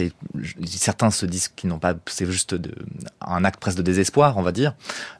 Certains 0.65 1.11
se 1.11 1.25
disent 1.25 1.49
qu'ils 1.55 1.69
n'ont 1.69 1.79
pas, 1.79 1.93
c'est 2.05 2.25
juste 2.25 2.55
un 3.21 3.43
acte 3.45 3.59
presque 3.59 3.77
de 3.77 3.83
désespoir, 3.83 4.37
on 4.37 4.41
va 4.41 4.51
dire. 4.51 4.73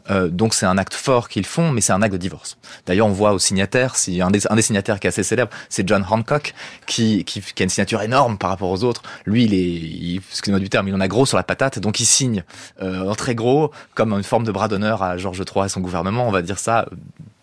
Euh, 0.09 0.27
donc 0.27 0.53
c'est 0.53 0.65
un 0.65 0.77
acte 0.77 0.93
fort 0.93 1.29
qu'ils 1.29 1.45
font, 1.45 1.71
mais 1.71 1.81
c'est 1.81 1.93
un 1.93 2.01
acte 2.01 2.13
de 2.13 2.17
divorce. 2.17 2.57
D'ailleurs, 2.85 3.07
on 3.07 3.11
voit 3.11 3.33
au 3.33 3.39
signataire, 3.39 3.95
si 3.95 4.21
un 4.21 4.31
des, 4.31 4.61
signataires 4.61 4.99
qui 4.99 5.07
est 5.07 5.09
assez 5.09 5.23
célèbre, 5.23 5.51
c'est 5.69 5.87
John 5.87 6.05
Hancock, 6.09 6.53
qui, 6.85 7.23
qui, 7.23 7.41
qui, 7.41 7.63
a 7.63 7.65
une 7.65 7.69
signature 7.69 8.01
énorme 8.01 8.37
par 8.37 8.49
rapport 8.49 8.69
aux 8.69 8.83
autres. 8.83 9.03
Lui, 9.25 9.45
il 9.45 9.53
est, 9.53 10.15
excusez-moi 10.29 10.59
du 10.59 10.69
terme, 10.69 10.87
il 10.87 10.95
en 10.95 10.99
a 10.99 11.07
gros 11.07 11.25
sur 11.25 11.37
la 11.37 11.43
patate, 11.43 11.79
donc 11.79 11.99
il 11.99 12.05
signe 12.05 12.43
euh, 12.81 13.09
en 13.09 13.15
très 13.15 13.35
gros, 13.35 13.71
comme 13.95 14.13
une 14.13 14.23
forme 14.23 14.43
de 14.43 14.51
bras 14.51 14.67
d'honneur 14.67 15.03
à 15.03 15.17
Georges 15.17 15.43
III 15.55 15.65
et 15.65 15.69
son 15.69 15.81
gouvernement, 15.81 16.27
on 16.27 16.31
va 16.31 16.41
dire 16.41 16.59
ça 16.59 16.87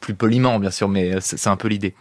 plus 0.01 0.15
poliment, 0.15 0.59
bien 0.59 0.71
sûr, 0.71 0.89
mais 0.89 1.21
c'est 1.21 1.49
un 1.49 1.57
peu 1.57 1.69
l'idée. 1.69 1.95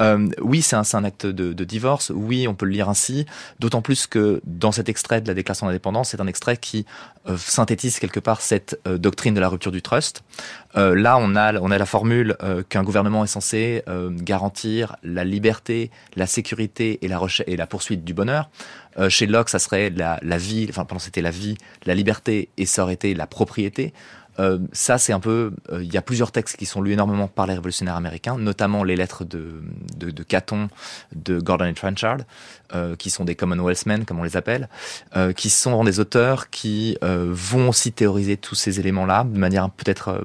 Euh, 0.00 0.28
oui, 0.40 0.62
c'est 0.62 0.76
un, 0.76 0.82
un, 0.92 1.04
acte 1.04 1.26
de, 1.26 1.52
de, 1.52 1.64
divorce. 1.64 2.12
Oui, 2.14 2.46
on 2.46 2.54
peut 2.54 2.66
le 2.66 2.72
lire 2.72 2.88
ainsi. 2.88 3.26
D'autant 3.58 3.82
plus 3.82 4.06
que 4.06 4.40
dans 4.44 4.70
cet 4.70 4.88
extrait 4.88 5.20
de 5.20 5.28
la 5.28 5.34
Déclaration 5.34 5.66
d'indépendance, 5.66 6.10
c'est 6.10 6.20
un 6.20 6.26
extrait 6.26 6.56
qui 6.56 6.86
euh, 7.28 7.36
synthétise 7.36 7.98
quelque 7.98 8.20
part 8.20 8.40
cette 8.40 8.80
euh, 8.86 8.96
doctrine 8.96 9.34
de 9.34 9.40
la 9.40 9.48
rupture 9.48 9.72
du 9.72 9.82
trust. 9.82 10.22
Euh, 10.76 10.94
là, 10.94 11.18
on 11.18 11.36
a, 11.36 11.54
on 11.60 11.70
a 11.70 11.78
la 11.78 11.86
formule 11.86 12.36
qu'un 12.68 12.82
gouvernement 12.82 13.24
est 13.24 13.28
censé 13.28 13.82
garantir 14.10 14.96
la 15.02 15.24
liberté, 15.24 15.90
la 16.14 16.26
sécurité 16.26 16.98
et 17.04 17.08
la, 17.08 17.20
et 17.46 17.56
la 17.56 17.66
poursuite 17.66 18.04
du 18.04 18.14
bonheur. 18.14 18.50
chez 19.08 19.26
Locke, 19.26 19.48
ça 19.48 19.58
serait 19.58 19.90
la, 19.90 20.18
la 20.22 20.38
vie, 20.38 20.66
enfin, 20.68 20.84
pendant 20.84 20.98
c'était 20.98 21.22
la 21.22 21.30
vie, 21.30 21.56
la 21.86 21.94
liberté 21.94 22.50
et 22.56 22.66
ça 22.66 22.82
aurait 22.82 22.94
été 22.94 23.14
la 23.14 23.26
propriété. 23.26 23.92
Euh, 24.38 24.58
ça, 24.72 24.98
c'est 24.98 25.12
un 25.12 25.20
peu. 25.20 25.52
Euh, 25.70 25.82
il 25.82 25.92
y 25.92 25.96
a 25.96 26.02
plusieurs 26.02 26.32
textes 26.32 26.56
qui 26.56 26.66
sont 26.66 26.80
lus 26.80 26.92
énormément 26.92 27.28
par 27.28 27.46
les 27.46 27.54
révolutionnaires 27.54 27.96
américains, 27.96 28.38
notamment 28.38 28.84
les 28.84 28.96
lettres 28.96 29.24
de, 29.24 29.62
de, 29.96 30.10
de 30.10 30.22
Caton, 30.22 30.68
de 31.14 31.40
Gordon 31.40 31.66
et 31.66 31.74
Trenchard, 31.74 32.18
euh, 32.74 32.96
qui 32.96 33.10
sont 33.10 33.24
des 33.24 33.34
Commonwealthmen, 33.34 34.04
comme 34.04 34.20
on 34.20 34.24
les 34.24 34.36
appelle, 34.36 34.68
euh, 35.16 35.32
qui 35.32 35.50
sont 35.50 35.84
des 35.84 36.00
auteurs 36.00 36.50
qui 36.50 36.96
vont 37.02 37.68
aussi 37.68 37.92
théoriser 37.92 38.36
tous 38.36 38.54
ces 38.54 38.80
éléments-là 38.80 39.24
de 39.24 39.38
manière 39.38 39.70
peut-être 39.70 40.22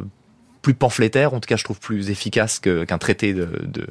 plus 0.64 0.74
pamphlétaire, 0.74 1.36
en 1.36 1.40
tout 1.40 1.48
cas 1.48 1.58
je 1.58 1.64
trouve 1.64 1.80
plus 1.80 2.10
efficace 2.10 2.60
qu'un 2.60 2.98
traité 2.98 3.34
de, 3.34 3.48
de 3.66 3.86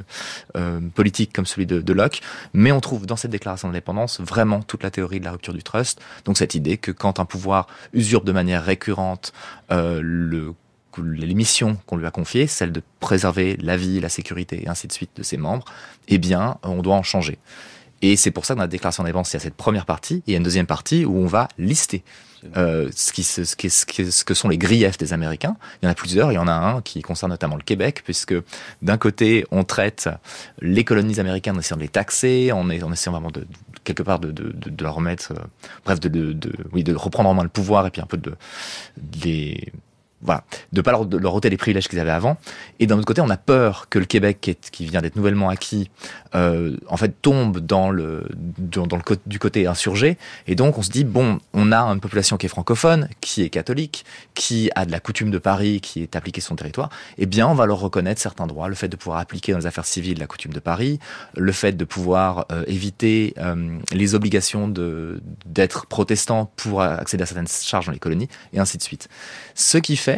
euh, 0.57 0.81
politique 0.95 1.33
comme 1.33 1.47
celui 1.47 1.67
de, 1.67 1.81
de, 1.81 1.93
Locke. 1.93 2.23
Mais 2.55 2.73
on 2.73 2.81
trouve 2.81 3.07
dans 3.07 3.15
cette 3.15 3.31
déclaration 3.31 3.69
d'indépendance 3.69 4.21
vraiment 4.21 4.63
toute 4.63 4.83
la 4.83 4.91
théorie 4.91 5.21
de 5.21 5.25
la 5.25 5.33
rupture 5.33 5.53
du 5.53 5.63
trust. 5.63 6.01
Donc 6.25 6.39
cette 6.39 6.57
idée 6.57 6.79
que 6.79 6.91
quand 6.91 7.21
un 7.21 7.27
pouvoir 7.27 7.69
usurpe 7.93 8.25
de 8.25 8.33
manière 8.33 8.65
récurrente 8.65 9.33
euh, 9.71 10.01
le 10.03 10.55
les 10.99 11.35
missions 11.35 11.79
qu'on 11.87 11.97
lui 11.97 12.07
a 12.07 12.11
confiées, 12.11 12.47
celle 12.47 12.71
de 12.71 12.83
préserver 13.01 13.57
la 13.63 13.79
vie, 13.79 13.99
la 13.99 14.11
sécurité 14.11 14.65
et 14.65 14.69
ainsi 14.69 14.87
de 14.87 14.93
suite 14.93 15.11
de 15.17 15.23
ses 15.23 15.39
membres, 15.39 15.65
eh 16.09 16.19
bien, 16.19 16.59
on 16.63 16.83
doit 16.83 16.97
en 16.97 17.03
changer. 17.03 17.39
Et 18.03 18.17
c'est 18.17 18.33
pour 18.33 18.45
ça 18.45 18.55
que 18.55 18.59
dans 18.59 18.65
la 18.65 18.69
déclaration 18.69 19.03
d'indépendance, 19.03 19.33
il 19.33 19.37
y 19.37 19.37
a 19.37 19.41
cette 19.41 19.55
première 19.55 19.87
partie, 19.87 20.17
et 20.17 20.23
il 20.29 20.33
y 20.33 20.35
a 20.35 20.39
une 20.39 20.43
deuxième 20.43 20.67
partie 20.67 21.05
où 21.05 21.17
on 21.17 21.27
va 21.27 21.49
lister 21.57 22.03
euh, 22.57 22.91
ce, 22.95 23.13
qui, 23.13 23.23
ce, 23.23 23.55
qui, 23.55 23.71
ce, 23.71 23.87
qui, 23.87 24.11
ce, 24.11 24.25
que 24.25 24.35
sont 24.35 24.49
les 24.49 24.59
griefs 24.59 24.99
des 24.99 25.13
Américains. 25.13 25.57
Il 25.81 25.87
y 25.87 25.89
en 25.89 25.93
a 25.93 25.95
plusieurs. 25.95 26.33
Il 26.33 26.35
y 26.35 26.39
en 26.39 26.49
a 26.49 26.53
un 26.53 26.81
qui 26.83 27.01
concerne 27.01 27.31
notamment 27.31 27.57
le 27.57 27.63
Québec, 27.63 28.03
puisque 28.05 28.35
d'un 28.83 28.99
côté, 28.99 29.47
on 29.53 29.63
traite 29.63 30.09
les 30.61 30.83
colonies 30.83 31.21
américaines 31.21 31.57
en 31.57 31.61
essayant 31.61 31.77
de 31.77 31.83
les 31.83 31.89
taxer, 31.89 32.51
en, 32.51 32.69
en 32.69 32.93
essayant 32.93 33.13
vraiment 33.13 33.31
de, 33.31 33.47
quelque 33.85 34.03
part 34.03 34.19
de, 34.19 34.33
de, 34.33 34.53
de, 34.53 34.83
leur 34.83 34.95
remettre, 34.95 35.33
euh, 35.33 35.45
bref, 35.85 36.01
de, 36.01 36.09
de, 36.09 36.53
oui, 36.73 36.83
de 36.83 36.95
reprendre 36.95 37.29
en 37.29 37.35
main 37.35 37.45
le 37.45 37.49
pouvoir 37.49 37.87
et 37.87 37.91
puis 37.91 38.03
un 38.03 38.07
peu 38.07 38.17
de, 38.17 38.31
de 38.97 39.25
les 39.25 39.73
voilà, 40.23 40.45
de 40.73 40.81
pas 40.81 40.93
leur, 40.93 41.35
ôter 41.35 41.51
les 41.51 41.57
privilèges 41.57 41.89
qu'ils 41.89 41.99
avaient 41.99 42.11
avant. 42.11 42.37
Et 42.79 42.87
d'un 42.87 42.97
autre 42.97 43.07
côté, 43.07 43.21
on 43.21 43.31
a 43.31 43.37
peur 43.37 43.89
que 43.89 43.99
le 43.99 44.05
Québec, 44.05 44.57
qui, 44.71 44.87
vient 44.87 45.01
d'être 45.01 45.17
nouvellement 45.17 45.49
acquis, 45.49 45.91
euh, 46.35 46.77
en 46.89 46.97
fait, 46.97 47.21
tombe 47.21 47.59
dans 47.59 47.91
le 47.91 48.25
dans, 48.59 48.87
le 48.97 49.03
du 49.27 49.39
côté 49.39 49.67
insurgé. 49.67 50.17
Et 50.47 50.55
donc, 50.55 50.79
on 50.79 50.83
se 50.83 50.91
dit 50.91 51.05
bon, 51.05 51.39
on 51.53 51.73
a 51.73 51.81
une 51.81 52.01
population 52.01 52.37
qui 52.37 52.47
est 52.47 52.49
francophone, 52.49 53.09
qui 53.21 53.43
est 53.43 53.51
catholique, 53.51 54.05
qui 54.35 54.71
a 54.77 54.87
de 54.87 54.93
la 54.93 55.01
coutume 55.01 55.31
de 55.31 55.39
Paris, 55.39 55.81
qui 55.81 56.03
est 56.03 56.15
appliquée 56.15 56.41
sur 56.41 56.49
son 56.49 56.57
territoire. 56.57 56.89
Eh 57.19 57.27
bien, 57.27 57.49
on 57.49 57.55
va 57.55 57.67
leur 57.67 57.81
reconnaître 57.81 58.21
certains 58.21 58.47
droits, 58.47 58.69
le 58.69 58.75
fait 58.75 58.89
de 58.89 58.97
pouvoir 58.97 59.19
appliquer 59.19 59.53
dans 59.53 59.59
les 59.59 59.67
affaires 59.67 59.87
civiles 59.87 60.19
la 60.19 60.27
coutume 60.27 60.53
de 60.53 60.61
Paris, 60.61 61.01
le 61.37 61.53
fait 61.53 61.73
de 61.73 61.85
pouvoir 61.85 62.47
euh, 62.53 62.65
éviter 62.67 63.35
euh, 63.39 63.79
les 63.93 64.15
obligations 64.15 64.69
de 64.69 65.21
d'être 65.47 65.87
protestant 65.87 66.51
pour 66.57 66.83
accéder 66.83 67.23
à 67.23 67.27
certaines 67.27 67.49
charges 67.49 67.87
dans 67.87 67.93
les 67.93 67.99
colonies, 67.99 68.29
et 68.53 68.61
ainsi 68.61 68.79
de 68.79 68.83
suite. 68.83 69.09
Ce 69.55 69.79
qui 69.79 69.97
fait 69.97 70.12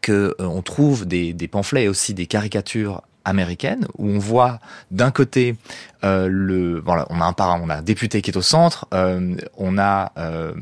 que 0.00 0.34
euh, 0.40 0.44
on 0.44 0.62
trouve 0.62 1.06
des, 1.06 1.34
pamphlets 1.50 1.84
et 1.84 1.88
aussi 1.88 2.14
des 2.14 2.26
caricatures 2.26 3.02
américaines 3.24 3.86
où 3.98 4.08
on 4.08 4.18
voit 4.18 4.58
d'un 4.90 5.10
côté 5.10 5.56
euh, 6.04 6.28
le 6.28 6.80
voilà 6.80 7.06
on 7.10 7.20
a 7.20 7.24
un 7.24 7.32
parent 7.32 7.60
on 7.62 7.68
a 7.68 7.76
un 7.76 7.82
député 7.82 8.20
qui 8.20 8.30
est 8.30 8.36
au 8.36 8.42
centre 8.42 8.86
euh, 8.92 9.36
on 9.56 9.78
a 9.78 10.12
euh, 10.18 10.52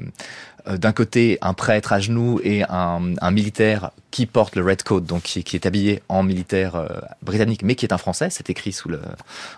d'un 0.67 0.93
côté 0.93 1.39
un 1.41 1.55
prêtre 1.55 1.95
à 1.95 2.01
genoux 2.01 2.39
et 2.45 2.65
un, 2.69 3.31
militaire 3.31 3.93
qui 4.11 4.27
porte 4.27 4.57
le 4.57 4.63
red 4.63 4.83
coat 4.83 5.01
donc 5.01 5.23
qui, 5.23 5.43
qui 5.43 5.57
est 5.57 5.65
habillé 5.65 6.03
en 6.11 6.23
militaire 6.23 6.87
britannique 7.23 7.63
mais 7.63 7.77
qui 7.77 7.87
est 7.87 7.95
un 7.95 7.99
français 7.99 8.29
c'est 8.29 8.51
écrit 8.51 8.73
sous 8.73 8.91
le 8.91 9.01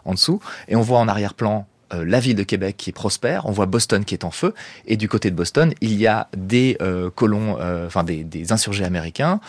en 0.04 0.14
dessous 0.14 0.40
et 0.68 0.76
on 0.76 0.80
voit 0.80 1.00
en 1.00 1.08
arrière-plan 1.08 1.66
euh, 1.94 2.04
la 2.04 2.20
ville 2.20 2.36
de 2.36 2.42
Québec 2.42 2.76
qui 2.76 2.90
est 2.90 2.92
prospère, 2.92 3.46
on 3.46 3.52
voit 3.52 3.66
Boston 3.66 4.04
qui 4.04 4.14
est 4.14 4.24
en 4.24 4.30
feu, 4.30 4.54
et 4.86 4.96
du 4.96 5.08
côté 5.08 5.30
de 5.30 5.36
Boston, 5.36 5.72
il 5.80 5.94
y 5.94 6.06
a 6.06 6.28
des 6.36 6.76
euh, 6.80 7.10
colons, 7.10 7.56
euh, 7.60 7.86
enfin 7.86 8.04
des, 8.04 8.24
des, 8.24 8.52
insurgés 8.52 8.84
américains 8.84 9.40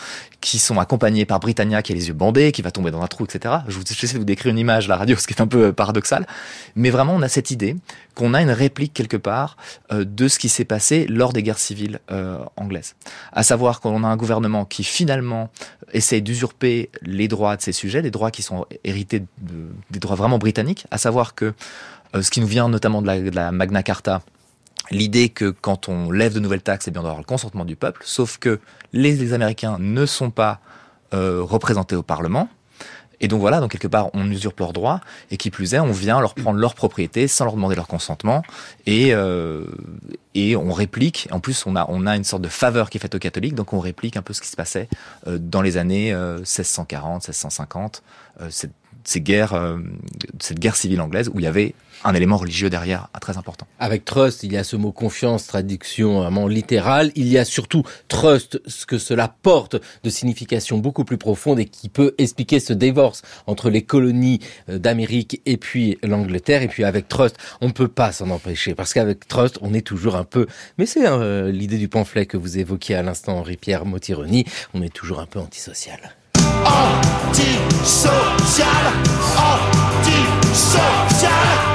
qui 0.41 0.59
sont 0.59 0.79
accompagnés 0.79 1.25
par 1.25 1.39
Britannia 1.39 1.81
qui 1.81 1.91
a 1.91 1.95
les 1.95 2.07
yeux 2.07 2.13
bandés, 2.13 2.51
qui 2.51 2.61
va 2.61 2.71
tomber 2.71 2.91
dans 2.91 3.01
un 3.01 3.07
trou, 3.07 3.25
etc. 3.25 3.55
Je 3.67 3.77
vous 3.77 3.83
j'essaie 3.87 4.13
de 4.13 4.19
vous 4.19 4.25
décrire 4.25 4.51
une 4.51 4.59
image 4.59 4.87
la 4.87 4.97
radio, 4.97 5.15
ce 5.15 5.27
qui 5.27 5.33
est 5.33 5.41
un 5.41 5.47
peu 5.47 5.73
paradoxal, 5.73 6.27
mais 6.75 6.89
vraiment 6.89 7.15
on 7.15 7.21
a 7.21 7.29
cette 7.29 7.51
idée 7.51 7.75
qu'on 8.15 8.33
a 8.33 8.41
une 8.41 8.51
réplique 8.51 8.93
quelque 8.93 9.17
part 9.17 9.57
de 9.91 10.27
ce 10.27 10.37
qui 10.37 10.49
s'est 10.49 10.65
passé 10.65 11.07
lors 11.07 11.33
des 11.33 11.41
guerres 11.41 11.57
civiles 11.57 11.99
anglaises. 12.57 12.95
À 13.31 13.41
savoir 13.41 13.79
qu'on 13.79 14.03
a 14.03 14.07
un 14.07 14.17
gouvernement 14.17 14.65
qui 14.65 14.83
finalement 14.83 15.49
essaie 15.93 16.21
d'usurper 16.21 16.89
les 17.01 17.27
droits 17.27 17.55
de 17.55 17.61
ces 17.61 17.71
sujets, 17.71 18.01
des 18.01 18.11
droits 18.11 18.31
qui 18.31 18.41
sont 18.41 18.65
hérités 18.83 19.19
de, 19.19 19.69
des 19.91 19.99
droits 19.99 20.15
vraiment 20.15 20.37
britanniques, 20.37 20.85
à 20.91 20.97
savoir 20.97 21.35
que 21.35 21.45
euh, 21.45 21.53
ce 22.21 22.29
qui 22.29 22.41
nous 22.41 22.47
vient 22.47 22.69
notamment 22.69 23.01
de 23.01 23.31
la, 23.31 23.51
Magna 23.51 23.83
Carta, 23.83 24.21
l'idée 24.91 25.29
que 25.29 25.49
quand 25.49 25.89
on 25.89 26.11
lève 26.11 26.33
de 26.33 26.39
nouvelles 26.39 26.61
taxes, 26.61 26.87
eh 26.87 26.91
bien, 26.91 27.01
on 27.01 27.03
doit 27.03 27.11
avoir 27.11 27.21
le 27.21 27.27
consentement 27.27 27.65
du 27.65 27.75
peuple, 27.75 28.01
sauf 28.05 28.37
que 28.37 28.59
les, 28.91 29.33
Américains 29.33 29.77
ne 29.79 30.05
sont 30.05 30.29
pas 30.29 30.59
euh, 31.13 31.41
représentés 31.41 31.95
au 31.95 32.03
Parlement. 32.03 32.49
Et 33.23 33.29
donc 33.29 33.39
voilà, 33.39 33.61
donc 33.61 33.71
quelque 33.71 33.87
part, 33.87 34.09
on 34.13 34.29
usurpe 34.29 34.59
leurs 34.59 34.73
droits, 34.73 34.99
et 35.31 35.37
qui 35.37 35.49
plus 35.49 35.73
est, 35.73 35.79
on 35.79 35.93
vient 35.93 36.19
leur 36.19 36.35
prendre 36.35 36.59
leur 36.59 36.75
propriété 36.75 37.29
sans 37.29 37.45
leur 37.45 37.53
demander 37.53 37.75
leur 37.75 37.87
consentement, 37.87 38.43
et, 38.85 39.13
euh, 39.13 39.65
et 40.35 40.57
on 40.57 40.73
réplique. 40.73 41.29
En 41.31 41.39
plus, 41.39 41.65
on 41.65 41.77
a, 41.77 41.85
on 41.87 42.05
a 42.05 42.17
une 42.17 42.25
sorte 42.25 42.41
de 42.41 42.49
faveur 42.49 42.89
qui 42.89 42.97
est 42.97 43.01
faite 43.01 43.15
aux 43.15 43.19
catholiques, 43.19 43.55
donc 43.55 43.71
on 43.71 43.79
réplique 43.79 44.17
un 44.17 44.21
peu 44.21 44.33
ce 44.33 44.41
qui 44.41 44.49
se 44.49 44.57
passait 44.57 44.89
euh, 45.27 45.37
dans 45.39 45.61
les 45.61 45.77
années 45.77 46.11
euh, 46.11 46.39
1640, 46.39 47.27
1650, 47.29 48.03
euh, 48.41 48.47
cette, 48.49 48.73
ces 49.03 49.21
guerres, 49.21 49.53
euh, 49.53 49.77
cette 50.39 50.59
guerre 50.59 50.75
civile 50.75 51.01
anglaise 51.01 51.29
où 51.33 51.39
il 51.39 51.43
y 51.43 51.47
avait 51.47 51.75
un 52.03 52.13
élément 52.13 52.37
religieux 52.37 52.69
derrière 52.69 53.07
très 53.21 53.37
important. 53.37 53.65
Avec 53.79 54.05
trust, 54.05 54.43
il 54.43 54.51
y 54.51 54.57
a 54.57 54.63
ce 54.63 54.75
mot 54.75 54.91
confiance, 54.91 55.47
traduction 55.47 56.21
vraiment 56.21 56.47
littérale. 56.47 57.11
Il 57.15 57.27
y 57.27 57.37
a 57.37 57.45
surtout 57.45 57.83
trust, 58.07 58.61
ce 58.67 58.85
que 58.85 58.97
cela 58.97 59.33
porte 59.41 59.77
de 60.03 60.09
signification 60.09 60.77
beaucoup 60.77 61.05
plus 61.05 61.17
profonde 61.17 61.59
et 61.59 61.65
qui 61.65 61.89
peut 61.89 62.13
expliquer 62.17 62.59
ce 62.59 62.73
divorce 62.73 63.21
entre 63.47 63.69
les 63.69 63.83
colonies 63.83 64.39
euh, 64.69 64.79
d'Amérique 64.79 65.41
et 65.45 65.57
puis 65.57 65.97
l'Angleterre. 66.03 66.61
Et 66.61 66.67
puis 66.67 66.83
avec 66.83 67.07
trust, 67.07 67.37
on 67.61 67.67
ne 67.67 67.73
peut 67.73 67.87
pas 67.87 68.11
s'en 68.11 68.29
empêcher 68.29 68.75
parce 68.75 68.93
qu'avec 68.93 69.27
trust, 69.27 69.59
on 69.61 69.73
est 69.73 69.85
toujours 69.85 70.15
un 70.15 70.25
peu. 70.25 70.47
Mais 70.77 70.85
c'est 70.85 71.07
euh, 71.07 71.51
l'idée 71.51 71.77
du 71.77 71.87
pamphlet 71.87 72.25
que 72.25 72.37
vous 72.37 72.57
évoquiez 72.57 72.95
à 72.95 73.03
l'instant, 73.03 73.37
Henri-Pierre 73.37 73.85
Motironi. 73.85 74.45
On 74.73 74.81
est 74.81 74.93
toujours 74.93 75.19
un 75.19 75.25
peu 75.25 75.39
antisocial. 75.39 76.15
Antisocial, 77.33 78.93
antisocial. 80.05 81.72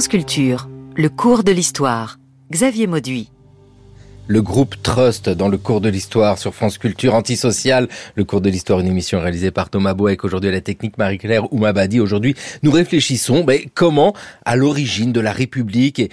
France 0.00 0.08
Culture, 0.08 0.70
le 0.96 1.10
cours 1.10 1.44
de 1.44 1.52
l'histoire. 1.52 2.18
Xavier 2.50 2.86
Mauduit. 2.86 3.28
le 4.28 4.40
groupe 4.40 4.76
Trust 4.82 5.28
dans 5.28 5.48
le 5.48 5.58
cours 5.58 5.82
de 5.82 5.90
l'histoire 5.90 6.38
sur 6.38 6.54
France 6.54 6.78
Culture 6.78 7.14
Antisociale. 7.14 7.86
Le 8.14 8.24
cours 8.24 8.40
de 8.40 8.48
l'histoire, 8.48 8.80
une 8.80 8.86
émission 8.86 9.20
réalisée 9.20 9.50
par 9.50 9.68
Thomas 9.68 9.92
Boek, 9.92 10.24
aujourd'hui 10.24 10.48
à 10.48 10.52
la 10.52 10.62
technique 10.62 10.96
Marie-Claire 10.96 11.52
Oumabadi. 11.52 12.00
Aujourd'hui, 12.00 12.34
nous 12.62 12.70
réfléchissons 12.70 13.44
mais 13.46 13.66
comment, 13.74 14.14
à 14.46 14.56
l'origine 14.56 15.12
de 15.12 15.20
la 15.20 15.32
République 15.32 15.98
et 15.98 16.08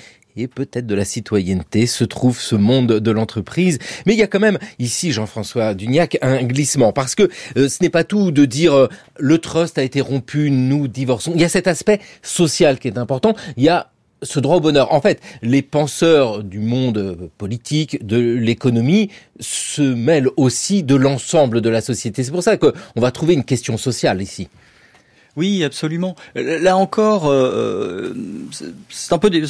peut-être 0.46 0.86
de 0.86 0.94
la 0.94 1.06
citoyenneté 1.06 1.88
se 1.88 2.04
trouve 2.04 2.40
ce 2.40 2.56
monde 2.56 3.00
de 3.00 3.12
l'entreprise. 3.12 3.80
Mais 4.06 4.14
il 4.14 4.20
y 4.20 4.24
a 4.24 4.28
quand 4.28 4.40
même 4.40 4.60
ici, 4.78 5.12
Jean-François 5.12 5.74
Duniac, 5.74 6.20
un 6.22 6.44
glissement 6.44 6.94
parce 6.94 7.16
que 7.16 7.30
euh, 7.58 7.68
ce 7.68 7.82
n'est 7.82 7.90
pas 7.90 8.04
tout 8.04 8.30
de 8.30 8.46
dire 8.46 8.76
euh, 8.76 8.88
le 9.18 9.40
trust 9.40 9.80
a 9.80 9.84
été 9.84 10.02
rompu, 10.02 10.52
nous 10.52 10.88
divorçons. 10.88 11.32
Il 11.34 11.42
y 11.42 11.46
a 11.46 11.50
cet 11.50 11.66
aspect 11.68 12.00
social 12.22 12.78
qui 12.78 12.88
est 12.88 13.00
important. 13.00 13.34
Il 13.56 13.64
y 13.64 13.70
a 13.70 13.90
ce 14.24 14.40
droit 14.40 14.58
au 14.58 14.60
bonheur. 14.60 14.94
En 14.94 15.02
fait, 15.02 15.22
les 15.42 15.62
penseurs 15.62 16.44
du 16.44 16.60
monde 16.60 17.30
politique, 17.38 18.06
de 18.06 18.18
l'économie, 18.18 19.10
se 19.40 19.82
mêlent 19.82 20.30
aussi 20.38 20.84
de 20.84 20.96
l'ensemble 20.96 21.62
de 21.62 21.70
la 21.70 21.82
société. 21.82 22.24
C'est 22.24 22.32
pour 22.32 22.44
ça 22.44 22.58
qu'on 22.58 22.72
va 22.96 23.12
trouver 23.12 23.34
une 23.34 23.44
question 23.44 23.78
sociale 23.78 24.22
ici. 24.22 24.50
Oui, 25.38 25.64
absolument. 25.64 26.16
Là 26.36 26.76
encore, 26.78 27.30
euh, 27.30 28.14
c'est 28.90 29.14
un 29.14 29.20
peu 29.20 29.30
des, 29.30 29.44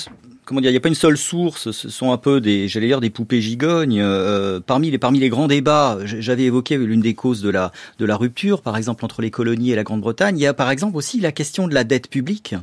comment 0.44 0.60
dire, 0.60 0.70
il 0.70 0.74
n'y 0.74 0.78
a 0.78 0.82
pas 0.82 0.90
une 0.90 0.96
seule 0.96 1.18
source. 1.18 1.72
Ce 1.72 1.90
sont 1.90 2.12
un 2.12 2.18
peu 2.18 2.42
des, 2.42 2.68
j'allais 2.68 2.88
dire, 2.88 3.00
des 3.00 3.10
poupées 3.10 3.42
gigognes. 3.42 4.02
Euh, 4.02 4.60
parmi 4.60 4.92
les 4.92 4.98
parmi 4.98 5.20
les 5.20 5.30
grands 5.30 5.48
débats, 5.48 5.98
j'avais 6.04 6.44
évoqué 6.44 6.78
l'une 6.78 7.00
des 7.00 7.14
causes 7.14 7.42
de 7.42 7.50
la 7.50 7.72
de 8.00 8.06
la 8.06 8.18
rupture, 8.18 8.62
par 8.62 8.76
exemple 8.76 9.06
entre 9.06 9.22
les 9.22 9.32
colonies 9.32 9.72
et 9.72 9.76
la 9.76 9.84
Grande-Bretagne. 9.84 10.38
Il 10.38 10.42
y 10.42 10.48
a 10.48 10.54
par 10.54 10.70
exemple 10.72 10.98
aussi 10.98 11.22
la 11.22 11.32
question 11.32 11.70
de 11.70 11.74
la 11.74 11.86
dette 11.86 12.10
publique. 12.10 12.56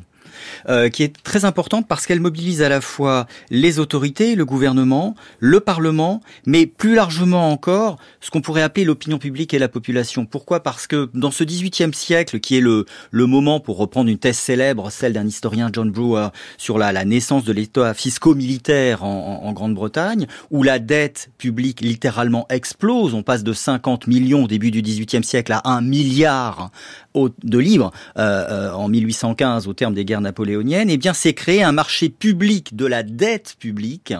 Euh, 0.68 0.88
qui 0.88 1.02
est 1.02 1.22
très 1.22 1.44
importante 1.44 1.86
parce 1.88 2.06
qu'elle 2.06 2.20
mobilise 2.20 2.62
à 2.62 2.68
la 2.68 2.80
fois 2.80 3.26
les 3.50 3.78
autorités, 3.78 4.34
le 4.34 4.44
gouvernement, 4.44 5.14
le 5.38 5.60
Parlement, 5.60 6.20
mais 6.46 6.66
plus 6.66 6.94
largement 6.94 7.50
encore 7.50 7.98
ce 8.20 8.30
qu'on 8.30 8.40
pourrait 8.40 8.62
appeler 8.62 8.84
l'opinion 8.84 9.18
publique 9.18 9.54
et 9.54 9.58
la 9.58 9.68
population. 9.68 10.26
Pourquoi? 10.26 10.60
Parce 10.60 10.86
que 10.86 11.10
dans 11.14 11.30
ce 11.30 11.44
XVIIIe 11.44 11.92
siècle, 11.92 12.40
qui 12.40 12.56
est 12.56 12.60
le, 12.60 12.86
le 13.10 13.26
moment, 13.26 13.60
pour 13.60 13.76
reprendre 13.76 14.10
une 14.10 14.18
thèse 14.18 14.38
célèbre, 14.38 14.90
celle 14.90 15.12
d'un 15.12 15.26
historien 15.26 15.70
John 15.72 15.90
Brewer, 15.90 16.28
sur 16.56 16.78
la, 16.78 17.04
naissance 17.04 17.44
de 17.44 17.52
l'État 17.52 17.92
fisco-militaire 17.94 19.04
en, 19.04 19.52
Grande-Bretagne, 19.52 20.26
où 20.50 20.62
la 20.62 20.78
dette 20.78 21.30
publique 21.38 21.80
littéralement 21.80 22.46
explose, 22.48 23.14
on 23.14 23.22
passe 23.22 23.44
de 23.44 23.52
50 23.52 24.06
millions 24.06 24.44
au 24.44 24.48
début 24.48 24.70
du 24.70 24.82
XVIIIe 24.82 25.24
siècle 25.24 25.52
à 25.52 25.68
1 25.68 25.82
milliard 25.82 26.70
de 27.14 27.58
livres 27.58 27.92
euh, 28.18 28.46
euh, 28.50 28.72
en 28.72 28.88
1815 28.88 29.68
au 29.68 29.72
terme 29.72 29.94
des 29.94 30.04
guerres 30.04 30.20
napoléoniennes, 30.24 30.90
eh 30.90 30.96
bien 30.96 31.14
c'est 31.14 31.32
créer 31.32 31.62
un 31.62 31.72
marché 31.72 32.08
public 32.08 32.74
de 32.76 32.84
la 32.84 33.02
dette 33.02 33.54
publique 33.58 34.12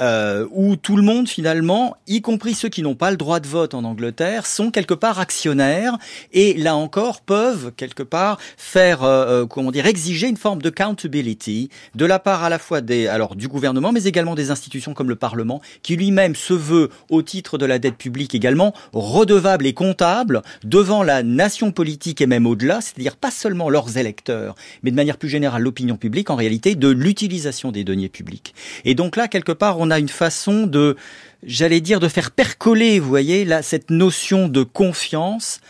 euh, 0.00 0.46
où 0.50 0.76
tout 0.76 0.96
le 0.96 1.02
monde 1.02 1.28
finalement, 1.28 1.96
y 2.06 2.22
compris 2.22 2.54
ceux 2.54 2.68
qui 2.68 2.82
n'ont 2.82 2.94
pas 2.94 3.10
le 3.10 3.16
droit 3.16 3.40
de 3.40 3.46
vote 3.46 3.74
en 3.74 3.84
Angleterre, 3.84 4.46
sont 4.46 4.70
quelque 4.70 4.94
part 4.94 5.20
actionnaires 5.20 5.98
et 6.32 6.54
là 6.54 6.74
encore 6.74 7.20
peuvent 7.20 7.72
quelque 7.76 8.02
part 8.02 8.38
faire 8.56 9.02
euh, 9.02 9.42
euh 9.42 9.46
comment 9.46 9.70
dire 9.70 9.86
exiger 9.86 10.28
une 10.28 10.36
forme 10.36 10.62
de 10.62 10.70
accountability 10.70 11.68
de 11.94 12.06
la 12.06 12.18
part 12.18 12.44
à 12.44 12.48
la 12.48 12.58
fois 12.58 12.80
des 12.80 13.06
alors 13.06 13.36
du 13.36 13.48
gouvernement 13.48 13.92
mais 13.92 14.04
également 14.04 14.34
des 14.34 14.50
institutions 14.50 14.94
comme 14.94 15.08
le 15.08 15.16
Parlement 15.16 15.60
qui 15.82 15.96
lui-même 15.96 16.34
se 16.34 16.54
veut 16.54 16.90
au 17.10 17.22
titre 17.22 17.58
de 17.58 17.66
la 17.66 17.78
dette 17.78 17.96
publique 17.96 18.34
également 18.34 18.72
redevable 18.92 19.66
et 19.66 19.74
comptable 19.74 20.42
devant 20.64 21.02
la 21.02 21.22
nation 21.22 21.72
politique 21.72 22.20
et 22.20 22.26
même 22.26 22.46
au-delà, 22.46 22.80
c'est-à-dire 22.80 23.16
pas 23.16 23.30
seulement 23.30 23.70
leurs 23.70 23.96
électeurs, 23.96 24.54
mais 24.82 24.90
de 24.90 24.96
manière 24.96 25.16
plus 25.16 25.28
générale 25.28 25.39
l'opinion 25.58 25.96
publique, 25.96 26.30
en 26.30 26.36
réalité, 26.36 26.74
de 26.74 26.88
l'utilisation 26.88 27.72
des 27.72 27.84
deniers 27.84 28.08
publics. 28.08 28.54
Et 28.84 28.94
donc 28.94 29.16
là, 29.16 29.28
quelque 29.28 29.52
part, 29.52 29.78
on 29.78 29.90
a 29.90 29.98
une 29.98 30.08
façon 30.08 30.66
de, 30.66 30.96
j'allais 31.42 31.80
dire, 31.80 32.00
de 32.00 32.08
faire 32.08 32.30
percoler, 32.30 32.98
vous 32.98 33.08
voyez, 33.08 33.44
là, 33.44 33.62
cette 33.62 33.90
notion 33.90 34.48
de 34.48 34.62
confiance 34.62 35.60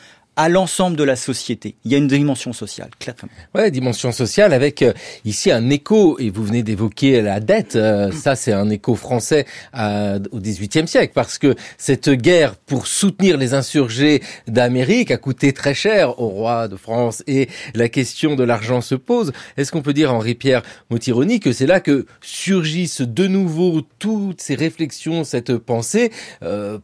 à 0.41 0.49
l'ensemble 0.49 0.97
de 0.97 1.05
la 1.05 1.17
société. 1.17 1.75
Il 1.85 1.93
y 1.93 1.95
a 1.95 1.99
une 1.99 2.09
dimension 2.09 2.55
sociale, 2.55 2.89
clairement. 2.99 3.31
Ouais, 3.55 3.71
dimension 3.71 4.11
sociale 4.11 4.55
avec 4.55 4.81
euh, 4.81 4.95
ici 5.27 5.51
un 5.51 5.69
écho, 5.69 6.19
et 6.19 6.31
vous 6.31 6.43
venez 6.47 6.63
d'évoquer 6.63 7.21
la 7.21 7.41
dette, 7.41 7.77
euh, 7.77 8.11
ça 8.25 8.37
c'est 8.37 8.55
un 8.55 8.71
écho 8.71 8.95
français 8.95 9.45
euh, 9.77 10.19
au 10.31 10.39
XVIIIe 10.39 10.89
siècle, 10.89 11.13
parce 11.15 11.37
que 11.37 11.55
cette 11.77 12.09
guerre 12.09 12.57
pour 12.57 12.87
soutenir 12.87 13.37
les 13.37 13.53
insurgés 13.53 14.23
d'Amérique 14.49 15.11
a 15.11 15.19
coûté 15.19 15.53
très 15.53 15.75
cher 15.75 16.19
au 16.19 16.29
roi 16.29 16.69
de 16.69 16.77
France, 16.77 17.23
et 17.27 17.51
la 17.75 17.91
question 17.91 18.35
de 18.35 18.43
l'argent 18.43 18.81
se 18.81 18.95
pose. 18.95 19.33
Est-ce 19.59 19.71
qu'on 19.71 19.83
peut 19.83 19.93
dire, 19.93 20.15
Henri-Pierre 20.15 20.63
Mautironi, 20.89 21.41
que 21.41 21.53
c'est 21.53 21.67
là 21.67 21.81
que 21.81 22.07
surgissent 22.23 23.03
de 23.03 23.27
nouveau 23.27 23.83
toutes 23.99 24.41
ces 24.41 24.55
réflexions, 24.55 25.23
cette 25.25 25.59
pensée, 25.59 26.11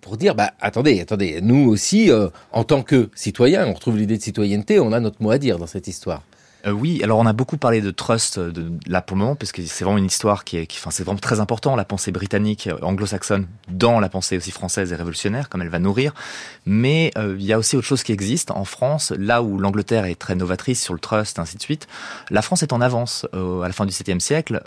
pour 0.02 0.18
dire, 0.18 0.34
bah 0.34 0.52
attendez, 0.60 1.00
attendez, 1.00 1.40
nous 1.40 1.70
aussi, 1.70 2.10
en 2.52 2.64
tant 2.64 2.82
que 2.82 3.08
citoyens, 3.14 3.45
on 3.54 3.72
retrouve 3.72 3.96
l'idée 3.96 4.16
de 4.16 4.22
citoyenneté, 4.22 4.80
on 4.80 4.92
a 4.92 5.00
notre 5.00 5.22
mot 5.22 5.30
à 5.30 5.38
dire 5.38 5.58
dans 5.58 5.66
cette 5.66 5.86
histoire. 5.88 6.22
Euh, 6.66 6.72
oui, 6.72 7.00
alors 7.02 7.18
on 7.18 7.26
a 7.26 7.32
beaucoup 7.32 7.58
parlé 7.58 7.80
de 7.80 7.90
trust 7.90 8.38
euh, 8.38 8.50
de, 8.50 8.72
là 8.88 9.00
pour 9.00 9.16
le 9.16 9.22
moment, 9.22 9.36
parce 9.36 9.52
que 9.52 9.62
c'est 9.64 9.84
vraiment 9.84 9.98
une 9.98 10.06
histoire 10.06 10.44
qui 10.44 10.56
est, 10.56 10.68
enfin, 10.72 10.90
c'est 10.90 11.04
vraiment 11.04 11.20
très 11.20 11.38
important, 11.38 11.76
la 11.76 11.84
pensée 11.84 12.10
britannique, 12.10 12.66
euh, 12.66 12.76
anglo-saxonne, 12.82 13.46
dans 13.68 14.00
la 14.00 14.08
pensée 14.08 14.36
aussi 14.36 14.50
française 14.50 14.92
et 14.92 14.96
révolutionnaire, 14.96 15.48
comme 15.48 15.62
elle 15.62 15.68
va 15.68 15.78
nourrir. 15.78 16.12
Mais 16.64 17.12
il 17.16 17.44
y 17.44 17.52
a 17.52 17.58
aussi 17.58 17.76
autre 17.76 17.86
chose 17.86 18.02
qui 18.02 18.12
existe. 18.12 18.50
En 18.50 18.64
France, 18.64 19.12
là 19.16 19.42
où 19.42 19.58
l'Angleterre 19.58 20.04
est 20.04 20.16
très 20.16 20.34
novatrice 20.34 20.82
sur 20.82 20.94
le 20.94 21.00
trust, 21.00 21.38
ainsi 21.38 21.56
de 21.56 21.62
suite, 21.62 21.86
la 22.30 22.42
France 22.42 22.62
est 22.62 22.72
en 22.72 22.80
avance 22.80 23.26
euh, 23.34 23.60
à 23.60 23.68
la 23.68 23.72
fin 23.72 23.86
du 23.86 23.92
XVIIe 23.92 24.20
siècle 24.20 24.62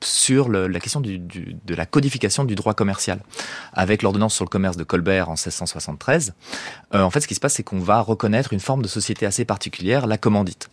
sur 0.00 0.48
le, 0.48 0.66
la 0.66 0.80
question 0.80 1.00
du, 1.00 1.18
du, 1.18 1.56
de 1.64 1.74
la 1.74 1.84
codification 1.84 2.44
du 2.44 2.54
droit 2.54 2.74
commercial. 2.74 3.20
Avec 3.74 4.02
l'ordonnance 4.02 4.34
sur 4.34 4.44
le 4.44 4.48
commerce 4.48 4.76
de 4.76 4.84
Colbert 4.84 5.28
en 5.28 5.34
1673, 5.34 6.34
en 6.92 7.10
fait, 7.10 7.20
ce 7.20 7.28
qui 7.28 7.34
se 7.34 7.40
passe, 7.40 7.54
c'est 7.54 7.62
qu'on 7.62 7.80
va 7.80 8.00
reconnaître 8.00 8.52
une 8.52 8.60
forme 8.60 8.82
de 8.82 8.88
société 8.88 9.26
assez 9.26 9.44
particulière, 9.44 10.06
la 10.06 10.16
commandite. 10.16 10.70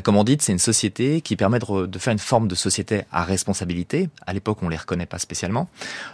Commandite, 0.00 0.42
c'est 0.42 0.52
une 0.52 0.58
société 0.58 1.20
qui 1.20 1.36
permet 1.36 1.58
de, 1.58 1.98
faire 1.98 2.12
une 2.12 2.18
forme 2.18 2.48
de 2.48 2.54
société 2.54 3.02
à 3.12 3.24
responsabilité. 3.24 4.08
À 4.26 4.32
l'époque, 4.32 4.58
on 4.62 4.68
les 4.68 4.76
reconnaît 4.76 5.06
pas 5.06 5.18
spécialement. 5.18 5.68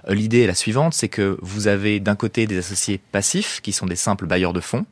Euh, 0.08 0.14
L'idée 0.14 0.42
est 0.42 0.46
la 0.46 0.54
suivante, 0.54 0.94
c'est 0.94 1.08
que 1.08 1.38
vous 1.42 1.68
avez 1.68 2.00
d'un 2.00 2.16
côté 2.16 2.46
des 2.46 2.58
associés 2.58 3.00
passifs, 3.12 3.60
qui 3.62 3.72
sont 3.72 3.86
des 3.86 3.96
simples 3.96 4.26
bailleurs 4.26 4.52
de 4.52 4.60
fonds, 4.60 4.86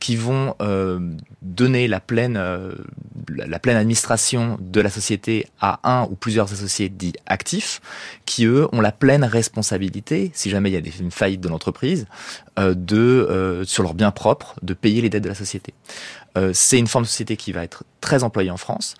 qui 0.00 0.16
vont 0.16 0.54
euh, 0.60 0.98
donner 1.42 1.88
la 1.88 2.00
pleine, 2.00 2.36
euh, 2.36 2.72
la 3.28 3.58
pleine 3.58 3.76
administration 3.76 4.58
de 4.60 4.80
la 4.80 4.90
société 4.90 5.46
à 5.60 5.80
un 5.84 6.04
ou 6.04 6.14
plusieurs 6.14 6.52
associés 6.52 6.88
dits 6.88 7.14
actifs, 7.26 7.80
qui 8.26 8.46
eux 8.46 8.68
ont 8.72 8.80
la 8.80 8.92
pleine 8.92 9.24
responsabilité, 9.24 10.30
si 10.34 10.50
jamais 10.50 10.70
il 10.70 10.74
y 10.74 10.76
a 10.76 10.80
des, 10.80 10.98
une 11.00 11.10
faillite 11.10 11.40
de 11.40 11.48
l'entreprise, 11.48 12.06
euh, 12.58 12.74
de 12.74 12.96
euh, 12.96 13.64
sur 13.64 13.82
leurs 13.82 13.94
biens 13.94 14.10
propres, 14.10 14.56
de 14.60 14.74
payer 14.74 15.00
les 15.00 15.08
dettes 15.08 15.24
de 15.24 15.28
la 15.30 15.34
société. 15.34 15.72
Euh, 16.36 16.52
c'est 16.54 16.78
une 16.78 16.86
forme 16.86 17.04
de 17.04 17.08
société 17.08 17.36
qui 17.36 17.52
va 17.52 17.62
être 17.62 17.84
très 18.00 18.22
employée 18.22 18.50
en 18.50 18.56
France. 18.56 18.94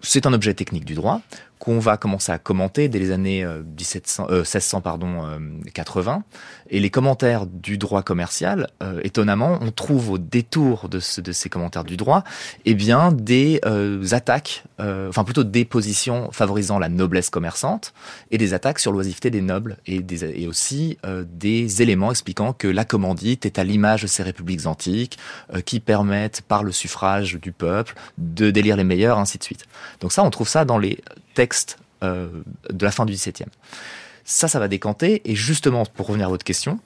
C'est 0.00 0.26
un 0.26 0.32
objet 0.32 0.54
technique 0.54 0.84
du 0.84 0.94
droit 0.94 1.20
qu'on 1.58 1.78
va 1.78 1.96
commencer 1.96 2.32
à 2.32 2.38
commenter 2.38 2.88
dès 2.88 2.98
les 2.98 3.10
années 3.10 3.44
1700, 3.44 4.26
euh, 4.30 4.38
1600 4.38 4.80
pardon, 4.80 5.24
euh, 5.24 5.38
80. 5.72 6.22
Et 6.68 6.80
les 6.80 6.90
commentaires 6.90 7.46
du 7.46 7.78
droit 7.78 8.02
commercial, 8.02 8.68
euh, 8.82 9.00
étonnamment, 9.04 9.58
on 9.60 9.70
trouve 9.70 10.10
au 10.10 10.18
détour 10.18 10.88
de, 10.88 10.98
ce, 10.98 11.20
de 11.20 11.32
ces 11.32 11.48
commentaires 11.48 11.84
du 11.84 11.96
droit, 11.96 12.24
eh 12.64 12.74
bien 12.74 13.12
des 13.12 13.60
euh, 13.64 14.04
attaques, 14.10 14.64
euh, 14.80 15.08
enfin 15.08 15.24
plutôt 15.24 15.44
des 15.44 15.64
positions 15.64 16.30
favorisant 16.32 16.78
la 16.78 16.88
noblesse 16.88 17.30
commerçante 17.30 17.94
et 18.30 18.38
des 18.38 18.52
attaques 18.52 18.78
sur 18.78 18.92
l'oisiveté 18.92 19.30
des 19.30 19.42
nobles 19.42 19.76
et, 19.86 20.00
des, 20.00 20.42
et 20.42 20.48
aussi 20.48 20.98
euh, 21.06 21.24
des 21.26 21.82
éléments 21.82 22.10
expliquant 22.10 22.52
que 22.52 22.68
la 22.68 22.84
commandite 22.84 23.46
est 23.46 23.58
à 23.58 23.64
l'image 23.64 24.02
de 24.02 24.06
ces 24.06 24.22
républiques 24.22 24.66
antiques 24.66 25.18
euh, 25.54 25.60
qui 25.60 25.80
permettent 25.80 26.42
par 26.42 26.64
le 26.64 26.72
suffrage 26.72 27.38
du 27.40 27.52
peuple 27.52 27.94
de 28.18 28.50
délire 28.50 28.76
les 28.76 28.84
meilleurs, 28.84 29.18
ainsi 29.18 29.38
de 29.38 29.44
suite. 29.44 29.64
Donc 30.00 30.12
ça, 30.12 30.24
on 30.24 30.30
trouve 30.30 30.48
ça 30.48 30.64
dans 30.64 30.78
les 30.78 30.98
texte 31.36 31.78
euh, 32.02 32.28
de 32.70 32.84
la 32.84 32.90
fin 32.90 33.06
du 33.06 33.12
XVIIe. 33.12 33.46
Ça, 34.24 34.48
ça 34.48 34.58
va 34.58 34.66
décanter. 34.66 35.22
Et 35.24 35.36
justement, 35.36 35.86
pour 35.86 36.08
revenir 36.08 36.26
à 36.26 36.30
votre 36.30 36.44
question, 36.44 36.80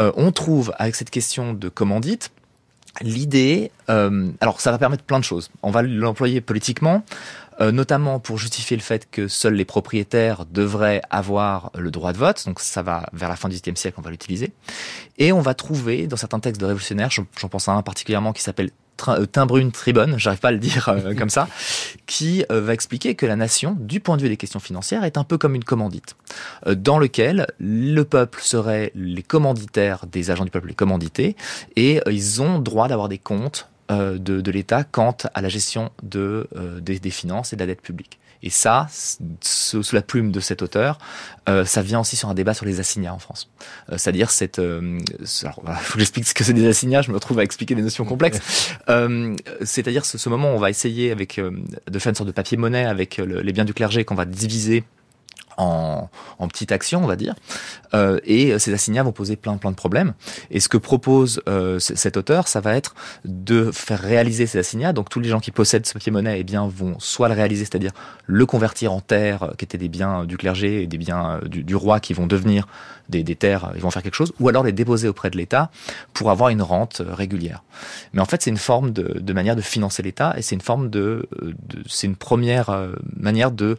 euh, 0.00 0.10
on 0.16 0.32
trouve 0.32 0.72
avec 0.78 0.96
cette 0.96 1.10
question 1.10 1.52
de 1.52 1.68
commandite 1.68 2.32
l'idée. 3.00 3.70
Euh, 3.88 4.30
alors, 4.40 4.60
ça 4.60 4.72
va 4.72 4.78
permettre 4.78 5.04
plein 5.04 5.20
de 5.20 5.24
choses. 5.24 5.50
On 5.62 5.70
va 5.70 5.82
l'employer 5.82 6.40
politiquement. 6.40 7.04
Notamment 7.60 8.20
pour 8.20 8.38
justifier 8.38 8.74
le 8.74 8.82
fait 8.82 9.10
que 9.10 9.28
seuls 9.28 9.52
les 9.52 9.66
propriétaires 9.66 10.46
devraient 10.46 11.02
avoir 11.10 11.70
le 11.76 11.90
droit 11.90 12.14
de 12.14 12.16
vote. 12.16 12.42
Donc 12.46 12.58
ça 12.58 12.80
va 12.80 13.10
vers 13.12 13.28
la 13.28 13.36
fin 13.36 13.50
du 13.50 13.56
XVIIe 13.56 13.76
siècle, 13.76 13.96
on 13.98 14.02
va 14.02 14.10
l'utiliser. 14.10 14.50
Et 15.18 15.30
on 15.30 15.42
va 15.42 15.52
trouver 15.52 16.06
dans 16.06 16.16
certains 16.16 16.40
textes 16.40 16.58
de 16.58 16.64
révolutionnaires, 16.64 17.10
j'en 17.10 17.48
pense 17.50 17.68
à 17.68 17.72
un 17.72 17.82
particulièrement 17.82 18.32
qui 18.32 18.40
s'appelle 18.40 18.70
Timbrune 19.32 19.72
Tribune, 19.72 20.14
j'arrive 20.18 20.40
pas 20.40 20.48
à 20.48 20.52
le 20.52 20.58
dire 20.58 20.88
euh, 20.88 21.14
comme 21.18 21.30
ça, 21.30 21.48
qui 22.06 22.44
euh, 22.50 22.60
va 22.60 22.74
expliquer 22.74 23.14
que 23.14 23.26
la 23.26 23.36
nation, 23.36 23.76
du 23.78 24.00
point 24.00 24.16
de 24.16 24.22
vue 24.22 24.28
des 24.28 24.36
questions 24.36 24.60
financières, 24.60 25.04
est 25.04 25.18
un 25.18 25.24
peu 25.24 25.38
comme 25.38 25.54
une 25.54 25.64
commandite, 25.64 26.16
euh, 26.66 26.74
dans 26.74 26.98
lequel 26.98 27.46
le 27.58 28.02
peuple 28.02 28.40
serait 28.42 28.92
les 28.94 29.22
commanditaires 29.22 30.06
des 30.06 30.30
agents 30.30 30.44
du 30.44 30.50
peuple, 30.50 30.68
les 30.68 30.74
commandités, 30.74 31.36
et 31.76 32.00
ils 32.10 32.42
ont 32.42 32.58
droit 32.58 32.88
d'avoir 32.88 33.08
des 33.08 33.18
comptes 33.18 33.68
de, 33.88 34.16
de 34.16 34.50
l'État 34.52 34.84
quant 34.84 35.16
à 35.34 35.40
la 35.40 35.48
gestion 35.48 35.90
de, 36.04 36.48
des, 36.80 37.00
des 37.00 37.10
finances 37.10 37.52
et 37.52 37.56
de 37.56 37.60
la 37.60 37.66
dette 37.66 37.82
publique. 37.82 38.19
Et 38.42 38.50
ça, 38.50 38.86
sous 39.42 39.82
la 39.92 40.02
plume 40.02 40.32
de 40.32 40.40
cet 40.40 40.62
auteur, 40.62 40.98
euh, 41.48 41.64
ça 41.64 41.82
vient 41.82 42.00
aussi 42.00 42.16
sur 42.16 42.28
un 42.30 42.34
débat 42.34 42.54
sur 42.54 42.64
les 42.64 42.80
assignats 42.80 43.12
en 43.12 43.18
France. 43.18 43.50
Euh, 43.90 43.98
c'est-à-dire 43.98 44.30
cette... 44.30 44.58
Euh, 44.58 44.98
alors, 45.42 45.62
faut 45.82 45.94
que 45.94 45.98
j'explique 45.98 46.26
ce 46.26 46.32
que 46.34 46.42
c'est 46.42 46.54
des 46.54 46.66
assignats, 46.66 47.02
je 47.02 47.10
me 47.10 47.16
retrouve 47.16 47.38
à 47.38 47.44
expliquer 47.44 47.74
des 47.74 47.82
notions 47.82 48.04
complexes. 48.04 48.40
Euh, 48.88 49.36
c'est-à-dire 49.62 50.04
ce, 50.04 50.18
ce, 50.18 50.28
moment 50.28 50.52
où 50.52 50.56
on 50.56 50.58
va 50.58 50.70
essayer 50.70 51.12
avec 51.12 51.38
de 51.38 51.98
faire 51.98 52.10
une 52.10 52.16
sorte 52.16 52.26
de 52.26 52.32
papier-monnaie 52.32 52.86
avec 52.86 53.18
le, 53.18 53.40
les 53.40 53.52
biens 53.52 53.64
du 53.64 53.74
clergé 53.74 54.04
qu'on 54.04 54.14
va 54.14 54.24
diviser 54.24 54.84
en, 55.60 56.10
en 56.38 56.48
petites 56.48 56.72
actions, 56.72 57.02
on 57.02 57.06
va 57.06 57.16
dire. 57.16 57.34
Euh, 57.94 58.18
et 58.24 58.58
ces 58.58 58.72
assignats 58.72 59.02
vont 59.02 59.12
poser 59.12 59.36
plein 59.36 59.56
plein 59.56 59.70
de 59.70 59.76
problèmes. 59.76 60.14
Et 60.50 60.60
ce 60.60 60.68
que 60.68 60.76
propose 60.76 61.42
euh, 61.48 61.78
cet 61.78 62.16
auteur, 62.16 62.48
ça 62.48 62.60
va 62.60 62.74
être 62.76 62.94
de 63.24 63.70
faire 63.72 64.00
réaliser 64.00 64.46
ces 64.46 64.58
assignats. 64.58 64.92
Donc 64.92 65.08
tous 65.08 65.20
les 65.20 65.28
gens 65.28 65.40
qui 65.40 65.50
possèdent 65.50 65.86
ce 65.86 65.92
papier 65.92 66.12
monnaie, 66.12 66.40
eh 66.40 66.44
bien 66.44 66.66
vont 66.66 66.98
soit 66.98 67.28
le 67.28 67.34
réaliser, 67.34 67.64
c'est-à-dire 67.64 67.92
le 68.26 68.46
convertir 68.46 68.92
en 68.92 69.00
terres, 69.00 69.42
euh, 69.42 69.54
qui 69.56 69.64
étaient 69.64 69.78
des 69.78 69.88
biens 69.88 70.24
du 70.24 70.36
clergé 70.36 70.82
et 70.82 70.86
des 70.86 70.98
biens 70.98 71.40
du, 71.46 71.74
roi, 71.74 72.00
qui 72.00 72.14
vont 72.14 72.26
devenir 72.26 72.66
des, 73.08 73.24
terres, 73.34 73.72
ils 73.74 73.80
vont 73.80 73.90
faire 73.90 74.04
quelque 74.04 74.14
chose, 74.14 74.32
ou 74.38 74.48
alors 74.48 74.62
les 74.62 74.72
déposer 74.72 75.08
auprès 75.08 75.30
de 75.30 75.36
l'État 75.36 75.70
pour 76.12 76.30
avoir 76.30 76.50
une 76.50 76.62
rente 76.62 77.02
régulière. 77.04 77.64
Mais 78.12 78.20
en 78.20 78.24
fait, 78.24 78.42
c'est 78.42 78.50
une 78.50 78.56
forme 78.56 78.92
de, 78.92 79.32
manière 79.32 79.56
de 79.56 79.62
financer 79.62 80.02
l'État 80.02 80.34
et 80.36 80.42
c'est 80.42 80.54
une 80.54 80.60
forme 80.60 80.90
de 80.90 81.28
c'est 81.88 82.06
une 82.06 82.14
première 82.14 82.88
manière 83.16 83.50
de 83.50 83.76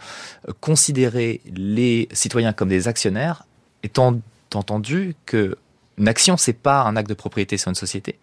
considérer 0.60 1.42
les 1.76 2.08
citoyens 2.12 2.54
comme 2.54 2.70
des 2.70 2.88
actionnaires 2.88 3.46
étant 3.84 4.20
entendu 4.54 5.16
que 5.26 5.58
une 5.98 6.08
action, 6.08 6.36
c'est 6.36 6.54
pas 6.54 6.82
un 6.84 6.96
acte 6.96 7.10
de 7.10 7.14
propriété 7.14 7.58
sur 7.58 7.70
une 7.70 7.76
société. 7.76 8.18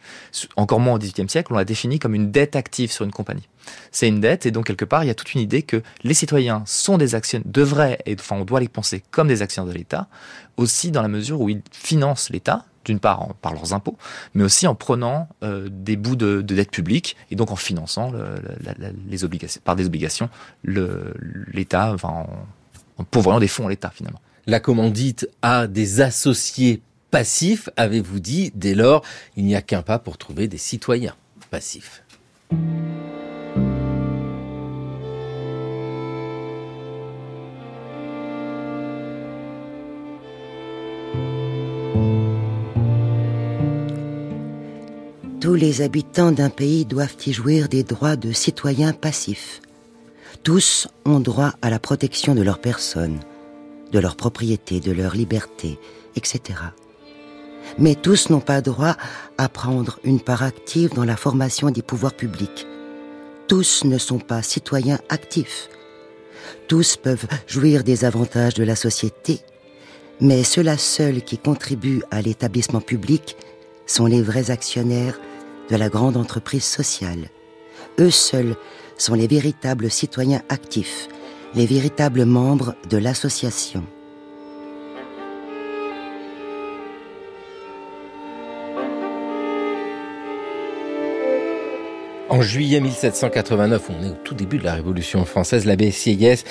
Encore 0.56 0.80
moins 0.80 0.94
au 0.94 0.98
XVIIIe 0.98 1.28
siècle, 1.28 1.52
on 1.52 1.56
l'a 1.56 1.64
défini 1.64 2.00
comme 2.00 2.14
une 2.14 2.32
dette 2.32 2.56
active 2.56 2.90
sur 2.90 3.04
une 3.04 3.12
compagnie. 3.12 3.48
C'est 3.92 4.08
une 4.08 4.20
dette, 4.20 4.46
et 4.46 4.50
donc 4.50 4.66
quelque 4.66 4.86
part, 4.86 5.04
il 5.04 5.06
y 5.06 5.10
a 5.10 5.14
toute 5.14 5.34
une 5.34 5.40
idée 5.40 5.62
que 5.62 5.82
les 6.02 6.14
citoyens 6.14 6.64
sont 6.66 6.98
des 6.98 7.14
actionnaires, 7.14 7.46
devraient, 7.46 7.98
et 8.04 8.16
enfin, 8.18 8.36
on 8.36 8.44
doit 8.44 8.58
les 8.58 8.68
penser 8.68 9.04
comme 9.10 9.28
des 9.28 9.42
actionnaires 9.42 9.72
de 9.72 9.78
l'État, 9.78 10.08
aussi 10.56 10.90
dans 10.90 11.02
la 11.02 11.08
mesure 11.08 11.40
où 11.40 11.50
ils 11.50 11.62
financent 11.70 12.30
l'État, 12.30 12.64
d'une 12.84 12.98
part 12.98 13.34
par 13.42 13.52
leurs 13.52 13.74
impôts, 13.74 13.98
mais 14.34 14.42
aussi 14.42 14.66
en 14.66 14.74
prenant 14.74 15.28
euh, 15.44 15.68
des 15.70 15.96
bouts 15.96 16.16
de, 16.16 16.40
de, 16.40 16.54
dette 16.54 16.70
publique 16.70 17.16
et 17.30 17.36
donc 17.36 17.50
en 17.50 17.56
finançant 17.56 18.12
les 19.06 19.24
obligations, 19.24 19.60
par 19.62 19.76
des 19.76 19.86
obligations 19.86 20.30
l'État, 20.64 21.92
enfin 21.92 22.08
en, 22.08 22.26
en 22.98 23.04
pourvoyant 23.04 23.40
des 23.40 23.48
fonds 23.48 23.66
à 23.66 23.70
l'État 23.70 23.90
finalement 23.90 24.20
la 24.48 24.60
commandite 24.60 25.28
a 25.42 25.66
des 25.66 26.00
associés 26.00 26.80
passifs, 27.10 27.68
avez-vous 27.76 28.18
dit, 28.18 28.50
dès 28.54 28.74
lors, 28.74 29.04
il 29.36 29.44
n'y 29.44 29.54
a 29.54 29.60
qu'un 29.60 29.82
pas 29.82 29.98
pour 29.98 30.16
trouver 30.16 30.48
des 30.48 30.56
citoyens 30.56 31.14
passifs. 31.50 32.02
Tous 45.42 45.54
les 45.54 45.82
habitants 45.82 46.32
d'un 46.32 46.50
pays 46.50 46.86
doivent 46.86 47.16
y 47.26 47.32
jouir 47.34 47.68
des 47.68 47.84
droits 47.84 48.16
de 48.16 48.32
citoyens 48.32 48.94
passifs. 48.94 49.60
Tous 50.42 50.88
ont 51.04 51.20
droit 51.20 51.52
à 51.62 51.70
la 51.70 51.78
protection 51.78 52.34
de 52.34 52.42
leur 52.42 52.58
personne, 52.58 53.20
de 53.92 53.98
leur 53.98 54.16
propriété, 54.16 54.80
de 54.80 54.92
leur 54.92 55.14
liberté, 55.14 55.78
etc. 56.16 56.58
Mais 57.78 57.94
tous 57.94 58.30
n'ont 58.30 58.40
pas 58.40 58.60
droit 58.60 58.96
à 59.36 59.48
prendre 59.48 59.98
une 60.04 60.20
part 60.20 60.42
active 60.42 60.94
dans 60.94 61.04
la 61.04 61.16
formation 61.16 61.70
des 61.70 61.82
pouvoirs 61.82 62.14
publics. 62.14 62.66
Tous 63.46 63.84
ne 63.84 63.98
sont 63.98 64.18
pas 64.18 64.42
citoyens 64.42 64.98
actifs. 65.08 65.68
Tous 66.66 66.96
peuvent 66.96 67.26
jouir 67.46 67.84
des 67.84 68.04
avantages 68.04 68.54
de 68.54 68.64
la 68.64 68.76
société, 68.76 69.40
mais 70.20 70.44
ceux-là 70.44 70.78
seuls 70.78 71.22
qui 71.22 71.38
contribuent 71.38 72.02
à 72.10 72.22
l'établissement 72.22 72.80
public 72.80 73.36
sont 73.86 74.06
les 74.06 74.22
vrais 74.22 74.50
actionnaires 74.50 75.18
de 75.70 75.76
la 75.76 75.88
grande 75.88 76.16
entreprise 76.16 76.64
sociale. 76.64 77.30
Eux 78.00 78.10
seuls 78.10 78.56
sont 78.98 79.14
les 79.14 79.26
véritables 79.26 79.90
citoyens 79.90 80.42
actifs, 80.48 81.08
les 81.54 81.66
véritables 81.66 82.24
membres 82.24 82.74
de 82.90 82.98
l'association. 82.98 83.84
En 92.30 92.42
juillet 92.42 92.80
1789, 92.80 93.88
on 93.88 94.04
est 94.04 94.10
au 94.10 94.16
tout 94.22 94.34
début 94.34 94.58
de 94.58 94.64
la 94.64 94.74
Révolution 94.74 95.24
française, 95.24 95.64
l'abbé 95.64 95.90
Sieyès 95.90 96.44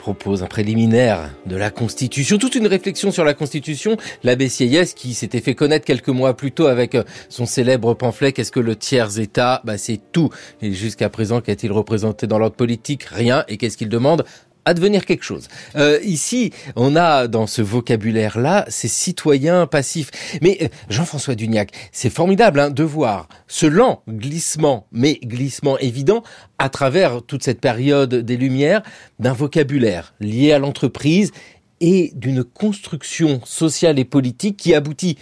propose 0.00 0.42
un 0.42 0.46
préliminaire 0.46 1.30
de 1.46 1.56
la 1.56 1.70
Constitution, 1.70 2.38
toute 2.38 2.54
une 2.54 2.66
réflexion 2.66 3.12
sur 3.12 3.22
la 3.22 3.34
Constitution. 3.34 3.98
L'abbé 4.24 4.48
Sieyès, 4.48 4.94
qui 4.94 5.12
s'était 5.12 5.40
fait 5.40 5.54
connaître 5.54 5.84
quelques 5.84 6.08
mois 6.08 6.34
plus 6.34 6.52
tôt 6.52 6.66
avec 6.66 6.96
son 7.28 7.44
célèbre 7.44 7.94
pamphlet 7.94 8.32
Qu'est-ce 8.32 8.50
que 8.50 8.60
le 8.60 8.76
tiers-État 8.76 9.60
bah, 9.64 9.76
C'est 9.76 10.00
tout. 10.10 10.30
Et 10.62 10.72
jusqu'à 10.72 11.10
présent, 11.10 11.40
qu'a-t-il 11.40 11.70
représenté 11.70 12.26
dans 12.26 12.38
l'ordre 12.38 12.56
politique? 12.56 13.04
Rien. 13.04 13.44
Et 13.48 13.58
qu'est-ce 13.58 13.76
qu'il 13.76 13.90
demande? 13.90 14.24
À 14.70 14.74
devenir 14.74 15.04
quelque 15.04 15.24
chose. 15.24 15.48
Euh, 15.74 15.98
ici, 16.04 16.52
on 16.76 16.94
a 16.94 17.26
dans 17.26 17.48
ce 17.48 17.60
vocabulaire-là 17.60 18.64
ces 18.68 18.86
citoyens 18.86 19.66
passifs. 19.66 20.10
Mais 20.42 20.58
euh, 20.62 20.68
Jean-François 20.88 21.34
Duniac, 21.34 21.72
c'est 21.90 22.08
formidable 22.08 22.60
hein, 22.60 22.70
de 22.70 22.84
voir 22.84 23.28
ce 23.48 23.66
lent 23.66 24.02
glissement, 24.08 24.86
mais 24.92 25.18
glissement 25.24 25.76
évident, 25.78 26.22
à 26.58 26.68
travers 26.68 27.22
toute 27.22 27.42
cette 27.42 27.60
période 27.60 28.14
des 28.14 28.36
Lumières, 28.36 28.82
d'un 29.18 29.32
vocabulaire 29.32 30.14
lié 30.20 30.52
à 30.52 30.60
l'entreprise 30.60 31.32
et 31.80 32.12
d'une 32.14 32.44
construction 32.44 33.40
sociale 33.44 33.98
et 33.98 34.04
politique 34.04 34.56
qui 34.56 34.72
aboutit 34.72 35.18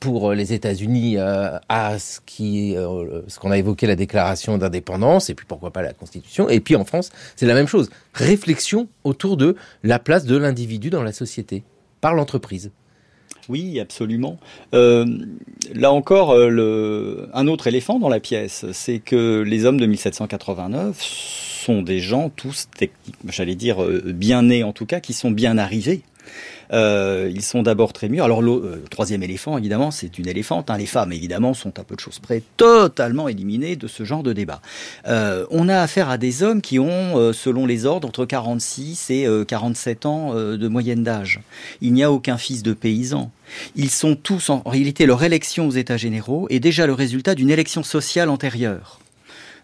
pour 0.00 0.32
les 0.32 0.52
États-Unis 0.52 1.16
euh, 1.16 1.58
à 1.68 1.94
euh, 1.94 1.98
ce 1.98 3.38
qu'on 3.38 3.50
a 3.50 3.58
évoqué 3.58 3.86
la 3.86 3.96
déclaration 3.96 4.58
d'indépendance 4.58 5.30
et 5.30 5.34
puis 5.34 5.46
pourquoi 5.46 5.72
pas 5.72 5.82
la 5.82 5.92
constitution. 5.92 6.48
Et 6.48 6.60
puis 6.60 6.76
en 6.76 6.84
France 6.84 7.10
c'est 7.36 7.46
la 7.46 7.54
même 7.54 7.66
chose. 7.66 7.90
Réflexion 8.14 8.88
autour 9.04 9.36
de 9.36 9.56
la 9.82 9.98
place 9.98 10.24
de 10.24 10.36
l'individu 10.36 10.90
dans 10.90 11.02
la 11.02 11.12
société 11.12 11.62
par 12.00 12.14
l'entreprise. 12.14 12.70
Oui, 13.48 13.78
absolument. 13.78 14.38
Euh, 14.74 15.06
là 15.72 15.92
encore, 15.92 16.32
euh, 16.34 17.28
un 17.32 17.46
autre 17.46 17.66
éléphant 17.68 17.98
dans 17.98 18.08
la 18.08 18.20
pièce, 18.20 18.66
c'est 18.72 18.98
que 18.98 19.42
les 19.42 19.64
hommes 19.64 19.78
de 19.78 19.86
1789 19.86 21.00
sont 21.00 21.82
des 21.82 22.00
gens 22.00 22.28
tous, 22.28 22.68
j'allais 23.28 23.54
dire, 23.54 23.82
euh, 23.82 24.02
bien 24.06 24.42
nés 24.42 24.64
en 24.64 24.72
tout 24.72 24.86
cas, 24.86 25.00
qui 25.00 25.12
sont 25.12 25.30
bien 25.30 25.58
arrivés 25.58 26.02
euh, 26.72 27.30
ils 27.32 27.42
sont 27.42 27.62
d'abord 27.62 27.92
très 27.92 28.08
mûrs. 28.08 28.24
Alors 28.24 28.42
le 28.42 28.52
euh, 28.52 28.84
troisième 28.90 29.22
éléphant, 29.22 29.58
évidemment, 29.58 29.90
c'est 29.90 30.18
une 30.18 30.28
éléphante. 30.28 30.70
Hein. 30.70 30.78
Les 30.78 30.86
femmes, 30.86 31.12
évidemment, 31.12 31.54
sont 31.54 31.78
à 31.78 31.84
peu 31.84 31.94
de 31.94 32.00
choses 32.00 32.18
près 32.18 32.42
totalement 32.56 33.28
éliminées 33.28 33.76
de 33.76 33.86
ce 33.86 34.04
genre 34.04 34.22
de 34.22 34.32
débat. 34.32 34.60
Euh, 35.06 35.46
on 35.50 35.68
a 35.68 35.78
affaire 35.78 36.10
à 36.10 36.18
des 36.18 36.42
hommes 36.42 36.60
qui 36.60 36.78
ont, 36.78 37.32
selon 37.32 37.66
les 37.66 37.86
ordres, 37.86 38.08
entre 38.08 38.24
46 38.24 39.10
et 39.10 39.28
47 39.46 40.04
euh, 40.04 40.08
ans 40.08 40.34
de 40.34 40.68
moyenne 40.68 41.02
d'âge. 41.02 41.40
Il 41.80 41.92
n'y 41.92 42.02
a 42.02 42.10
aucun 42.10 42.38
fils 42.38 42.62
de 42.62 42.72
paysan. 42.72 43.30
Ils 43.76 43.90
sont 43.90 44.16
tous, 44.16 44.50
en 44.50 44.62
réalité, 44.66 45.06
leur 45.06 45.22
élection 45.22 45.68
aux 45.68 45.72
États 45.72 45.96
généraux 45.96 46.46
est 46.50 46.60
déjà 46.60 46.86
le 46.86 46.92
résultat 46.92 47.34
d'une 47.34 47.50
élection 47.50 47.82
sociale 47.82 48.28
antérieure. 48.28 48.98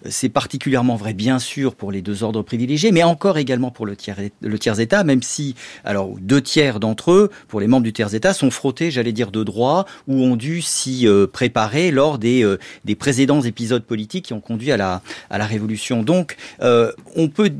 C'est 0.09 0.28
particulièrement 0.28 0.96
vrai, 0.96 1.14
bien 1.14 1.38
sûr, 1.38 1.74
pour 1.74 1.92
les 1.92 2.03
deux 2.03 2.22
ordres 2.22 2.42
privilégiés, 2.42 2.92
mais 2.92 3.03
encore 3.03 3.38
également 3.38 3.70
pour 3.70 3.86
le 3.86 3.96
tiers, 3.96 4.80
état, 4.80 5.05
même 5.05 5.22
si, 5.22 5.55
alors, 5.84 6.14
deux 6.20 6.40
tiers 6.40 6.80
d'entre 6.80 7.12
eux, 7.12 7.30
pour 7.48 7.61
les 7.61 7.66
membres 7.66 7.84
du 7.84 7.92
tiers 7.92 8.14
état, 8.14 8.34
sont 8.34 8.50
frottés, 8.50 8.90
j'allais 8.90 9.12
dire, 9.12 9.30
de 9.30 9.44
droit, 9.44 9.86
ou 10.09 10.22
ont 10.22 10.36
dû 10.36 10.62
s'y 10.62 11.07
euh, 11.07 11.26
préparer 11.26 11.90
lors 11.90 12.18
des, 12.18 12.42
euh, 12.42 12.59
des 12.84 12.94
précédents 12.94 13.42
épisodes 13.42 13.84
politiques 13.84 14.26
qui 14.26 14.32
ont 14.32 14.40
conduit 14.40 14.72
à 14.72 14.76
la, 14.76 15.03
à 15.30 15.38
la 15.38 15.46
Révolution. 15.46 16.03
Donc, 16.03 16.36
euh, 16.62 16.92
on 17.16 17.28
peut 17.28 17.50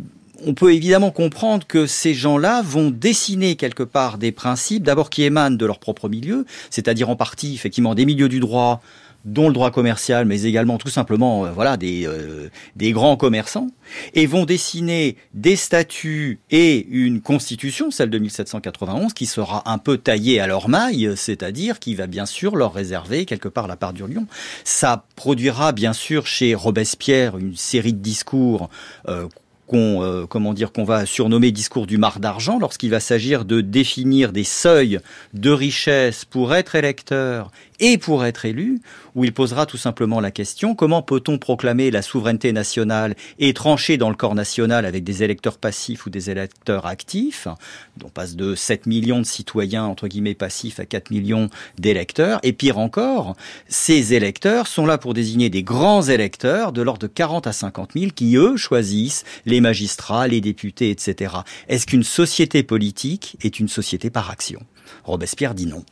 on 0.45 0.55
peut 0.55 0.75
évidemment 0.75 1.11
comprendre 1.11 1.67
que 1.67 1.87
ces 1.87 2.15
gens-là 2.15 2.63
vont 2.63 2.91
dessiner 2.91 3.57
quelque 3.57 3.83
part 3.83 4.19
des 4.19 4.33
principes, 4.33 4.83
d'abord 4.83 5.11
qui 5.11 5.23
émanent 5.23 5.57
de 5.57 5.67
leur 5.67 5.79
propre 5.79 6.09
milieu, 6.09 6.47
c'est-à-dire 6.71 7.09
en 7.11 7.17
partie 7.17 7.55
effectivement 7.55 7.95
des 7.95 8.07
milieux 8.07 8.29
du 8.29 8.41
droit, 8.41 8.83
dont 9.25 9.49
le 9.49 9.55
droit 9.55 9.71
commercial, 9.71 10.27
mais 10.27 10.43
également 10.43 10.79
tout 10.79 10.89
simplement 10.89 11.47
euh, 11.47 11.51
voilà 11.53 11.77
des, 11.77 12.07
euh, 12.07 12.49
des 12.77 12.93
grands 12.93 13.17
commerçants, 13.17 13.69
et 14.15 14.27
vont 14.27 14.45
dessiner 14.45 15.17
des 15.35 15.57
statuts 15.57 16.41
et 16.51 16.87
une 16.89 17.21
constitution, 17.21 17.91
celle 17.91 18.11
de 18.11 18.19
1791, 18.19 19.13
qui 19.13 19.27
sera 19.27 19.71
un 19.71 19.79
peu 19.79 19.99
taillée 19.99 20.41
à 20.41 20.47
leur 20.47 20.69
maille, 20.69 21.13
c'est-à-dire 21.17 21.79
qui 21.79 21.95
va 21.95 22.07
bien 22.07 22.27
sûr 22.27 22.57
leur 22.57 22.73
réserver 22.73 23.25
quelque 23.25 23.49
part 23.49 23.69
la 23.69 23.77
part 23.77 23.93
du 23.93 24.03
lion. 24.03 24.27
Ça 24.65 25.05
produira 25.15 25.73
bien 25.73 25.93
sûr 25.93 26.27
chez 26.27 26.55
Robespierre 26.55 27.39
une 27.39 27.55
série 27.55 27.93
de 27.93 27.99
discours 27.99 28.69
euh, 29.09 29.29
qu'on 29.69 30.27
comment 30.29 30.53
dire 30.53 30.73
qu'on 30.73 30.85
va 30.85 31.07
surnommer 31.07 31.51
discours 31.51 31.87
du 31.87 31.97
mar 31.97 32.19
d'argent 32.21 32.59
lorsqu'il 32.59 32.91
va 32.91 33.01
s'agir 33.01 33.45
de 33.45 33.61
définir 33.63 34.33
des 34.33 34.45
seuils 34.45 34.99
de 35.33 35.51
richesse 35.51 36.25
pour 36.25 36.55
être 36.55 36.75
électeur 36.75 37.51
et 37.83 37.99
pour 37.99 38.25
être 38.25 38.47
élu 38.47 38.81
où 39.15 39.25
il 39.25 39.35
posera 39.35 39.67
tout 39.67 39.77
simplement 39.77 40.21
la 40.21 40.31
question 40.31 40.75
comment 40.75 41.03
peut-on 41.03 41.37
proclamer 41.37 41.91
la 41.91 42.01
souveraineté 42.01 42.53
nationale 42.53 43.17
et 43.39 43.53
trancher 43.53 43.99
dans 43.99 44.09
le 44.09 44.15
corps 44.15 44.37
national 44.37 44.87
avec 44.87 45.05
des 45.05 45.23
électeurs 45.25 45.59
passifs 45.59 46.07
ou 46.07 46.11
des 46.11 46.31
électeurs 46.31 46.87
actifs 46.87 47.49
On 48.05 48.09
passe 48.09 48.37
de 48.37 48.55
7 48.55 48.87
millions 48.87 49.19
de 49.19 49.27
citoyens 49.27 49.85
entre 49.85 50.07
guillemets 50.07 50.35
passifs 50.35 50.79
à 50.79 50.87
4 50.87 51.11
millions 51.11 51.51
d'électeurs. 51.79 52.39
Et 52.45 52.53
pire 52.53 52.79
encore, 52.79 53.35
ces 53.69 54.15
électeurs 54.15 54.69
sont 54.69 54.87
là 54.87 54.97
pour 54.97 55.13
désigner 55.13 55.51
des 55.51 55.65
grands 55.65 56.03
électeurs 56.03 56.73
de 56.73 56.83
l'ordre 56.83 57.01
de 57.01 57.07
40 57.09 57.49
à 57.49 57.53
50 57.53 57.91
000 57.95 58.13
qui 58.15 58.37
eux 58.37 58.57
choisissent 58.57 59.25
les 59.45 59.61
magistrats, 59.61 60.29
les 60.29 60.41
députés, 60.41 60.91
etc. 60.91 61.35
Est-ce 61.69 61.87
qu'une 61.87 62.05
société 62.05 62.63
politique 62.63 63.37
est 63.43 63.59
une 63.59 63.69
société 63.69 64.09
par 64.09 64.31
action? 64.31 64.61
Robespierre 65.05 65.55
dit 65.55 65.67
non. 65.67 65.85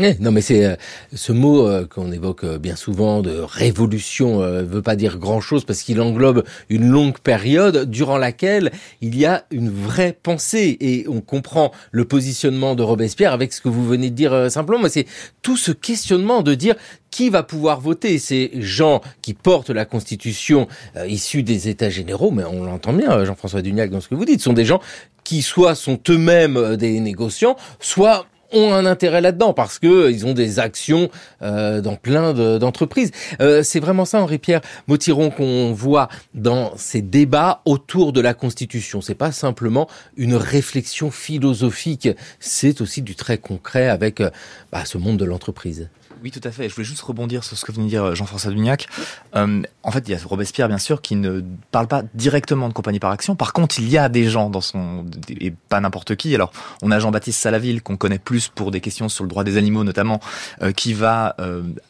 Eh, 0.00 0.14
non, 0.20 0.30
mais 0.30 0.42
c'est 0.42 0.64
euh, 0.64 0.76
ce 1.12 1.32
mot 1.32 1.66
euh, 1.66 1.84
qu'on 1.84 2.12
évoque 2.12 2.44
euh, 2.44 2.58
bien 2.58 2.76
souvent 2.76 3.20
de 3.20 3.36
révolution 3.40 4.42
euh, 4.42 4.62
veut 4.62 4.80
pas 4.80 4.94
dire 4.94 5.18
grand-chose 5.18 5.64
parce 5.64 5.82
qu'il 5.82 6.00
englobe 6.00 6.44
une 6.68 6.88
longue 6.88 7.18
période 7.18 7.90
durant 7.90 8.16
laquelle 8.16 8.70
il 9.00 9.18
y 9.18 9.26
a 9.26 9.44
une 9.50 9.68
vraie 9.68 10.16
pensée 10.22 10.76
et 10.80 11.06
on 11.08 11.20
comprend 11.20 11.72
le 11.90 12.04
positionnement 12.04 12.76
de 12.76 12.84
Robespierre 12.84 13.32
avec 13.32 13.52
ce 13.52 13.60
que 13.60 13.68
vous 13.68 13.84
venez 13.84 14.10
de 14.10 14.14
dire 14.14 14.52
simplement. 14.52 14.84
Mais 14.84 14.88
c'est 14.88 15.06
tout 15.42 15.56
ce 15.56 15.72
questionnement 15.72 16.42
de 16.42 16.54
dire 16.54 16.76
qui 17.10 17.28
va 17.28 17.42
pouvoir 17.42 17.80
voter 17.80 18.20
Ces 18.20 18.52
gens 18.54 19.00
qui 19.20 19.34
portent 19.34 19.70
la 19.70 19.84
Constitution 19.84 20.68
issue 21.08 21.42
des 21.42 21.68
États 21.68 21.90
généraux, 21.90 22.30
mais 22.30 22.44
on 22.44 22.62
l'entend 22.62 22.92
bien, 22.92 23.24
Jean-François 23.24 23.62
Duniac, 23.62 23.90
dans 23.90 24.00
ce 24.00 24.08
que 24.08 24.14
vous 24.14 24.26
dites, 24.26 24.42
sont 24.42 24.52
des 24.52 24.64
gens 24.64 24.80
qui 25.24 25.42
soit 25.42 25.74
sont 25.74 25.98
eux-mêmes 26.08 26.76
des 26.76 27.00
négociants, 27.00 27.56
soit 27.80 28.26
ont 28.52 28.72
un 28.72 28.86
intérêt 28.86 29.20
là-dedans 29.20 29.52
parce 29.52 29.78
que 29.78 30.10
ils 30.10 30.26
ont 30.26 30.34
des 30.34 30.58
actions 30.58 31.10
euh, 31.42 31.80
dans 31.80 31.96
plein 31.96 32.32
d'entreprises. 32.58 33.10
Euh, 33.40 33.62
c'est 33.62 33.80
vraiment 33.80 34.04
ça, 34.04 34.20
Henri 34.20 34.38
Pierre 34.38 34.60
Motiron, 34.86 35.30
qu'on 35.30 35.72
voit 35.72 36.08
dans 36.34 36.72
ces 36.76 37.02
débats 37.02 37.62
autour 37.64 38.12
de 38.12 38.20
la 38.20 38.34
Constitution. 38.34 39.00
C'est 39.00 39.14
pas 39.14 39.32
simplement 39.32 39.88
une 40.16 40.34
réflexion 40.34 41.10
philosophique, 41.10 42.08
c'est 42.40 42.80
aussi 42.80 43.02
du 43.02 43.14
très 43.14 43.38
concret 43.38 43.88
avec 43.88 44.20
euh, 44.20 44.30
bah, 44.72 44.84
ce 44.84 44.98
monde 44.98 45.18
de 45.18 45.24
l'entreprise. 45.24 45.88
Oui, 46.22 46.32
tout 46.32 46.40
à 46.42 46.50
fait. 46.50 46.68
Je 46.68 46.74
voulais 46.74 46.84
juste 46.84 47.02
rebondir 47.02 47.44
sur 47.44 47.56
ce 47.56 47.64
que 47.64 47.70
venait 47.70 47.84
de 47.84 47.90
dire 47.90 48.04
euh, 48.04 48.14
Jean-François 48.14 48.50
Dugnac. 48.50 48.88
Euh, 49.36 49.62
en 49.84 49.90
fait, 49.90 50.08
il 50.08 50.10
y 50.10 50.14
a 50.14 50.18
Robespierre, 50.24 50.66
bien 50.68 50.78
sûr, 50.78 51.00
qui 51.00 51.14
ne 51.14 51.42
parle 51.70 51.86
pas 51.86 52.02
directement 52.14 52.68
de 52.68 52.72
compagnie 52.72 52.98
par 52.98 53.12
action. 53.12 53.36
Par 53.36 53.52
contre, 53.52 53.78
il 53.78 53.88
y 53.88 53.96
a 53.96 54.08
des 54.08 54.28
gens 54.28 54.50
dans 54.50 54.60
son... 54.60 55.06
et 55.28 55.52
pas 55.52 55.80
n'importe 55.80 56.16
qui. 56.16 56.34
Alors, 56.34 56.52
on 56.82 56.90
a 56.90 56.98
Jean-Baptiste 56.98 57.40
Salaville, 57.40 57.82
qu'on 57.82 57.96
connaît 57.96 58.18
plus 58.18 58.48
pour 58.48 58.70
des 58.72 58.80
questions 58.80 59.08
sur 59.08 59.22
le 59.22 59.30
droit 59.30 59.44
des 59.44 59.56
animaux, 59.56 59.84
notamment, 59.84 60.20
euh, 60.62 60.72
qui 60.72 60.92
va 60.92 61.36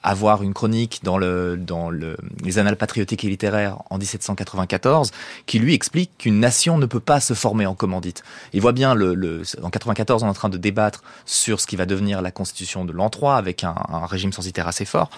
avoir 0.02 0.42
une 0.42 0.52
chronique 0.52 1.00
dans, 1.02 1.18
le, 1.18 1.56
dans 1.56 1.90
le, 1.90 2.16
les 2.44 2.58
annales 2.58 2.76
patriotiques 2.76 3.24
et 3.24 3.28
littéraires 3.28 3.78
en 3.90 3.98
1794, 3.98 5.10
qui 5.46 5.58
lui 5.58 5.74
explique 5.74 6.10
qu'une 6.18 6.40
nation 6.40 6.78
ne 6.78 6.86
peut 6.86 7.00
pas 7.00 7.20
se 7.20 7.34
former 7.34 7.66
en 7.66 7.74
commandite. 7.74 8.22
Il 8.52 8.60
voit 8.60 8.72
bien, 8.72 8.94
le, 8.94 9.14
le, 9.14 9.42
en 9.62 9.70
94, 9.70 10.22
on 10.22 10.26
est 10.26 10.30
en 10.30 10.34
train 10.34 10.48
de 10.48 10.58
débattre 10.58 11.02
sur 11.24 11.60
ce 11.60 11.66
qui 11.66 11.76
va 11.76 11.86
devenir 11.86 12.20
la 12.20 12.30
constitution 12.30 12.84
de 12.84 12.92
l'an 12.92 13.10
3, 13.10 13.36
avec 13.36 13.64
un, 13.64 13.74
un 13.88 14.06
régime 14.06 14.17
censitaire 14.32 14.68
assez 14.68 14.84
fort. 14.84 15.10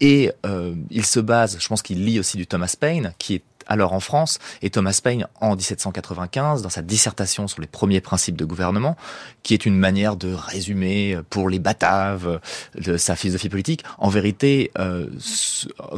Et 0.00 0.30
euh, 0.44 0.74
il 0.90 1.06
se 1.06 1.20
base, 1.20 1.56
je 1.58 1.68
pense 1.68 1.82
qu'il 1.82 2.04
lit 2.04 2.18
aussi 2.18 2.36
du 2.36 2.46
Thomas 2.46 2.74
Paine, 2.78 3.14
qui 3.18 3.36
est 3.36 3.42
alors 3.68 3.92
en 3.92 4.00
France, 4.00 4.38
et 4.62 4.70
Thomas 4.70 4.98
Paine 5.02 5.26
en 5.40 5.56
1795, 5.56 6.62
dans 6.62 6.68
sa 6.68 6.82
dissertation 6.82 7.48
sur 7.48 7.60
les 7.60 7.66
premiers 7.66 8.00
principes 8.00 8.36
de 8.36 8.44
gouvernement, 8.44 8.96
qui 9.42 9.54
est 9.54 9.66
une 9.66 9.76
manière 9.76 10.16
de 10.16 10.32
résumer 10.32 11.18
pour 11.30 11.48
les 11.48 11.58
bataves 11.58 12.40
de 12.76 12.96
sa 12.96 13.16
philosophie 13.16 13.48
politique, 13.48 13.82
en 13.98 14.08
vérité 14.08 14.70
euh, 14.78 15.08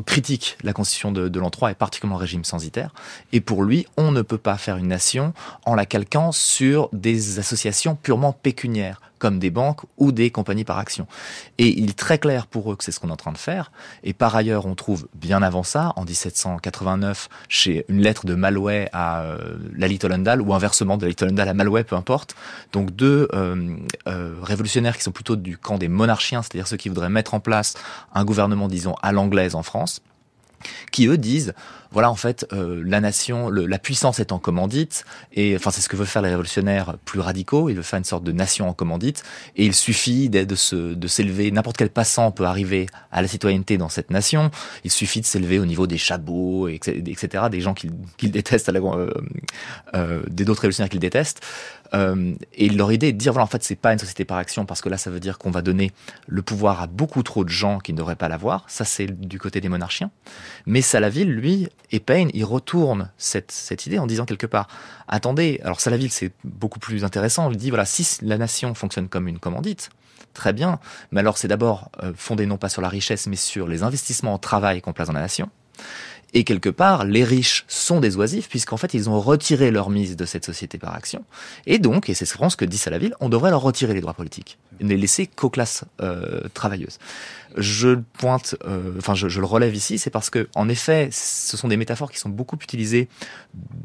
critique 0.06 0.56
la 0.62 0.72
constitution 0.72 1.12
de, 1.12 1.28
de 1.28 1.40
l'an 1.40 1.50
3 1.50 1.72
et 1.72 1.74
particulièrement 1.74 2.16
le 2.16 2.22
régime 2.22 2.44
censitaire. 2.44 2.94
Et 3.32 3.42
pour 3.42 3.62
lui, 3.62 3.86
on 3.98 4.12
ne 4.12 4.22
peut 4.22 4.38
pas 4.38 4.56
faire 4.56 4.78
une 4.78 4.88
nation 4.88 5.34
en 5.66 5.74
la 5.74 5.84
calquant 5.84 6.32
sur 6.32 6.88
des 6.94 7.38
associations 7.38 7.96
purement 7.96 8.32
pécuniaires 8.32 9.02
comme 9.18 9.38
des 9.38 9.50
banques 9.50 9.82
ou 9.96 10.12
des 10.12 10.30
compagnies 10.30 10.64
par 10.64 10.78
action. 10.78 11.06
Et 11.58 11.68
il 11.78 11.90
est 11.90 11.98
très 11.98 12.18
clair 12.18 12.46
pour 12.46 12.72
eux 12.72 12.76
que 12.76 12.84
c'est 12.84 12.92
ce 12.92 13.00
qu'on 13.00 13.08
est 13.08 13.12
en 13.12 13.16
train 13.16 13.32
de 13.32 13.38
faire. 13.38 13.72
Et 14.02 14.12
par 14.12 14.34
ailleurs, 14.36 14.66
on 14.66 14.74
trouve 14.74 15.08
bien 15.14 15.42
avant 15.42 15.62
ça, 15.62 15.92
en 15.96 16.04
1789, 16.04 17.28
chez 17.48 17.84
une 17.88 18.00
lettre 18.00 18.26
de 18.26 18.34
Malouet 18.34 18.88
à 18.92 19.22
euh, 19.22 19.58
Lally 19.76 19.98
Tollendal, 19.98 20.40
ou 20.40 20.54
inversement 20.54 20.96
de 20.96 21.02
Lally 21.02 21.16
Tollendal 21.16 21.48
à 21.48 21.54
Malouet, 21.54 21.84
peu 21.84 21.96
importe. 21.96 22.34
Donc 22.72 22.94
deux 22.94 23.28
euh, 23.34 23.76
euh, 24.06 24.34
révolutionnaires 24.42 24.96
qui 24.96 25.02
sont 25.02 25.12
plutôt 25.12 25.36
du 25.36 25.58
camp 25.58 25.78
des 25.78 25.88
monarchiens, 25.88 26.42
c'est-à-dire 26.42 26.66
ceux 26.66 26.76
qui 26.76 26.88
voudraient 26.88 27.08
mettre 27.08 27.34
en 27.34 27.40
place 27.40 27.74
un 28.14 28.24
gouvernement, 28.24 28.68
disons, 28.68 28.94
à 29.02 29.12
l'anglaise 29.12 29.54
en 29.54 29.62
France 29.62 30.00
qui 30.92 31.06
eux 31.06 31.18
disent 31.18 31.54
voilà 31.90 32.10
en 32.10 32.14
fait 32.14 32.46
euh, 32.52 32.82
la 32.84 33.00
nation 33.00 33.48
le, 33.48 33.66
la 33.66 33.78
puissance 33.78 34.20
est 34.20 34.32
en 34.32 34.38
commandite 34.38 35.04
et 35.32 35.56
enfin 35.56 35.70
c'est 35.70 35.80
ce 35.80 35.88
que 35.88 35.96
veulent 35.96 36.06
faire 36.06 36.22
les 36.22 36.28
révolutionnaires 36.28 36.96
plus 37.04 37.20
radicaux. 37.20 37.68
Ils 37.68 37.74
veulent 37.74 37.84
faire 37.84 37.98
une 37.98 38.04
sorte 38.04 38.24
de 38.24 38.32
nation 38.32 38.68
en 38.68 38.74
commandite 38.74 39.22
et 39.56 39.64
il 39.64 39.74
suffit 39.74 40.28
de, 40.28 40.54
se 40.54 40.94
de 40.94 41.08
s'élever. 41.08 41.50
N'importe 41.50 41.76
quel 41.76 41.90
passant 41.90 42.30
peut 42.30 42.44
arriver 42.44 42.86
à 43.10 43.22
la 43.22 43.28
citoyenneté 43.28 43.78
dans 43.78 43.88
cette 43.88 44.10
nation. 44.10 44.50
Il 44.84 44.90
suffit 44.90 45.20
de 45.20 45.26
s'élever 45.26 45.58
au 45.58 45.66
niveau 45.66 45.86
des 45.86 45.98
chabots 45.98 46.68
etc 46.68 47.44
des 47.50 47.60
gens 47.60 47.74
qu'ils 47.74 47.92
qu'ils 48.16 48.30
détestent 48.30 48.68
euh, 48.68 49.10
euh, 49.94 50.22
des 50.28 50.44
d'autres 50.44 50.62
révolutionnaires 50.62 50.90
qu'ils 50.90 51.00
détestent 51.00 51.40
euh, 51.94 52.34
et 52.54 52.68
leur 52.68 52.92
idée 52.92 53.08
est 53.08 53.12
de 53.12 53.18
dire 53.18 53.32
voilà 53.32 53.44
en 53.44 53.48
fait 53.48 53.62
c'est 53.62 53.76
pas 53.76 53.92
une 53.92 53.98
société 53.98 54.24
par 54.24 54.36
action 54.36 54.66
parce 54.66 54.80
que 54.80 54.88
là 54.88 54.98
ça 54.98 55.10
veut 55.10 55.20
dire 55.20 55.38
qu'on 55.38 55.50
va 55.50 55.62
donner 55.62 55.92
le 56.26 56.42
pouvoir 56.42 56.82
à 56.82 56.86
beaucoup 56.86 57.22
trop 57.22 57.44
de 57.44 57.48
gens 57.48 57.78
qui 57.78 57.92
ne 57.92 57.98
devraient 57.98 58.16
pas 58.16 58.28
l'avoir. 58.28 58.64
Ça 58.68 58.84
c'est 58.84 59.06
du 59.06 59.38
côté 59.38 59.60
des 59.60 59.68
monarchiens. 59.68 60.10
Mais 60.66 60.82
Salaville 60.82 61.28
lui 61.28 61.68
et 61.90 62.00
Payne 62.00 62.30
il 62.34 62.44
retourne 62.44 63.10
cette, 63.16 63.52
cette 63.52 63.86
idée 63.86 63.98
en 63.98 64.06
disant 64.06 64.24
quelque 64.24 64.46
part 64.46 64.68
attendez 65.08 65.60
alors 65.64 65.80
Salaville 65.80 66.10
c'est 66.10 66.32
beaucoup 66.44 66.78
plus 66.78 67.04
intéressant. 67.04 67.50
Il 67.50 67.56
dit 67.56 67.70
voilà 67.70 67.84
si 67.84 68.06
la 68.22 68.38
nation 68.38 68.74
fonctionne 68.74 69.08
comme 69.08 69.28
une 69.28 69.38
commandite 69.38 69.90
très 70.34 70.52
bien. 70.52 70.78
Mais 71.10 71.20
alors 71.20 71.38
c'est 71.38 71.48
d'abord 71.48 71.90
euh, 72.02 72.12
fondé 72.16 72.46
non 72.46 72.58
pas 72.58 72.68
sur 72.68 72.82
la 72.82 72.88
richesse 72.88 73.26
mais 73.26 73.36
sur 73.36 73.66
les 73.66 73.82
investissements 73.82 74.34
en 74.34 74.38
travail 74.38 74.80
qu'on 74.80 74.92
place 74.92 75.08
dans 75.08 75.14
la 75.14 75.20
nation 75.20 75.50
et 76.34 76.44
quelque 76.44 76.68
part, 76.68 77.04
les 77.04 77.24
riches 77.24 77.64
sont 77.68 78.00
des 78.00 78.16
oisifs 78.16 78.48
puisqu'en 78.48 78.76
fait, 78.76 78.94
ils 78.94 79.08
ont 79.08 79.20
retiré 79.20 79.70
leur 79.70 79.90
mise 79.90 80.16
de 80.16 80.24
cette 80.24 80.44
société 80.44 80.78
par 80.78 80.94
action. 80.94 81.24
Et 81.66 81.78
donc, 81.78 82.08
et 82.08 82.14
c'est 82.14 82.26
ce 82.26 82.56
que 82.56 82.64
dit 82.64 82.78
Salaville, 82.78 83.14
on 83.20 83.28
devrait 83.28 83.50
leur 83.50 83.62
retirer 83.62 83.94
les 83.94 84.00
droits 84.00 84.14
politiques 84.14 84.58
ne 84.80 84.88
les 84.88 84.96
laisser 84.96 85.26
qu'aux 85.26 85.50
classes 85.50 85.84
euh, 86.00 86.42
travailleuses. 86.54 86.98
Je 87.56 87.98
pointe, 88.18 88.56
euh, 88.66 88.94
enfin, 88.98 89.14
je, 89.14 89.28
je, 89.28 89.40
le 89.40 89.46
relève 89.46 89.74
ici, 89.74 89.98
c'est 89.98 90.10
parce 90.10 90.30
que, 90.30 90.48
en 90.54 90.68
effet, 90.68 91.08
ce 91.12 91.56
sont 91.56 91.68
des 91.68 91.76
métaphores 91.76 92.10
qui 92.10 92.18
sont 92.18 92.28
beaucoup 92.28 92.56
utilisées 92.56 93.08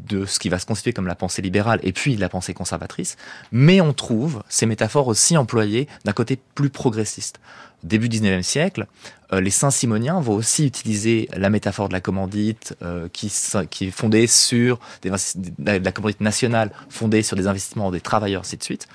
de 0.08 0.26
ce 0.26 0.40
qui 0.40 0.50
va 0.50 0.60
se 0.60 0.66
constituer 0.66 0.94
comme 0.94 1.08
la 1.08 1.16
pensée 1.16 1.42
libérale 1.42 1.80
et 1.84 1.94
puis 1.94 2.16
la 2.16 2.30
pensée 2.30 2.54
conservatrice, 2.54 3.16
mais 3.52 3.82
on 3.82 3.94
trouve 3.94 4.44
ces 4.50 4.66
métaphores 4.66 5.08
aussi 5.08 5.38
employées 5.38 5.88
d'un 6.06 6.14
côté 6.14 6.40
plus 6.56 6.70
progressiste 6.70 7.40
début 7.84 8.08
19e 8.08 8.42
siècle, 8.42 8.88
euh, 9.34 9.42
les 9.42 9.50
Saint-Simoniens 9.50 10.20
vont 10.20 10.36
aussi 10.36 10.66
utiliser 10.66 11.30
la 11.36 11.50
métaphore 11.50 11.90
de 11.90 11.94
la 11.94 12.02
commandite 12.02 12.76
euh, 12.82 13.08
qui, 13.12 13.28
est 13.28 13.92
fondée 13.92 14.28
sur 14.28 14.80
des, 15.02 15.10
de 15.10 15.84
la 15.84 15.92
commandite 15.92 16.22
nationale, 16.22 16.72
fondée 16.90 17.24
sur 17.24 17.36
des 17.36 17.48
investissements 17.48 17.92
des 17.92 18.02
travailleurs, 18.02 18.42
ainsi 18.42 18.58
de 18.58 18.64
suite, 18.64 18.88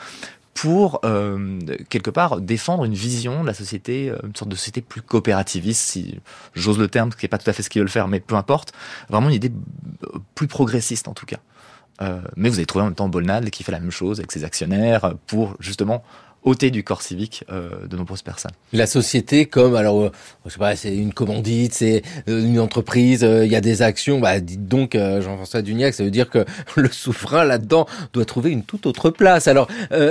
pour 0.55 1.01
euh, 1.05 1.59
quelque 1.89 2.11
part 2.11 2.41
défendre 2.41 2.84
une 2.84 2.95
vision 2.95 3.43
de 3.43 3.47
la 3.47 3.55
société, 3.55 4.12
une 4.24 4.34
sorte 4.34 4.51
de 4.51 4.57
société 4.57 4.80
plus 4.80 5.03
coopérativiste, 5.03 5.80
si 5.80 6.18
j'ose 6.55 6.78
le 6.78 6.89
terme, 6.89 7.12
ce 7.12 7.16
qui 7.16 7.24
n'est 7.24 7.30
pas 7.30 7.39
tout 7.39 7.49
à 7.49 7.53
fait 7.53 7.62
ce 7.62 7.70
qu'ils 7.70 7.80
veulent 7.80 7.89
faire, 7.89 8.09
mais 8.09 8.20
peu 8.20 8.34
importe, 8.34 8.72
vraiment 9.09 9.28
une 9.28 9.34
idée 9.34 9.53
plus 10.34 10.49
progressiste 10.49 11.09
en 11.09 11.14
tout 11.14 11.26
cas. 11.26 11.39
Mais 12.36 12.49
vous 12.49 12.59
avez 12.59 12.66
trouvé 12.66 12.82
en 12.82 12.86
même 12.86 12.95
temps 12.95 13.09
Bolnad 13.09 13.51
qui 13.51 13.64
fait 13.64 13.72
la 13.72 13.80
même 13.80 13.91
chose 13.91 14.20
avec 14.20 14.30
ses 14.30 14.45
actionnaires 14.45 15.14
pour 15.26 15.57
justement 15.59 16.05
ôter 16.45 16.70
du 16.70 16.84
corps 16.84 17.03
civique 17.03 17.45
euh, 17.51 17.86
de 17.86 17.97
nombreuses 17.97 18.22
personnes. 18.22 18.53
La 18.72 18.86
société 18.86 19.47
comme 19.47 19.74
alors 19.74 20.01
euh, 20.01 20.12
je 20.47 20.51
sais 20.51 20.59
pas 20.59 20.76
c'est 20.76 20.95
une 20.95 21.12
commandite, 21.12 21.74
c'est 21.74 22.03
euh, 22.28 22.45
une 22.45 22.61
entreprise, 22.61 23.24
euh, 23.24 23.45
il 23.45 23.53
y 23.53 23.57
a 23.57 23.61
des 23.61 23.82
actions, 23.82 24.20
bah 24.20 24.41
dites 24.41 24.66
donc 24.68 24.95
euh, 24.95 25.20
Jean-François 25.20 25.62
Duniac, 25.62 25.95
ça 25.95 26.05
veut 26.05 26.11
dire 26.11 26.30
que 26.30 26.45
le 26.76 26.89
souverain 26.89 27.45
là-dedans 27.45 27.86
doit 28.12 28.24
trouver 28.24 28.51
une 28.51 28.62
toute 28.62 28.86
autre 28.86 29.11
place. 29.11 29.49
Alors 29.49 29.68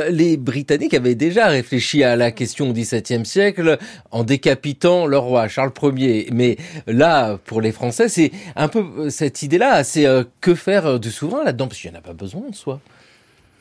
les 0.09 0.37
Britanniques 0.37 0.93
avaient 0.93 1.15
déjà 1.15 1.47
réfléchi 1.47 2.03
à 2.03 2.15
la 2.15 2.31
question 2.31 2.69
au 2.69 2.73
XVIIe 2.73 3.25
siècle 3.25 3.77
en 4.11 4.23
décapitant 4.23 5.05
le 5.05 5.17
roi 5.17 5.47
Charles 5.47 5.71
Ier, 5.81 6.27
mais 6.31 6.57
là 6.87 7.37
pour 7.45 7.61
les 7.61 7.71
Français 7.71 8.09
c'est 8.09 8.31
un 8.55 8.67
peu 8.67 9.09
cette 9.09 9.43
idée-là, 9.43 9.83
c'est 9.83 10.05
que 10.41 10.55
faire 10.55 10.99
du 10.99 11.11
souverain 11.11 11.43
là-dedans? 11.43 11.67
Parce 11.67 11.79
qu'il 11.79 11.89
n'y 11.89 11.95
en 11.95 11.99
a 11.99 12.03
pas 12.03 12.13
besoin 12.13 12.49
de 12.49 12.55
soi. 12.55 12.79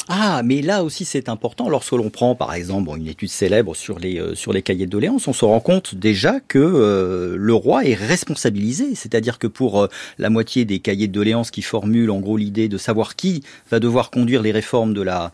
Ah, 0.09 0.43
mais 0.45 0.63
là 0.63 0.85
aussi 0.85 1.05
c'est 1.05 1.29
important. 1.29 1.69
Lorsque 1.69 1.93
l'on 1.93 2.11
prend 2.11 2.37
par 2.37 2.55
exemple 2.55 2.91
une 2.97 3.09
étude 3.09 3.29
célèbre 3.29 3.75
sur 3.75 3.99
les 3.99 4.21
euh, 4.21 4.37
sur 4.37 4.53
les 4.53 4.63
cahiers 4.63 4.87
de 4.87 4.91
doléances, 4.91 5.27
on 5.27 5.33
se 5.33 5.45
rend 5.45 5.59
compte 5.59 5.97
déjà 5.97 6.39
que 6.39 6.59
euh, 6.59 7.35
le 7.37 7.55
roi 7.55 7.85
est 7.85 7.95
responsabilisé. 7.95 8.95
C'est-à-dire 8.95 9.41
que 9.41 9.49
pour 9.49 9.83
euh, 9.83 9.89
la 10.19 10.31
moitié 10.31 10.65
des 10.65 10.79
cahiers 10.79 11.09
de 11.09 11.13
doléances 11.13 11.51
qui 11.51 11.63
formulent 11.63 12.13
en 12.13 12.21
gros 12.21 12.37
l'idée 12.37 12.69
de 12.69 12.79
savoir 12.79 13.17
qui 13.17 13.43
va 13.69 13.81
devoir 13.81 14.11
conduire 14.11 14.43
les 14.43 14.53
réformes 14.53 14.95
de 14.95 15.03
la 15.03 15.33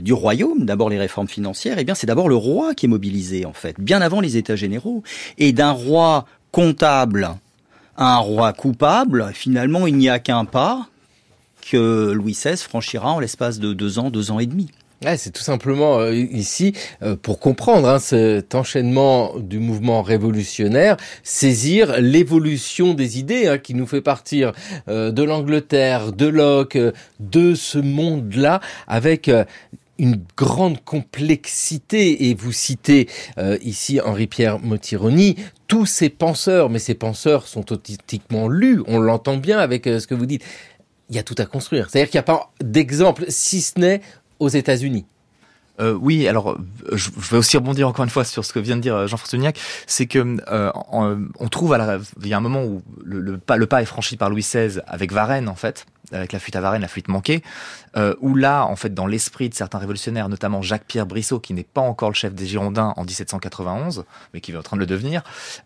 du 0.00 0.12
royaume, 0.12 0.64
d'abord 0.64 0.88
les 0.88 0.98
réformes 0.98 1.28
financières, 1.28 1.78
eh 1.78 1.84
bien 1.84 1.94
c'est 1.94 2.06
d'abord 2.06 2.28
le 2.28 2.36
roi 2.36 2.74
qui 2.74 2.86
est 2.86 2.88
mobilisé 2.88 3.44
en 3.44 3.52
fait, 3.52 3.78
bien 3.78 4.00
avant 4.00 4.20
les 4.20 4.36
États 4.36 4.56
généraux. 4.56 5.02
Et 5.36 5.52
d'un 5.52 5.72
roi 5.72 6.26
comptable 6.52 7.30
à 7.96 8.14
un 8.16 8.18
roi 8.18 8.52
coupable, 8.52 9.30
finalement 9.34 9.86
il 9.86 9.96
n'y 9.96 10.08
a 10.08 10.18
qu'un 10.18 10.44
pas 10.44 10.89
que 11.60 12.12
Louis 12.12 12.32
XVI 12.32 12.56
franchira 12.56 13.12
en 13.12 13.20
l'espace 13.20 13.58
de 13.58 13.72
deux 13.72 13.98
ans, 13.98 14.10
deux 14.10 14.30
ans 14.30 14.38
et 14.38 14.46
demi. 14.46 14.68
c'est 15.16 15.32
tout 15.32 15.42
simplement 15.42 15.98
euh, 15.98 16.14
ici 16.14 16.74
euh, 17.02 17.16
pour 17.16 17.38
comprendre 17.38 17.88
hein, 17.88 17.98
cet 17.98 18.54
enchaînement 18.54 19.32
du 19.38 19.58
mouvement 19.58 20.02
révolutionnaire, 20.02 20.96
saisir 21.22 22.00
l'évolution 22.00 22.94
des 22.94 23.18
idées 23.18 23.46
hein, 23.46 23.58
qui 23.58 23.74
nous 23.74 23.86
fait 23.86 24.02
partir 24.02 24.52
euh, 24.88 25.10
de 25.10 25.22
l'Angleterre, 25.22 26.12
de 26.12 26.26
Locke, 26.26 26.78
de 27.18 27.54
ce 27.54 27.78
monde-là, 27.78 28.60
avec 28.86 29.30
une 29.98 30.22
grande 30.36 30.82
complexité 30.82 32.30
et 32.30 32.34
vous 32.34 32.52
citez 32.52 33.06
ici 33.60 34.00
Henri-Pierre 34.00 34.58
Motironi 34.58 35.36
tous 35.68 35.84
ces 35.84 36.08
penseurs 36.08 36.70
mais 36.70 36.78
ces 36.78 36.94
penseurs 36.94 37.46
sont 37.46 37.70
authentiquement 37.70 38.48
lus 38.48 38.82
on 38.86 38.98
l'entend 38.98 39.36
bien 39.36 39.58
avec 39.58 39.84
ce 39.84 40.06
que 40.06 40.14
vous 40.14 40.24
dites 40.24 40.42
il 41.10 41.16
y 41.16 41.18
a 41.18 41.22
tout 41.22 41.34
à 41.38 41.44
construire. 41.44 41.90
C'est-à-dire 41.90 42.10
qu'il 42.10 42.18
n'y 42.18 42.20
a 42.20 42.22
pas 42.22 42.50
d'exemple, 42.60 43.24
si 43.28 43.60
ce 43.60 43.78
n'est 43.78 44.00
aux 44.38 44.48
États-Unis. 44.48 45.04
Euh, 45.80 45.96
oui, 46.00 46.28
alors 46.28 46.58
je 46.92 47.10
vais 47.30 47.38
aussi 47.38 47.56
rebondir 47.56 47.88
encore 47.88 48.04
une 48.04 48.10
fois 48.10 48.24
sur 48.24 48.44
ce 48.44 48.52
que 48.52 48.58
vient 48.58 48.76
de 48.76 48.82
dire 48.82 49.06
Jean-François 49.08 49.38
Uniac, 49.38 49.58
c'est 49.86 50.06
que 50.06 50.36
euh, 50.48 51.16
trouve 51.50 51.72
à 51.72 51.78
la, 51.78 51.98
il 52.20 52.28
y 52.28 52.34
a 52.34 52.36
un 52.36 52.42
moment 52.42 52.62
où 52.64 52.82
le, 53.02 53.38
pas, 53.38 53.56
est 53.56 53.86
franchi 53.86 54.16
par 54.16 54.28
Louis 54.28 54.42
XVI 54.42 54.80
avec 54.86 55.10
Varennes 55.10 55.48
en 55.48 55.54
fait, 55.54 55.86
avec 56.12 56.32
la 56.32 56.38
fuite 56.38 56.56
à 56.56 56.60
Varennes, 56.60 56.82
la 56.82 56.88
fuite 56.88 57.08
manquée, 57.08 57.42
euh, 57.96 58.14
où 58.20 58.34
là 58.36 58.66
en 58.66 58.76
fait 58.76 58.92
dans 58.92 59.06
l'esprit 59.06 59.48
de 59.48 59.54
certains 59.54 59.78
révolutionnaires, 59.78 60.28
notamment 60.28 60.60
Jacques-Pierre 60.60 61.06
Brissot 61.06 61.40
qui 61.40 61.54
n'est 61.54 61.64
pas 61.64 61.80
encore 61.80 62.10
le 62.10 62.14
chef 62.14 62.34
des 62.34 62.46
Girondins 62.46 62.92
en 62.96 63.04
1791, 63.04 64.04
mais 64.34 64.40
qui 64.42 64.52
est 64.52 64.56
en 64.56 64.62
train 64.62 64.76
de 64.76 64.80
le 64.80 64.86
devenir, 64.86 65.22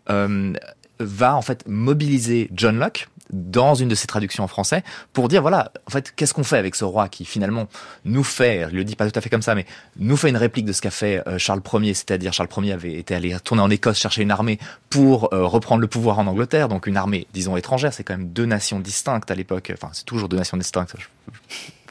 euh, 0.09 0.53
va 0.99 1.35
en 1.35 1.41
fait 1.41 1.63
mobiliser 1.67 2.49
John 2.53 2.77
Locke 2.79 3.07
dans 3.31 3.73
une 3.73 3.89
de 3.89 3.95
ses 3.95 4.05
traductions 4.05 4.43
en 4.43 4.47
français 4.47 4.83
pour 5.11 5.27
dire 5.27 5.41
voilà 5.41 5.71
en 5.87 5.91
fait 5.91 6.13
qu'est-ce 6.15 6.33
qu'on 6.33 6.43
fait 6.43 6.57
avec 6.57 6.75
ce 6.75 6.85
roi 6.85 7.09
qui 7.09 7.25
finalement 7.25 7.67
nous 8.05 8.23
fait 8.23 8.67
il 8.69 8.75
le 8.75 8.83
dit 8.83 8.95
pas 8.95 9.09
tout 9.09 9.17
à 9.17 9.21
fait 9.21 9.31
comme 9.31 9.41
ça 9.41 9.55
mais 9.55 9.65
nous 9.97 10.15
fait 10.15 10.29
une 10.29 10.37
réplique 10.37 10.65
de 10.65 10.73
ce 10.73 10.81
qu'a 10.81 10.91
fait 10.91 11.27
euh, 11.27 11.39
Charles 11.39 11.61
Ier 11.73 11.95
c'est-à-dire 11.95 12.33
Charles 12.33 12.49
Ier 12.57 12.73
avait 12.73 12.93
été 12.93 13.15
allé 13.15 13.35
tourner 13.43 13.63
en 13.63 13.69
Écosse 13.71 13.97
chercher 13.97 14.21
une 14.21 14.29
armée 14.29 14.59
pour 14.91 15.33
euh, 15.33 15.45
reprendre 15.45 15.81
le 15.81 15.87
pouvoir 15.87 16.19
en 16.19 16.27
Angleterre 16.27 16.69
donc 16.69 16.85
une 16.85 16.97
armée 16.97 17.27
disons 17.33 17.57
étrangère. 17.57 17.93
C'est 17.93 18.03
quand 18.03 18.17
même 18.17 18.29
deux 18.29 18.45
nations 18.45 18.79
distinctes 18.79 19.29
à 19.31 19.35
l'époque. 19.35 19.71
Enfin 19.73 19.89
c'est 19.93 20.05
toujours 20.05 20.29
deux 20.29 20.37
nations 20.37 20.57
distinctes 20.57 20.95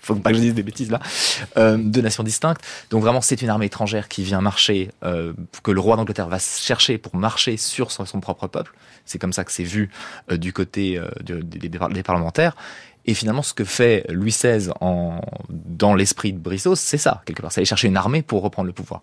faut 0.05 0.15
pas 0.17 0.31
que 0.31 0.37
je 0.37 0.43
dise 0.43 0.55
des 0.55 0.63
bêtises 0.63 0.91
là, 0.91 1.01
euh, 1.57 1.77
deux 1.79 2.01
nations 2.01 2.23
distinctes. 2.23 2.61
Donc 2.91 3.03
vraiment, 3.03 3.21
c'est 3.21 3.41
une 3.43 3.49
armée 3.49 3.67
étrangère 3.67 4.09
qui 4.09 4.23
vient 4.23 4.41
marcher, 4.41 4.91
euh, 5.03 5.33
que 5.63 5.71
le 5.71 5.81
roi 5.81 5.97
d'Angleterre 5.97 6.29
va 6.29 6.39
chercher 6.39 6.99
pour 6.99 7.17
marcher 7.17 7.57
sur 7.57 7.91
son, 7.91 8.05
propre 8.21 8.47
peuple. 8.47 8.73
C'est 9.07 9.19
comme 9.19 9.33
ça 9.33 9.45
que 9.45 9.53
c'est 9.53 9.65
vu 9.65 9.91
euh, 10.31 10.37
du 10.37 10.53
côté 10.53 10.99
euh, 10.99 11.09
des 11.23 12.03
parlementaires. 12.03 12.57
Et 13.07 13.15
finalement, 13.15 13.43
ce 13.43 13.53
que 13.53 13.65
fait 13.65 14.07
Louis 14.09 14.31
XVI 14.31 14.71
en, 14.81 15.21
dans 15.51 15.95
l'esprit 15.95 16.33
de 16.33 16.39
Brissot, 16.39 16.75
c'est 16.75 16.99
ça, 16.99 17.23
quelque 17.27 17.43
part. 17.43 17.53
C'est 17.53 17.61
aller 17.61 17.67
chercher 17.67 17.89
une 17.89 17.97
armée 17.97 18.23
pour 18.23 18.43
reprendre 18.43 18.67
le 18.67 18.73
pouvoir. 18.73 19.03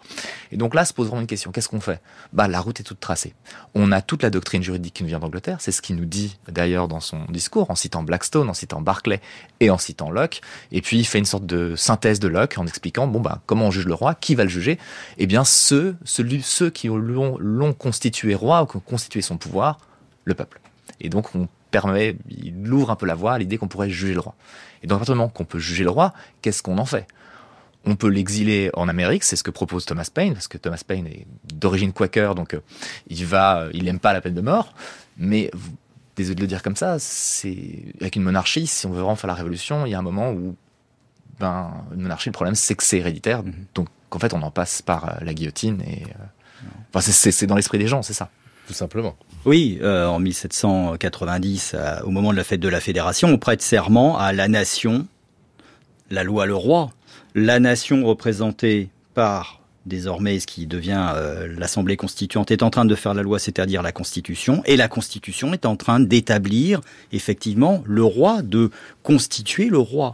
Et 0.52 0.58
donc 0.58 0.74
là, 0.74 0.86
se 0.86 0.94
pose 0.94 1.08
vraiment 1.08 1.22
une 1.22 1.28
question. 1.28 1.52
Qu'est-ce 1.52 1.70
qu'on 1.70 1.82
fait? 1.82 2.02
Bah, 2.34 2.48
la 2.48 2.60
route 2.60 2.80
est 2.80 2.84
toute 2.84 3.00
tracée. 3.00 3.34
On 3.76 3.92
a 3.92 4.02
toute 4.02 4.24
la 4.24 4.30
doctrine 4.30 4.64
juridique 4.64 4.96
qui 4.96 5.04
nous 5.04 5.10
vient 5.10 5.20
d'Angleterre. 5.20 5.58
C'est 5.60 5.72
ce 5.72 5.82
qu'il 5.82 5.96
nous 5.96 6.06
dit, 6.06 6.38
d'ailleurs, 6.48 6.88
dans 6.88 7.00
son 7.00 7.26
discours, 7.30 7.70
en 7.70 7.76
citant 7.76 8.04
Blackstone, 8.04 8.50
en 8.50 8.54
citant 8.54 8.82
Barclay 8.82 9.22
et 9.60 9.70
en 9.70 9.78
citant 9.78 10.10
Locke. 10.10 10.42
Et 10.72 10.82
puis, 10.82 10.98
il 10.98 11.06
fait 11.06 11.20
une 11.20 11.26
sorte 11.26 11.46
de 11.46 11.76
synthèse 11.76 12.20
de 12.20 12.28
Locke 12.28 12.58
en 12.58 12.66
expliquant, 12.66 13.08
bon, 13.08 13.20
bah, 13.20 13.42
comment 13.46 13.68
on 13.68 13.72
juge 13.72 13.86
le 13.86 13.94
roi 13.94 14.16
Qui 14.16 14.36
va 14.36 14.44
le 14.44 14.50
juger? 14.50 14.80
Eh 15.18 15.28
bien, 15.28 15.44
ceux, 15.44 15.96
celui, 16.04 16.42
ceux 16.42 16.70
qui 16.70 16.88
l'ont 16.88 17.74
constitué 17.74 18.34
roi 18.34 18.64
ou 18.64 18.66
qui 18.66 18.78
ont 18.78 18.82
constitué 18.82 19.22
son 19.22 19.38
pouvoir, 19.38 19.78
le 20.26 20.34
peuple. 20.34 20.60
Et 21.00 21.10
donc, 21.10 21.36
on 21.36 21.48
permet, 21.72 22.16
il 22.30 22.72
ouvre 22.72 22.92
un 22.92 22.96
peu 22.96 23.06
la 23.06 23.16
voie 23.16 23.34
à 23.34 23.40
l'idée 23.40 23.58
qu'on 23.58 23.68
pourrait 23.68 23.90
juger 23.90 24.14
le 24.14 24.20
roi. 24.20 24.36
Et 24.84 24.88
donc, 24.88 24.98
à 24.98 25.00
partir 25.00 25.16
du 25.16 25.18
moment 25.20 25.30
qu'on 25.30 25.46
peut 25.46 25.60
juger 25.60 25.84
le 25.84 25.90
roi, 25.90 26.14
qu'est-ce 26.42 26.62
qu'on 26.62 26.78
en 26.78 26.86
fait? 26.86 27.08
On 27.86 27.96
peut 27.96 28.10
l'exiler 28.10 28.70
en 28.74 28.88
Amérique, 28.88 29.24
c'est 29.24 29.36
ce 29.36 29.44
que 29.44 29.50
propose 29.50 29.86
Thomas 29.86 30.08
Paine, 30.14 30.34
parce 30.34 30.48
que 30.48 30.58
Thomas 30.58 30.82
Paine 30.86 31.08
est 31.08 31.26
d'origine 31.54 31.94
quaker, 31.94 32.36
donc 32.36 32.54
euh, 32.54 32.62
il 33.08 33.26
va, 33.26 33.68
il 33.74 33.86
n'aime 33.86 34.00
pas 34.00 34.14
la 34.14 34.22
peine 34.22 34.36
de 34.36 34.42
mort. 34.42 34.74
Mais 35.18 35.50
désolé 36.16 36.36
de 36.36 36.42
le 36.42 36.48
dire 36.48 36.62
comme 36.62 36.76
ça, 36.76 37.00
c'est 37.00 37.86
avec 38.00 38.16
une 38.16 38.24
monarchie, 38.24 38.68
si 38.68 38.86
on 38.86 38.92
veut 38.92 39.02
vraiment 39.02 39.16
faire 39.16 39.30
la 39.30 39.34
révolution, 39.34 39.86
il 39.86 39.92
y 39.92 39.96
a 39.96 40.00
un 40.00 40.04
moment 40.04 40.32
où, 40.32 40.56
ben, 41.40 41.72
une 41.94 42.02
monarchie, 42.02 42.30
le 42.30 42.34
problème 42.34 42.54
c'est 42.54 42.76
que 42.76 42.84
c'est 42.84 43.00
héréditaire, 43.00 43.42
mm-hmm. 43.44 43.54
donc 43.74 43.88
en 44.12 44.20
fait 44.20 44.34
on 44.34 44.42
en 44.44 44.52
passe 44.52 44.82
par 44.84 45.06
euh, 45.06 45.14
la 45.22 45.34
guillotine 45.34 45.82
et, 45.82 46.04
euh, 46.04 46.68
enfin 46.94 47.02
c'est 47.02 47.48
dans 47.48 47.56
l'esprit 47.56 47.80
des 47.80 47.88
gens, 47.88 48.04
c'est 48.04 48.14
ça 48.14 48.30
tout 48.68 48.74
simplement. 48.74 49.16
Oui, 49.44 49.80
euh, 49.82 50.06
en 50.06 50.20
1790, 50.20 51.72
euh, 51.74 52.00
au 52.04 52.12
moment 52.12 52.32
de 52.32 52.38
la 52.38 52.44
fête 52.44 52.60
de 52.60 52.68
la 52.68 52.80
Fédération, 52.80 53.28
on 53.28 53.40
prête 53.40 53.64
serment 53.64 54.20
à 54.20 54.34
la 54.34 54.48
nation, 54.48 55.08
la 56.12 56.24
loi 56.24 56.46
le 56.46 56.54
roi. 56.54 56.92
La 57.34 57.60
nation 57.60 58.06
représentée 58.06 58.90
par 59.16 59.62
désormais 59.88 60.40
ce 60.40 60.46
qui 60.46 60.68
devient 60.68 61.14
euh, 61.16 61.48
l'Assemblée 61.58 61.98
constituante 61.98 62.52
est 62.52 62.62
en 62.62 62.70
train 62.70 62.86
de 62.86 62.94
faire 62.94 63.16
la 63.16 63.24
loi, 63.24 63.40
c'est-à-dire 63.40 63.82
la 63.82 63.92
Constitution, 63.92 64.62
et 64.66 64.78
la 64.78 64.88
Constitution 64.88 65.54
est 65.54 65.66
en 65.66 65.76
train 65.76 66.00
d'établir 66.00 66.82
effectivement 67.12 67.82
le 67.88 68.04
roi, 68.04 68.44
de 68.44 68.70
constituer 69.02 69.70
le 69.70 69.80
roi. 69.80 70.14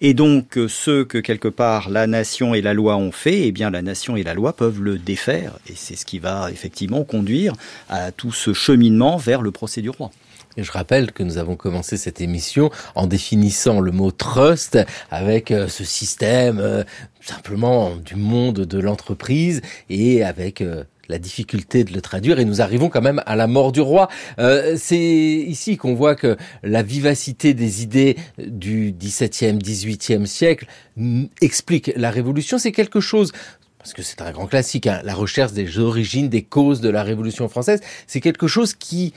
Et 0.00 0.14
donc, 0.14 0.56
euh, 0.56 0.68
ce 0.68 1.02
que 1.02 1.18
quelque 1.18 1.48
part 1.48 1.90
la 1.90 2.06
nation 2.06 2.54
et 2.54 2.62
la 2.62 2.74
loi 2.74 2.96
ont 2.96 3.12
fait, 3.12 3.46
eh 3.46 3.52
bien, 3.52 3.70
la 3.70 3.82
nation 3.82 4.16
et 4.16 4.22
la 4.22 4.34
loi 4.34 4.52
peuvent 4.52 4.80
le 4.80 4.98
défaire. 4.98 5.58
Et 5.68 5.72
c'est 5.74 5.96
ce 5.96 6.06
qui 6.06 6.18
va 6.18 6.50
effectivement 6.52 7.04
conduire 7.04 7.54
à 7.88 8.12
tout 8.12 8.32
ce 8.32 8.52
cheminement 8.52 9.16
vers 9.16 9.42
le 9.42 9.50
procès 9.50 9.82
du 9.82 9.90
roi. 9.90 10.10
Je 10.56 10.72
rappelle 10.72 11.12
que 11.12 11.22
nous 11.22 11.38
avons 11.38 11.54
commencé 11.54 11.96
cette 11.96 12.20
émission 12.20 12.70
en 12.96 13.06
définissant 13.06 13.80
le 13.80 13.92
mot 13.92 14.10
trust 14.10 14.78
avec 15.10 15.50
euh, 15.50 15.68
ce 15.68 15.84
système 15.84 16.58
euh, 16.58 16.82
simplement 17.20 17.94
du 17.96 18.16
monde 18.16 18.60
de 18.60 18.78
l'entreprise 18.78 19.62
et 19.88 20.24
avec 20.24 20.62
la 21.08 21.18
difficulté 21.18 21.84
de 21.84 21.92
le 21.92 22.00
traduire 22.00 22.38
et 22.38 22.44
nous 22.44 22.60
arrivons 22.60 22.88
quand 22.88 23.00
même 23.00 23.22
à 23.26 23.36
la 23.36 23.46
mort 23.46 23.72
du 23.72 23.80
roi. 23.80 24.08
Euh, 24.38 24.76
c'est 24.76 24.96
ici 24.96 25.76
qu'on 25.76 25.94
voit 25.94 26.14
que 26.14 26.36
la 26.62 26.82
vivacité 26.82 27.54
des 27.54 27.82
idées 27.82 28.16
du 28.38 28.92
XVIIe, 28.92 29.58
XVIIIe 29.58 30.26
siècle 30.26 30.66
explique 31.40 31.92
la 31.96 32.10
révolution. 32.10 32.58
C'est 32.58 32.72
quelque 32.72 33.00
chose 33.00 33.32
parce 33.78 33.92
que 33.92 34.02
c'est 34.02 34.20
un 34.20 34.32
grand 34.32 34.46
classique, 34.46 34.86
hein, 34.86 35.00
la 35.04 35.14
recherche 35.14 35.52
des 35.52 35.78
origines, 35.78 36.28
des 36.28 36.42
causes 36.42 36.80
de 36.80 36.90
la 36.90 37.02
Révolution 37.02 37.48
française, 37.48 37.80
c'est 38.06 38.20
quelque 38.20 38.48
chose 38.48 38.74
qui 38.74 39.14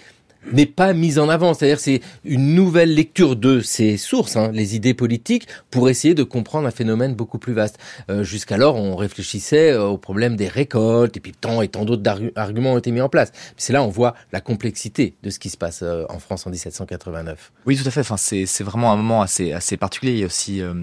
n'est 0.51 0.65
pas 0.65 0.93
mise 0.93 1.19
en 1.19 1.29
avant. 1.29 1.53
C'est-à-dire 1.53 1.79
c'est 1.79 2.01
une 2.23 2.55
nouvelle 2.55 2.93
lecture 2.93 3.35
de 3.35 3.61
ces 3.61 3.97
sources, 3.97 4.35
hein, 4.35 4.51
les 4.53 4.75
idées 4.75 4.93
politiques, 4.93 5.47
pour 5.69 5.89
essayer 5.89 6.13
de 6.13 6.23
comprendre 6.23 6.67
un 6.67 6.71
phénomène 6.71 7.15
beaucoup 7.15 7.37
plus 7.37 7.53
vaste. 7.53 7.77
Euh, 8.09 8.23
Jusqu'alors, 8.23 8.75
on 8.75 8.95
réfléchissait 8.95 9.71
euh, 9.71 9.85
au 9.85 9.97
problème 9.97 10.35
des 10.35 10.47
récoltes, 10.47 11.17
et 11.17 11.19
puis 11.19 11.33
tant 11.33 11.61
et 11.61 11.67
tant 11.67 11.85
d'autres 11.85 12.03
arguments 12.35 12.73
ont 12.73 12.77
été 12.77 12.91
mis 12.91 13.01
en 13.01 13.09
place. 13.09 13.31
C'est 13.57 13.73
là 13.73 13.83
on 13.83 13.89
voit 13.89 14.15
la 14.31 14.41
complexité 14.41 15.15
de 15.23 15.29
ce 15.29 15.39
qui 15.39 15.49
se 15.49 15.57
passe 15.57 15.81
euh, 15.83 16.05
en 16.09 16.19
France 16.19 16.47
en 16.47 16.49
1789. 16.49 17.51
Oui, 17.65 17.77
tout 17.77 17.87
à 17.87 17.91
fait. 17.91 18.01
Enfin, 18.01 18.17
c'est 18.17 18.63
vraiment 18.63 18.91
un 18.91 18.95
moment 18.95 19.21
assez, 19.21 19.53
assez 19.53 19.77
particulier. 19.77 20.13
Il 20.13 20.19
y 20.19 20.23
a 20.23 20.27
aussi... 20.27 20.61
Euh 20.61 20.73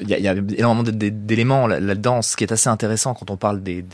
il 0.00 0.08
y, 0.08 0.28
a, 0.28 0.32
énormément 0.32 0.82
d'éléments 0.82 1.66
là-dedans. 1.66 2.22
Ce 2.22 2.36
qui 2.36 2.44
est 2.44 2.52
assez 2.52 2.68
intéressant 2.68 3.12
quand 3.12 3.30
on 3.30 3.36
parle 3.36 3.62
des, 3.62 3.84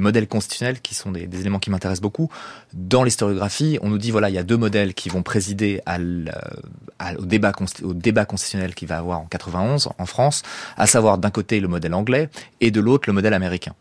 modèles 0.00 0.26
constitutionnels, 0.26 0.80
qui 0.80 0.94
sont 0.94 1.12
des, 1.12 1.28
éléments 1.40 1.60
qui 1.60 1.70
m'intéressent 1.70 2.02
beaucoup. 2.02 2.30
Dans 2.72 3.04
l'historiographie, 3.04 3.78
on 3.82 3.90
nous 3.90 3.98
dit 3.98 4.10
voilà, 4.10 4.28
il 4.28 4.34
y 4.34 4.38
a 4.38 4.42
deux 4.42 4.56
modèles 4.56 4.94
qui 4.94 5.08
vont 5.08 5.22
présider 5.22 5.80
au, 5.86 7.24
débat, 7.24 7.52
constitutionnel 7.52 8.74
qui 8.74 8.86
va 8.86 8.98
avoir 8.98 9.20
en 9.20 9.26
91 9.26 9.90
en 9.96 10.06
France, 10.06 10.42
à 10.76 10.86
savoir 10.86 11.18
d'un 11.18 11.30
côté 11.30 11.60
le 11.60 11.68
modèle 11.68 11.94
anglais 11.94 12.28
et 12.60 12.70
de 12.70 12.80
l'autre 12.80 13.04
le 13.08 13.12
modèle 13.12 13.34
américain. 13.34 13.74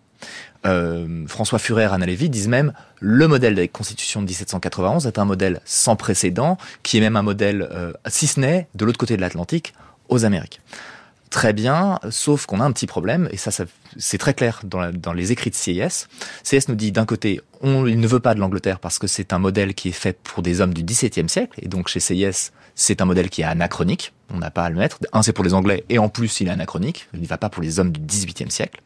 Euh, 0.65 1.25
François 1.27 1.59
Furer, 1.59 1.89
Anna 1.91 2.05
Lévy 2.05 2.29
disent 2.29 2.47
même 2.47 2.71
le 3.01 3.27
modèle 3.27 3.55
des 3.55 3.67
constitutions 3.67 4.21
de 4.21 4.27
1791 4.27 5.07
est 5.07 5.19
un 5.19 5.25
modèle 5.25 5.59
sans 5.65 5.97
précédent, 5.97 6.57
qui 6.84 6.99
est 6.99 7.01
même 7.01 7.17
un 7.17 7.21
modèle, 7.21 7.67
euh, 7.71 7.91
si 8.07 8.27
ce 8.27 8.39
n'est 8.39 8.67
de 8.75 8.86
l'autre 8.86 8.97
côté 8.97 9.17
de 9.17 9.21
l'Atlantique, 9.21 9.73
aux 10.07 10.23
Amériques 10.23 10.61
très 11.34 11.51
bien, 11.51 11.99
sauf 12.11 12.45
qu'on 12.45 12.59
a 12.59 12.63
un 12.63 12.71
petit 12.71 12.86
problème, 12.86 13.27
et 13.31 13.38
ça, 13.38 13.49
ça 13.49 13.65
c'est 13.97 14.19
très 14.19 14.36
clair 14.36 14.61
dans, 14.63 14.91
dans, 14.91 15.13
les 15.13 15.31
écrits 15.31 15.49
de 15.49 15.55
CIS. 15.55 16.07
CIS 16.43 16.65
nous 16.67 16.75
dit 16.75 16.91
d'un 16.91 17.07
côté, 17.07 17.41
on, 17.61 17.88
il 17.88 17.99
ne 17.99 18.07
veut 18.07 18.19
pas 18.19 18.36
de 18.36 18.39
l'Angleterre 18.39 18.79
parce 18.79 18.99
que 18.99 19.07
c'est 19.07 19.34
un 19.34 19.39
modèle 19.39 19.73
qui 19.73 19.89
est 19.89 19.93
fait 19.93 20.15
pour 20.21 20.43
des 20.43 20.61
hommes 20.61 20.75
du 20.75 20.84
XVIIe 20.84 21.27
siècle, 21.27 21.59
et 21.59 21.67
donc 21.67 21.88
chez 21.88 21.99
CIS, 21.99 22.51
c'est 22.75 23.01
un 23.01 23.05
modèle 23.05 23.31
qui 23.31 23.41
est 23.41 23.45
anachronique. 23.45 24.13
On 24.34 24.39
n'a 24.39 24.49
pas 24.49 24.65
à 24.65 24.69
le 24.69 24.75
mettre. 24.75 24.97
Un, 25.13 25.21
c'est 25.21 25.31
pour 25.31 25.43
les 25.43 25.53
Anglais, 25.53 25.86
et 25.89 25.99
en 25.99 26.09
plus, 26.09 26.41
il 26.41 26.47
est 26.47 26.51
anachronique. 26.51 27.07
Il 27.13 27.21
ne 27.21 27.27
va 27.27 27.38
pas 27.38 27.49
pour 27.49 27.61
les 27.61 27.79
hommes 27.79 27.91
du 27.91 27.99
XVIIIe 27.99 28.49
siècle, 28.49 28.81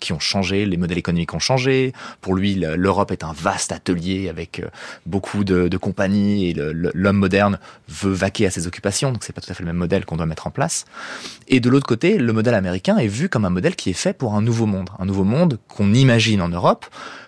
qui 0.00 0.14
ont 0.14 0.18
changé, 0.18 0.64
les 0.64 0.78
modèles 0.78 0.96
économiques 0.96 1.34
ont 1.34 1.38
changé. 1.38 1.92
Pour 2.22 2.34
lui, 2.34 2.54
l'Europe 2.54 3.10
est 3.10 3.22
un 3.22 3.34
vaste 3.34 3.72
atelier 3.72 4.30
avec 4.30 4.60
euh, 4.60 4.68
beaucoup 5.04 5.44
de, 5.44 5.76
compagnies, 5.76 6.48
et 6.48 6.54
l'homme 6.54 7.18
moderne 7.18 7.58
veut 7.88 8.14
vaquer 8.14 8.46
à 8.46 8.50
ses 8.50 8.66
occupations, 8.66 9.12
donc 9.12 9.22
c'est 9.22 9.34
pas 9.34 9.42
tout 9.42 9.52
à 9.52 9.54
fait 9.54 9.62
le 9.62 9.66
même 9.66 9.76
modèle 9.76 10.06
qu'on 10.06 10.16
doit 10.16 10.24
mettre 10.24 10.46
en 10.46 10.50
place. 10.50 10.86
Et 11.46 11.60
de 11.60 11.68
l'autre 11.68 11.86
côté, 11.86 12.16
le 12.16 12.32
modèle 12.32 12.54
américain 12.54 12.96
est 12.96 13.06
vu 13.06 13.28
comme 13.28 13.44
un 13.44 13.50
modèle 13.50 13.76
qui 13.76 13.90
est 13.90 13.94
fait 13.94 14.14
pour 14.14 14.34
un 14.34 14.40
nouveau 14.40 14.64
monde. 14.64 14.88
Un 14.98 15.04
nouveau 15.04 15.24
monde 15.24 15.58
qu'on 15.68 15.92
imagine 15.92 16.40
en 16.40 16.48
Europe, 16.48 16.86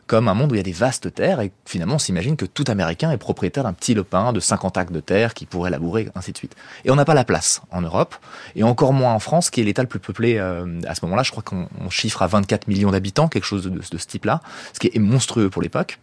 comme 0.08 0.26
un 0.26 0.34
monde 0.34 0.50
où 0.50 0.54
il 0.54 0.58
y 0.58 0.60
a 0.60 0.64
des 0.64 0.72
vastes 0.72 1.14
terres 1.14 1.40
et 1.40 1.52
finalement 1.66 1.96
on 1.96 1.98
s'imagine 1.98 2.36
que 2.36 2.46
tout 2.46 2.64
Américain 2.68 3.12
est 3.12 3.18
propriétaire 3.18 3.62
d'un 3.62 3.74
petit 3.74 3.94
lopin 3.94 4.32
de 4.32 4.40
50 4.40 4.78
acres 4.78 4.92
de 4.92 5.00
terre 5.00 5.34
qui 5.34 5.46
pourrait 5.46 5.70
labourer, 5.70 6.08
ainsi 6.14 6.32
de 6.32 6.38
suite. 6.38 6.56
Et 6.84 6.90
on 6.90 6.96
n'a 6.96 7.04
pas 7.04 7.14
la 7.14 7.24
place 7.24 7.57
en 7.70 7.82
Europe 7.82 8.14
et 8.56 8.62
encore 8.62 8.92
moins 8.92 9.12
en 9.12 9.18
France 9.18 9.50
qui 9.50 9.60
est 9.60 9.64
l'État 9.64 9.82
le 9.82 9.88
plus 9.88 10.00
peuplé 10.00 10.36
euh, 10.38 10.80
à 10.86 10.94
ce 10.94 11.04
moment-là. 11.04 11.22
Je 11.22 11.30
crois 11.30 11.42
qu'on 11.42 11.68
chiffre 11.90 12.22
à 12.22 12.26
24 12.26 12.68
millions 12.68 12.90
d'habitants, 12.90 13.28
quelque 13.28 13.44
chose 13.44 13.64
de, 13.64 13.82
ce 13.82 14.06
type-là, 14.06 14.40
ce 14.72 14.78
qui 14.78 14.90
est 14.92 14.98
monstrueux 14.98 15.50
pour 15.50 15.62
l'époque. 15.62 15.98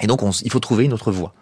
Et 0.00 0.06
donc 0.06 0.20
il 0.42 0.50
faut 0.50 0.60
trouver 0.60 0.84
une 0.84 0.92
autre 0.92 1.12
voie. 1.12 1.34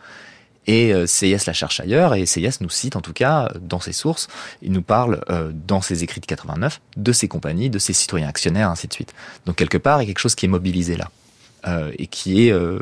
Et 0.67 0.93
euh, 0.93 1.07
CIS 1.07 1.47
la 1.47 1.53
cherche 1.53 1.81
ailleurs, 1.81 2.15
et 2.15 2.25
CIS 2.25 2.59
nous 2.61 2.71
cite 2.71 2.95
en 2.95 3.01
tout 3.01 3.13
cas 3.13 3.51
dans 3.61 3.81
ses 3.81 3.93
sources, 3.93 4.29
il 4.63 4.71
nous 4.71 4.83
parle 4.83 5.21
euh, 5.29 5.51
dans 5.53 5.81
ses 5.81 6.05
écrits 6.05 6.21
de 6.21 6.27
89 6.27 6.81
de 6.97 7.13
ses 7.13 7.27
compagnies, 7.27 7.69
de 7.69 7.81
ses 7.81 7.93
citoyens 7.93 8.29
actionnaires, 8.29 8.71
ainsi 8.71 8.87
de 8.87 8.93
suite. 8.93 9.13
Donc 9.47 9.57
quelque 9.57 9.79
part, 9.79 10.01
il 10.01 10.07
y 10.07 10.11
a 10.11 10.13
quelque 10.13 10.21
chose 10.21 10.37
qui 10.37 10.47
est 10.47 10.51
mobilisé 10.51 10.97
là. 10.97 11.11
Et 11.97 12.09
qui 12.09 12.49
est, 12.49 12.53
euh, 12.53 12.81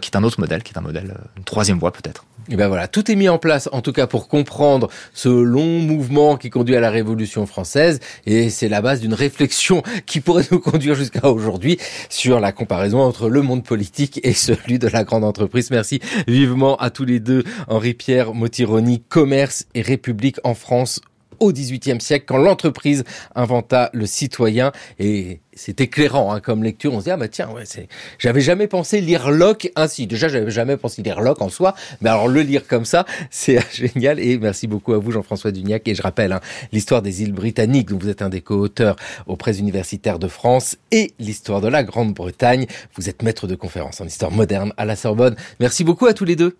qui 0.00 0.08
est 0.08 0.16
un 0.16 0.22
autre 0.22 0.38
modèle, 0.38 0.62
qui 0.62 0.72
est 0.72 0.78
un 0.78 0.82
modèle, 0.82 1.16
une 1.36 1.42
troisième 1.42 1.80
voie 1.80 1.92
peut-être. 1.92 2.24
Et 2.50 2.56
ben 2.56 2.68
voilà, 2.68 2.88
tout 2.88 3.10
est 3.10 3.14
mis 3.14 3.28
en 3.30 3.38
place, 3.38 3.70
en 3.72 3.80
tout 3.80 3.92
cas 3.92 4.06
pour 4.06 4.28
comprendre 4.28 4.90
ce 5.14 5.30
long 5.30 5.80
mouvement 5.80 6.36
qui 6.36 6.50
conduit 6.50 6.76
à 6.76 6.80
la 6.80 6.90
Révolution 6.90 7.46
française, 7.46 8.00
et 8.26 8.50
c'est 8.50 8.68
la 8.68 8.82
base 8.82 9.00
d'une 9.00 9.14
réflexion 9.14 9.82
qui 10.04 10.20
pourrait 10.20 10.44
nous 10.50 10.60
conduire 10.60 10.94
jusqu'à 10.94 11.30
aujourd'hui 11.30 11.78
sur 12.10 12.40
la 12.40 12.52
comparaison 12.52 13.00
entre 13.00 13.30
le 13.30 13.40
monde 13.40 13.64
politique 13.64 14.20
et 14.24 14.34
celui 14.34 14.78
de 14.78 14.88
la 14.88 15.04
grande 15.04 15.24
entreprise. 15.24 15.70
Merci 15.70 16.00
vivement 16.28 16.76
à 16.76 16.90
tous 16.90 17.06
les 17.06 17.18
deux, 17.18 17.44
Henri-Pierre 17.68 18.34
Motironi, 18.34 19.02
Commerce 19.08 19.66
et 19.74 19.80
République 19.80 20.36
en 20.44 20.54
France 20.54 21.00
au 21.40 21.52
XVIIIe 21.52 22.00
siècle, 22.00 22.24
quand 22.26 22.38
l'entreprise 22.38 23.04
inventa 23.34 23.90
le 23.92 24.06
citoyen. 24.06 24.72
Et 24.98 25.40
c'est 25.54 25.80
éclairant 25.80 26.32
hein, 26.32 26.40
comme 26.40 26.62
lecture. 26.62 26.92
On 26.94 27.00
se 27.00 27.04
dit 27.04 27.10
ah 27.10 27.16
bah 27.16 27.28
tiens 27.28 27.48
ouais 27.50 27.64
c'est 27.64 27.88
j'avais 28.18 28.40
jamais 28.40 28.66
pensé 28.66 29.00
lire 29.00 29.30
Locke 29.30 29.70
ainsi. 29.76 30.06
Déjà 30.06 30.28
j'avais 30.28 30.50
jamais 30.50 30.76
pensé 30.76 31.02
lire 31.02 31.20
Locke 31.20 31.42
en 31.42 31.48
soi, 31.48 31.74
mais 32.00 32.10
alors 32.10 32.28
le 32.28 32.40
lire 32.42 32.66
comme 32.66 32.84
ça 32.84 33.04
c'est 33.30 33.58
génial. 33.72 34.20
Et 34.20 34.38
merci 34.38 34.66
beaucoup 34.66 34.92
à 34.92 34.98
vous 34.98 35.10
Jean-François 35.12 35.52
Duniac. 35.52 35.86
Et 35.88 35.94
je 35.94 36.02
rappelle 36.02 36.32
hein, 36.32 36.40
l'histoire 36.72 37.02
des 37.02 37.22
îles 37.22 37.32
britanniques 37.32 37.88
dont 37.88 37.98
vous 37.98 38.08
êtes 38.08 38.22
un 38.22 38.28
des 38.28 38.40
co-auteurs 38.40 38.96
aux 39.26 39.36
presses 39.36 39.58
universitaires 39.58 40.18
de 40.18 40.28
France 40.28 40.76
et 40.90 41.12
l'histoire 41.18 41.60
de 41.60 41.68
la 41.68 41.82
Grande-Bretagne. 41.84 42.66
Vous 42.96 43.08
êtes 43.08 43.22
maître 43.22 43.46
de 43.46 43.54
conférence 43.54 44.00
en 44.00 44.06
histoire 44.06 44.30
moderne 44.30 44.72
à 44.76 44.84
la 44.84 44.96
Sorbonne. 44.96 45.36
Merci 45.60 45.84
beaucoup 45.84 46.06
à 46.06 46.14
tous 46.14 46.24
les 46.24 46.36
deux. 46.36 46.56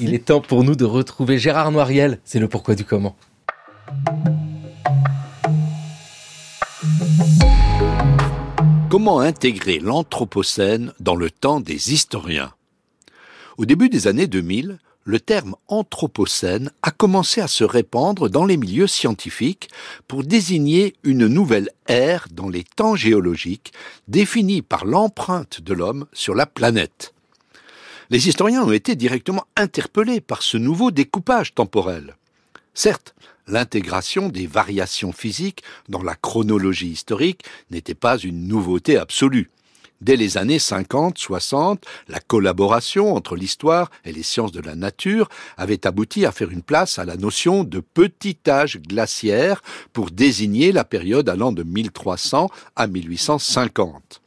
Il 0.00 0.14
est 0.14 0.26
temps 0.26 0.40
pour 0.40 0.64
nous 0.64 0.76
de 0.76 0.84
retrouver 0.84 1.38
Gérard 1.38 1.70
Noiriel. 1.72 2.18
C'est 2.24 2.38
le 2.38 2.48
pourquoi 2.48 2.74
du 2.74 2.84
comment. 2.84 3.16
Comment 8.88 9.20
intégrer 9.20 9.78
l'Anthropocène 9.78 10.92
dans 11.00 11.16
le 11.16 11.30
temps 11.30 11.60
des 11.60 11.92
historiens? 11.92 12.54
Au 13.58 13.66
début 13.66 13.88
des 13.88 14.06
années 14.06 14.26
2000, 14.26 14.78
le 15.04 15.20
terme 15.20 15.54
Anthropocène 15.68 16.72
a 16.82 16.90
commencé 16.90 17.40
à 17.40 17.46
se 17.46 17.62
répandre 17.62 18.28
dans 18.28 18.44
les 18.44 18.56
milieux 18.56 18.86
scientifiques 18.86 19.68
pour 20.08 20.24
désigner 20.24 20.94
une 21.04 21.26
nouvelle 21.26 21.70
ère 21.86 22.26
dans 22.32 22.48
les 22.48 22.64
temps 22.64 22.96
géologiques 22.96 23.72
définie 24.08 24.62
par 24.62 24.84
l'empreinte 24.84 25.60
de 25.60 25.74
l'homme 25.74 26.06
sur 26.12 26.34
la 26.34 26.46
planète. 26.46 27.14
Les 28.10 28.28
historiens 28.28 28.64
ont 28.64 28.72
été 28.72 28.96
directement 28.96 29.44
interpellés 29.56 30.20
par 30.20 30.42
ce 30.42 30.56
nouveau 30.56 30.90
découpage 30.90 31.54
temporel. 31.54 32.16
Certes, 32.74 33.14
l'intégration 33.46 34.28
des 34.28 34.46
variations 34.46 35.12
physiques 35.12 35.62
dans 35.88 36.02
la 36.02 36.14
chronologie 36.14 36.88
historique 36.88 37.44
n'était 37.70 37.94
pas 37.94 38.18
une 38.18 38.48
nouveauté 38.48 38.96
absolue. 38.96 39.50
Dès 40.02 40.16
les 40.16 40.36
années 40.36 40.58
50-60, 40.58 41.78
la 42.08 42.20
collaboration 42.20 43.14
entre 43.14 43.34
l'histoire 43.34 43.90
et 44.04 44.12
les 44.12 44.22
sciences 44.22 44.52
de 44.52 44.60
la 44.60 44.74
nature 44.74 45.28
avait 45.56 45.86
abouti 45.86 46.26
à 46.26 46.32
faire 46.32 46.50
une 46.50 46.62
place 46.62 46.98
à 46.98 47.06
la 47.06 47.16
notion 47.16 47.64
de 47.64 47.80
petit 47.80 48.36
âge 48.46 48.78
glaciaire 48.78 49.62
pour 49.94 50.10
désigner 50.10 50.70
la 50.72 50.84
période 50.84 51.30
allant 51.30 51.52
de 51.52 51.62
1300 51.62 52.50
à 52.76 52.86
1850. 52.86 54.20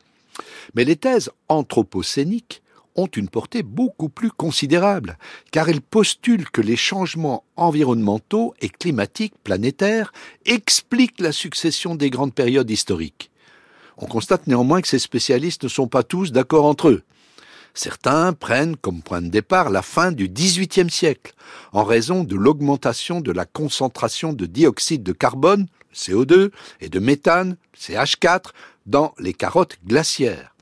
Mais 0.73 0.85
les 0.85 0.95
thèses 0.95 1.29
anthropocéniques 1.49 2.63
ont 2.99 3.07
une 3.07 3.29
portée 3.29 3.63
beaucoup 3.63 4.09
plus 4.09 4.31
considérable, 4.31 5.17
car 5.51 5.69
elles 5.69 5.81
postulent 5.81 6.49
que 6.49 6.61
les 6.61 6.75
changements 6.75 7.43
environnementaux 7.55 8.53
et 8.61 8.69
climatiques 8.69 9.35
planétaires 9.43 10.11
expliquent 10.45 11.21
la 11.21 11.31
succession 11.31 11.95
des 11.95 12.09
grandes 12.09 12.33
périodes 12.33 12.69
historiques. 12.69 13.31
On 13.97 14.05
constate 14.05 14.47
néanmoins 14.47 14.81
que 14.81 14.87
ces 14.87 14.99
spécialistes 14.99 15.63
ne 15.63 15.69
sont 15.69 15.87
pas 15.87 16.03
tous 16.03 16.31
d'accord 16.31 16.65
entre 16.65 16.89
eux. 16.89 17.03
Certains 17.73 18.33
prennent 18.33 18.75
comme 18.75 19.01
point 19.01 19.21
de 19.21 19.29
départ 19.29 19.69
la 19.69 19.81
fin 19.81 20.11
du 20.11 20.27
XVIIIe 20.27 20.89
siècle, 20.89 21.33
en 21.71 21.83
raison 21.83 22.23
de 22.23 22.35
l'augmentation 22.35 23.21
de 23.21 23.31
la 23.31 23.45
concentration 23.45 24.33
de 24.33 24.45
dioxyde 24.45 25.03
de 25.03 25.13
carbone, 25.13 25.67
CO2, 25.93 26.51
et 26.81 26.89
de 26.89 26.99
méthane, 26.99 27.57
CH4, 27.77 28.51
dans 28.85 29.13
les 29.19 29.33
carottes 29.33 29.77
glaciaires. 29.85 30.55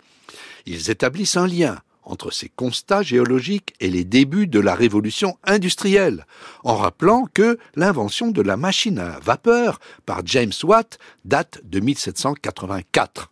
Ils 0.66 0.90
établissent 0.90 1.38
un 1.38 1.48
lien 1.48 1.80
entre 2.08 2.32
ces 2.32 2.50
constats 2.50 3.04
géologiques 3.04 3.74
et 3.80 3.90
les 3.90 4.04
débuts 4.04 4.48
de 4.48 4.60
la 4.60 4.74
révolution 4.74 5.38
industrielle, 5.44 6.26
en 6.64 6.76
rappelant 6.76 7.28
que 7.34 7.60
l'invention 7.76 8.32
de 8.32 8.42
la 8.42 8.58
machine 8.58 8.98
à 8.98 9.20
vapeur 9.20 9.80
par 10.06 10.22
James 10.26 10.54
Watt 10.64 10.98
date 11.26 11.62
de 11.64 11.80
1784. 11.80 13.32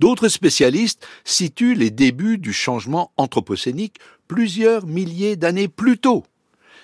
D'autres 0.00 0.28
spécialistes 0.28 1.06
situent 1.24 1.74
les 1.74 1.90
débuts 1.90 2.38
du 2.38 2.52
changement 2.52 3.12
anthropocénique 3.16 3.98
plusieurs 4.28 4.86
milliers 4.86 5.36
d'années 5.36 5.68
plus 5.68 5.98
tôt, 5.98 6.24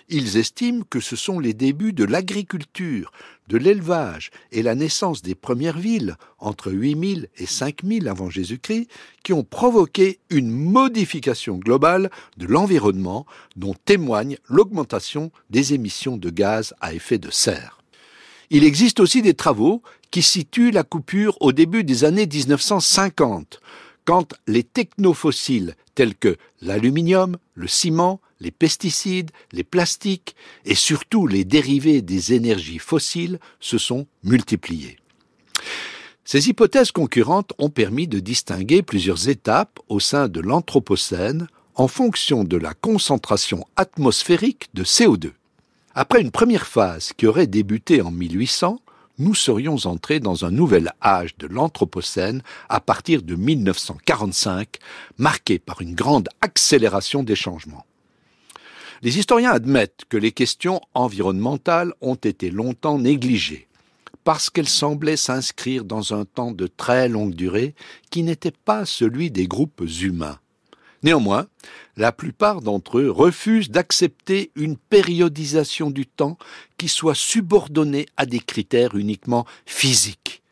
ils 0.09 0.37
estiment 0.37 0.85
que 0.89 1.01
ce 1.01 1.17
sont 1.17 1.39
les 1.39 1.55
débuts 1.55 1.93
de 1.93 2.05
l'agriculture, 2.05 3.13
de 3.49 3.59
l'élevage 3.59 4.31
et 4.53 4.63
la 4.63 4.75
naissance 4.75 5.23
des 5.23 5.35
premières 5.35 5.79
villes 5.79 6.17
entre 6.39 6.71
8000 6.71 7.29
et 7.37 7.47
5000 7.47 8.09
avant 8.09 8.31
Jésus-Christ 8.31 8.89
qui 9.23 9.33
ont 9.33 9.45
provoqué 9.45 10.21
une 10.31 10.51
modification 10.51 11.57
globale 11.57 12.11
de 12.37 12.47
l'environnement 12.47 13.27
dont 13.57 13.75
témoigne 13.85 14.39
l'augmentation 14.49 15.31
des 15.51 15.75
émissions 15.75 16.17
de 16.17 16.31
gaz 16.31 16.75
à 16.81 16.95
effet 16.95 17.19
de 17.19 17.31
serre. 17.31 17.79
Il 18.51 18.65
existe 18.65 19.01
aussi 19.01 19.21
des 19.21 19.35
travaux 19.35 19.83
qui 20.11 20.23
situent 20.23 20.71
la 20.71 20.85
coupure 20.85 21.37
au 21.41 21.53
début 21.53 21.85
des 21.85 22.05
années 22.05 22.27
1950, 22.27 23.61
quand 24.09 24.33
les 24.47 24.63
technofossiles 24.63 25.75
tels 25.95 26.15
que 26.15 26.39
l'aluminium, 26.63 27.37
le 27.53 27.69
ciment, 27.69 28.23
les 28.41 28.51
pesticides, 28.51 29.31
les 29.53 29.65
plastiques 29.65 30.35
et 30.65 30.75
surtout 30.75 31.27
les 31.27 31.45
dérivés 31.45 32.01
des 32.01 32.33
énergies 32.33 32.79
fossiles 32.79 33.39
se 33.61 33.77
sont 33.77 34.07
multipliés. 34.25 34.97
Ces 36.25 36.49
hypothèses 36.49 36.91
concurrentes 36.91 37.53
ont 37.59 37.69
permis 37.69 38.09
de 38.09 38.19
distinguer 38.19 38.81
plusieurs 38.81 39.29
étapes 39.29 39.79
au 39.91 40.01
sein 40.01 40.29
de 40.29 40.41
l'Anthropocène 40.41 41.47
en 41.75 41.87
fonction 41.87 42.45
de 42.45 42.57
la 42.57 42.73
concentration 42.73 43.67
atmosphérique 43.77 44.71
de 44.73 44.85
CO2. 44.85 45.33
Après 45.95 46.23
une 46.23 46.31
première 46.31 46.67
phase 46.67 47.13
qui 47.13 47.27
aurait 47.27 47.47
débuté 47.47 48.01
en 48.01 48.11
1800, 48.11 48.81
nous 49.19 49.35
serions 49.35 49.77
entrés 49.85 50.21
dans 50.21 50.45
un 50.45 50.51
nouvel 50.51 50.93
âge 51.03 51.37
de 51.39 51.47
l'Anthropocène 51.47 52.43
à 52.69 52.81
partir 52.81 53.23
de 53.23 53.35
1945, 53.35 54.77
marqué 55.19 55.59
par 55.59 55.81
une 55.81 55.95
grande 55.95 56.29
accélération 56.41 57.23
des 57.23 57.35
changements. 57.35 57.85
Les 59.03 59.19
historiens 59.19 59.53
admettent 59.53 60.05
que 60.09 60.17
les 60.17 60.33
questions 60.33 60.81
environnementales 60.95 61.93
ont 62.01 62.17
été 62.17 62.51
longtemps 62.51 62.99
négligées, 62.99 63.69
parce 64.25 64.51
qu'elles 64.51 64.69
semblaient 64.69 65.17
s'inscrire 65.17 65.85
dans 65.85 66.15
un 66.15 66.25
temps 66.25 66.53
de 66.53 66.67
très 66.67 67.09
longue 67.09 67.35
durée 67.35 67.75
qui 68.11 68.23
n'était 68.23 68.53
pas 68.53 68.85
celui 68.85 69.31
des 69.31 69.47
groupes 69.47 69.83
humains. 70.01 70.39
Néanmoins, 71.05 71.47
la 71.99 72.13
plupart 72.13 72.63
d'entre 72.63 73.01
eux 73.01 73.11
refusent 73.11 73.71
d'accepter 73.71 74.53
une 74.55 74.77
périodisation 74.77 75.91
du 75.91 76.07
temps 76.07 76.39
qui 76.79 76.89
soit 76.89 77.17
subordonnée 77.17 78.07
à 78.17 78.25
des 78.25 78.39
critères 78.39 78.95
uniquement 78.95 79.47
physiques. 79.67 80.43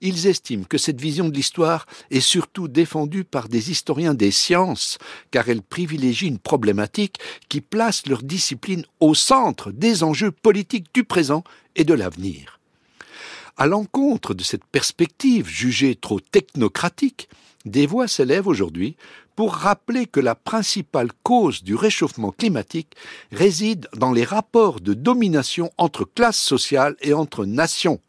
Ils 0.00 0.26
estiment 0.26 0.64
que 0.64 0.78
cette 0.78 1.00
vision 1.00 1.28
de 1.28 1.34
l'histoire 1.34 1.86
est 2.10 2.20
surtout 2.20 2.66
défendue 2.66 3.22
par 3.22 3.48
des 3.48 3.70
historiens 3.70 4.14
des 4.14 4.32
sciences, 4.32 4.98
car 5.30 5.48
elle 5.48 5.62
privilégie 5.62 6.26
une 6.26 6.38
problématique 6.38 7.18
qui 7.48 7.60
place 7.60 8.06
leur 8.06 8.22
discipline 8.22 8.84
au 8.98 9.14
centre 9.14 9.70
des 9.70 10.02
enjeux 10.02 10.32
politiques 10.32 10.92
du 10.92 11.04
présent 11.04 11.44
et 11.76 11.84
de 11.84 11.94
l'avenir. 11.94 12.58
À 13.56 13.66
l'encontre 13.66 14.34
de 14.34 14.42
cette 14.42 14.64
perspective 14.64 15.46
jugée 15.46 15.94
trop 15.94 16.18
technocratique, 16.18 17.28
des 17.66 17.86
voix 17.86 18.08
s'élèvent 18.08 18.48
aujourd'hui 18.48 18.96
pour 19.40 19.54
rappeler 19.54 20.04
que 20.04 20.20
la 20.20 20.34
principale 20.34 21.08
cause 21.22 21.62
du 21.62 21.74
réchauffement 21.74 22.30
climatique 22.30 22.94
réside 23.32 23.88
dans 23.96 24.12
les 24.12 24.24
rapports 24.24 24.82
de 24.82 24.92
domination 24.92 25.70
entre 25.78 26.04
classes 26.04 26.38
sociales 26.38 26.94
et 27.00 27.14
entre 27.14 27.46
nations. 27.46 28.00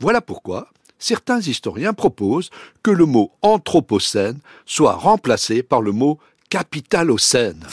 Voilà 0.00 0.20
pourquoi 0.20 0.70
certains 0.98 1.40
historiens 1.40 1.92
proposent 1.92 2.50
que 2.82 2.90
le 2.90 3.06
mot 3.06 3.30
anthropocène 3.40 4.40
soit 4.66 4.94
remplacé 4.94 5.62
par 5.62 5.80
le 5.80 5.92
mot 5.92 6.18
capitalocène. 6.50 7.64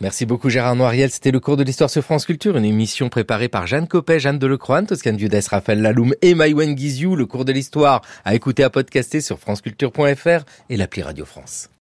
Merci 0.00 0.24
beaucoup 0.24 0.48
Gérard 0.48 0.76
Noiriel. 0.76 1.10
C'était 1.10 1.30
le 1.30 1.40
cours 1.40 1.58
de 1.58 1.62
l'histoire 1.62 1.90
sur 1.90 2.02
France 2.02 2.24
Culture, 2.24 2.56
une 2.56 2.64
émission 2.64 3.10
préparée 3.10 3.50
par 3.50 3.66
Jeanne 3.66 3.86
Copet, 3.86 4.18
Jeanne 4.18 4.38
Delecroix, 4.38 4.82
Toscane 4.82 5.18
Viudès, 5.18 5.46
Raphaël 5.46 5.82
Laloum 5.82 6.14
et 6.22 6.34
Maïwen 6.34 6.74
Guizou. 6.74 7.16
Le 7.16 7.26
cours 7.26 7.44
de 7.44 7.52
l'histoire 7.52 8.00
à 8.24 8.34
écouter, 8.34 8.64
à 8.64 8.70
podcaster 8.70 9.20
sur 9.20 9.38
franceculture.fr 9.38 10.46
et 10.70 10.78
l'appli 10.78 11.02
Radio 11.02 11.26
France. 11.26 11.68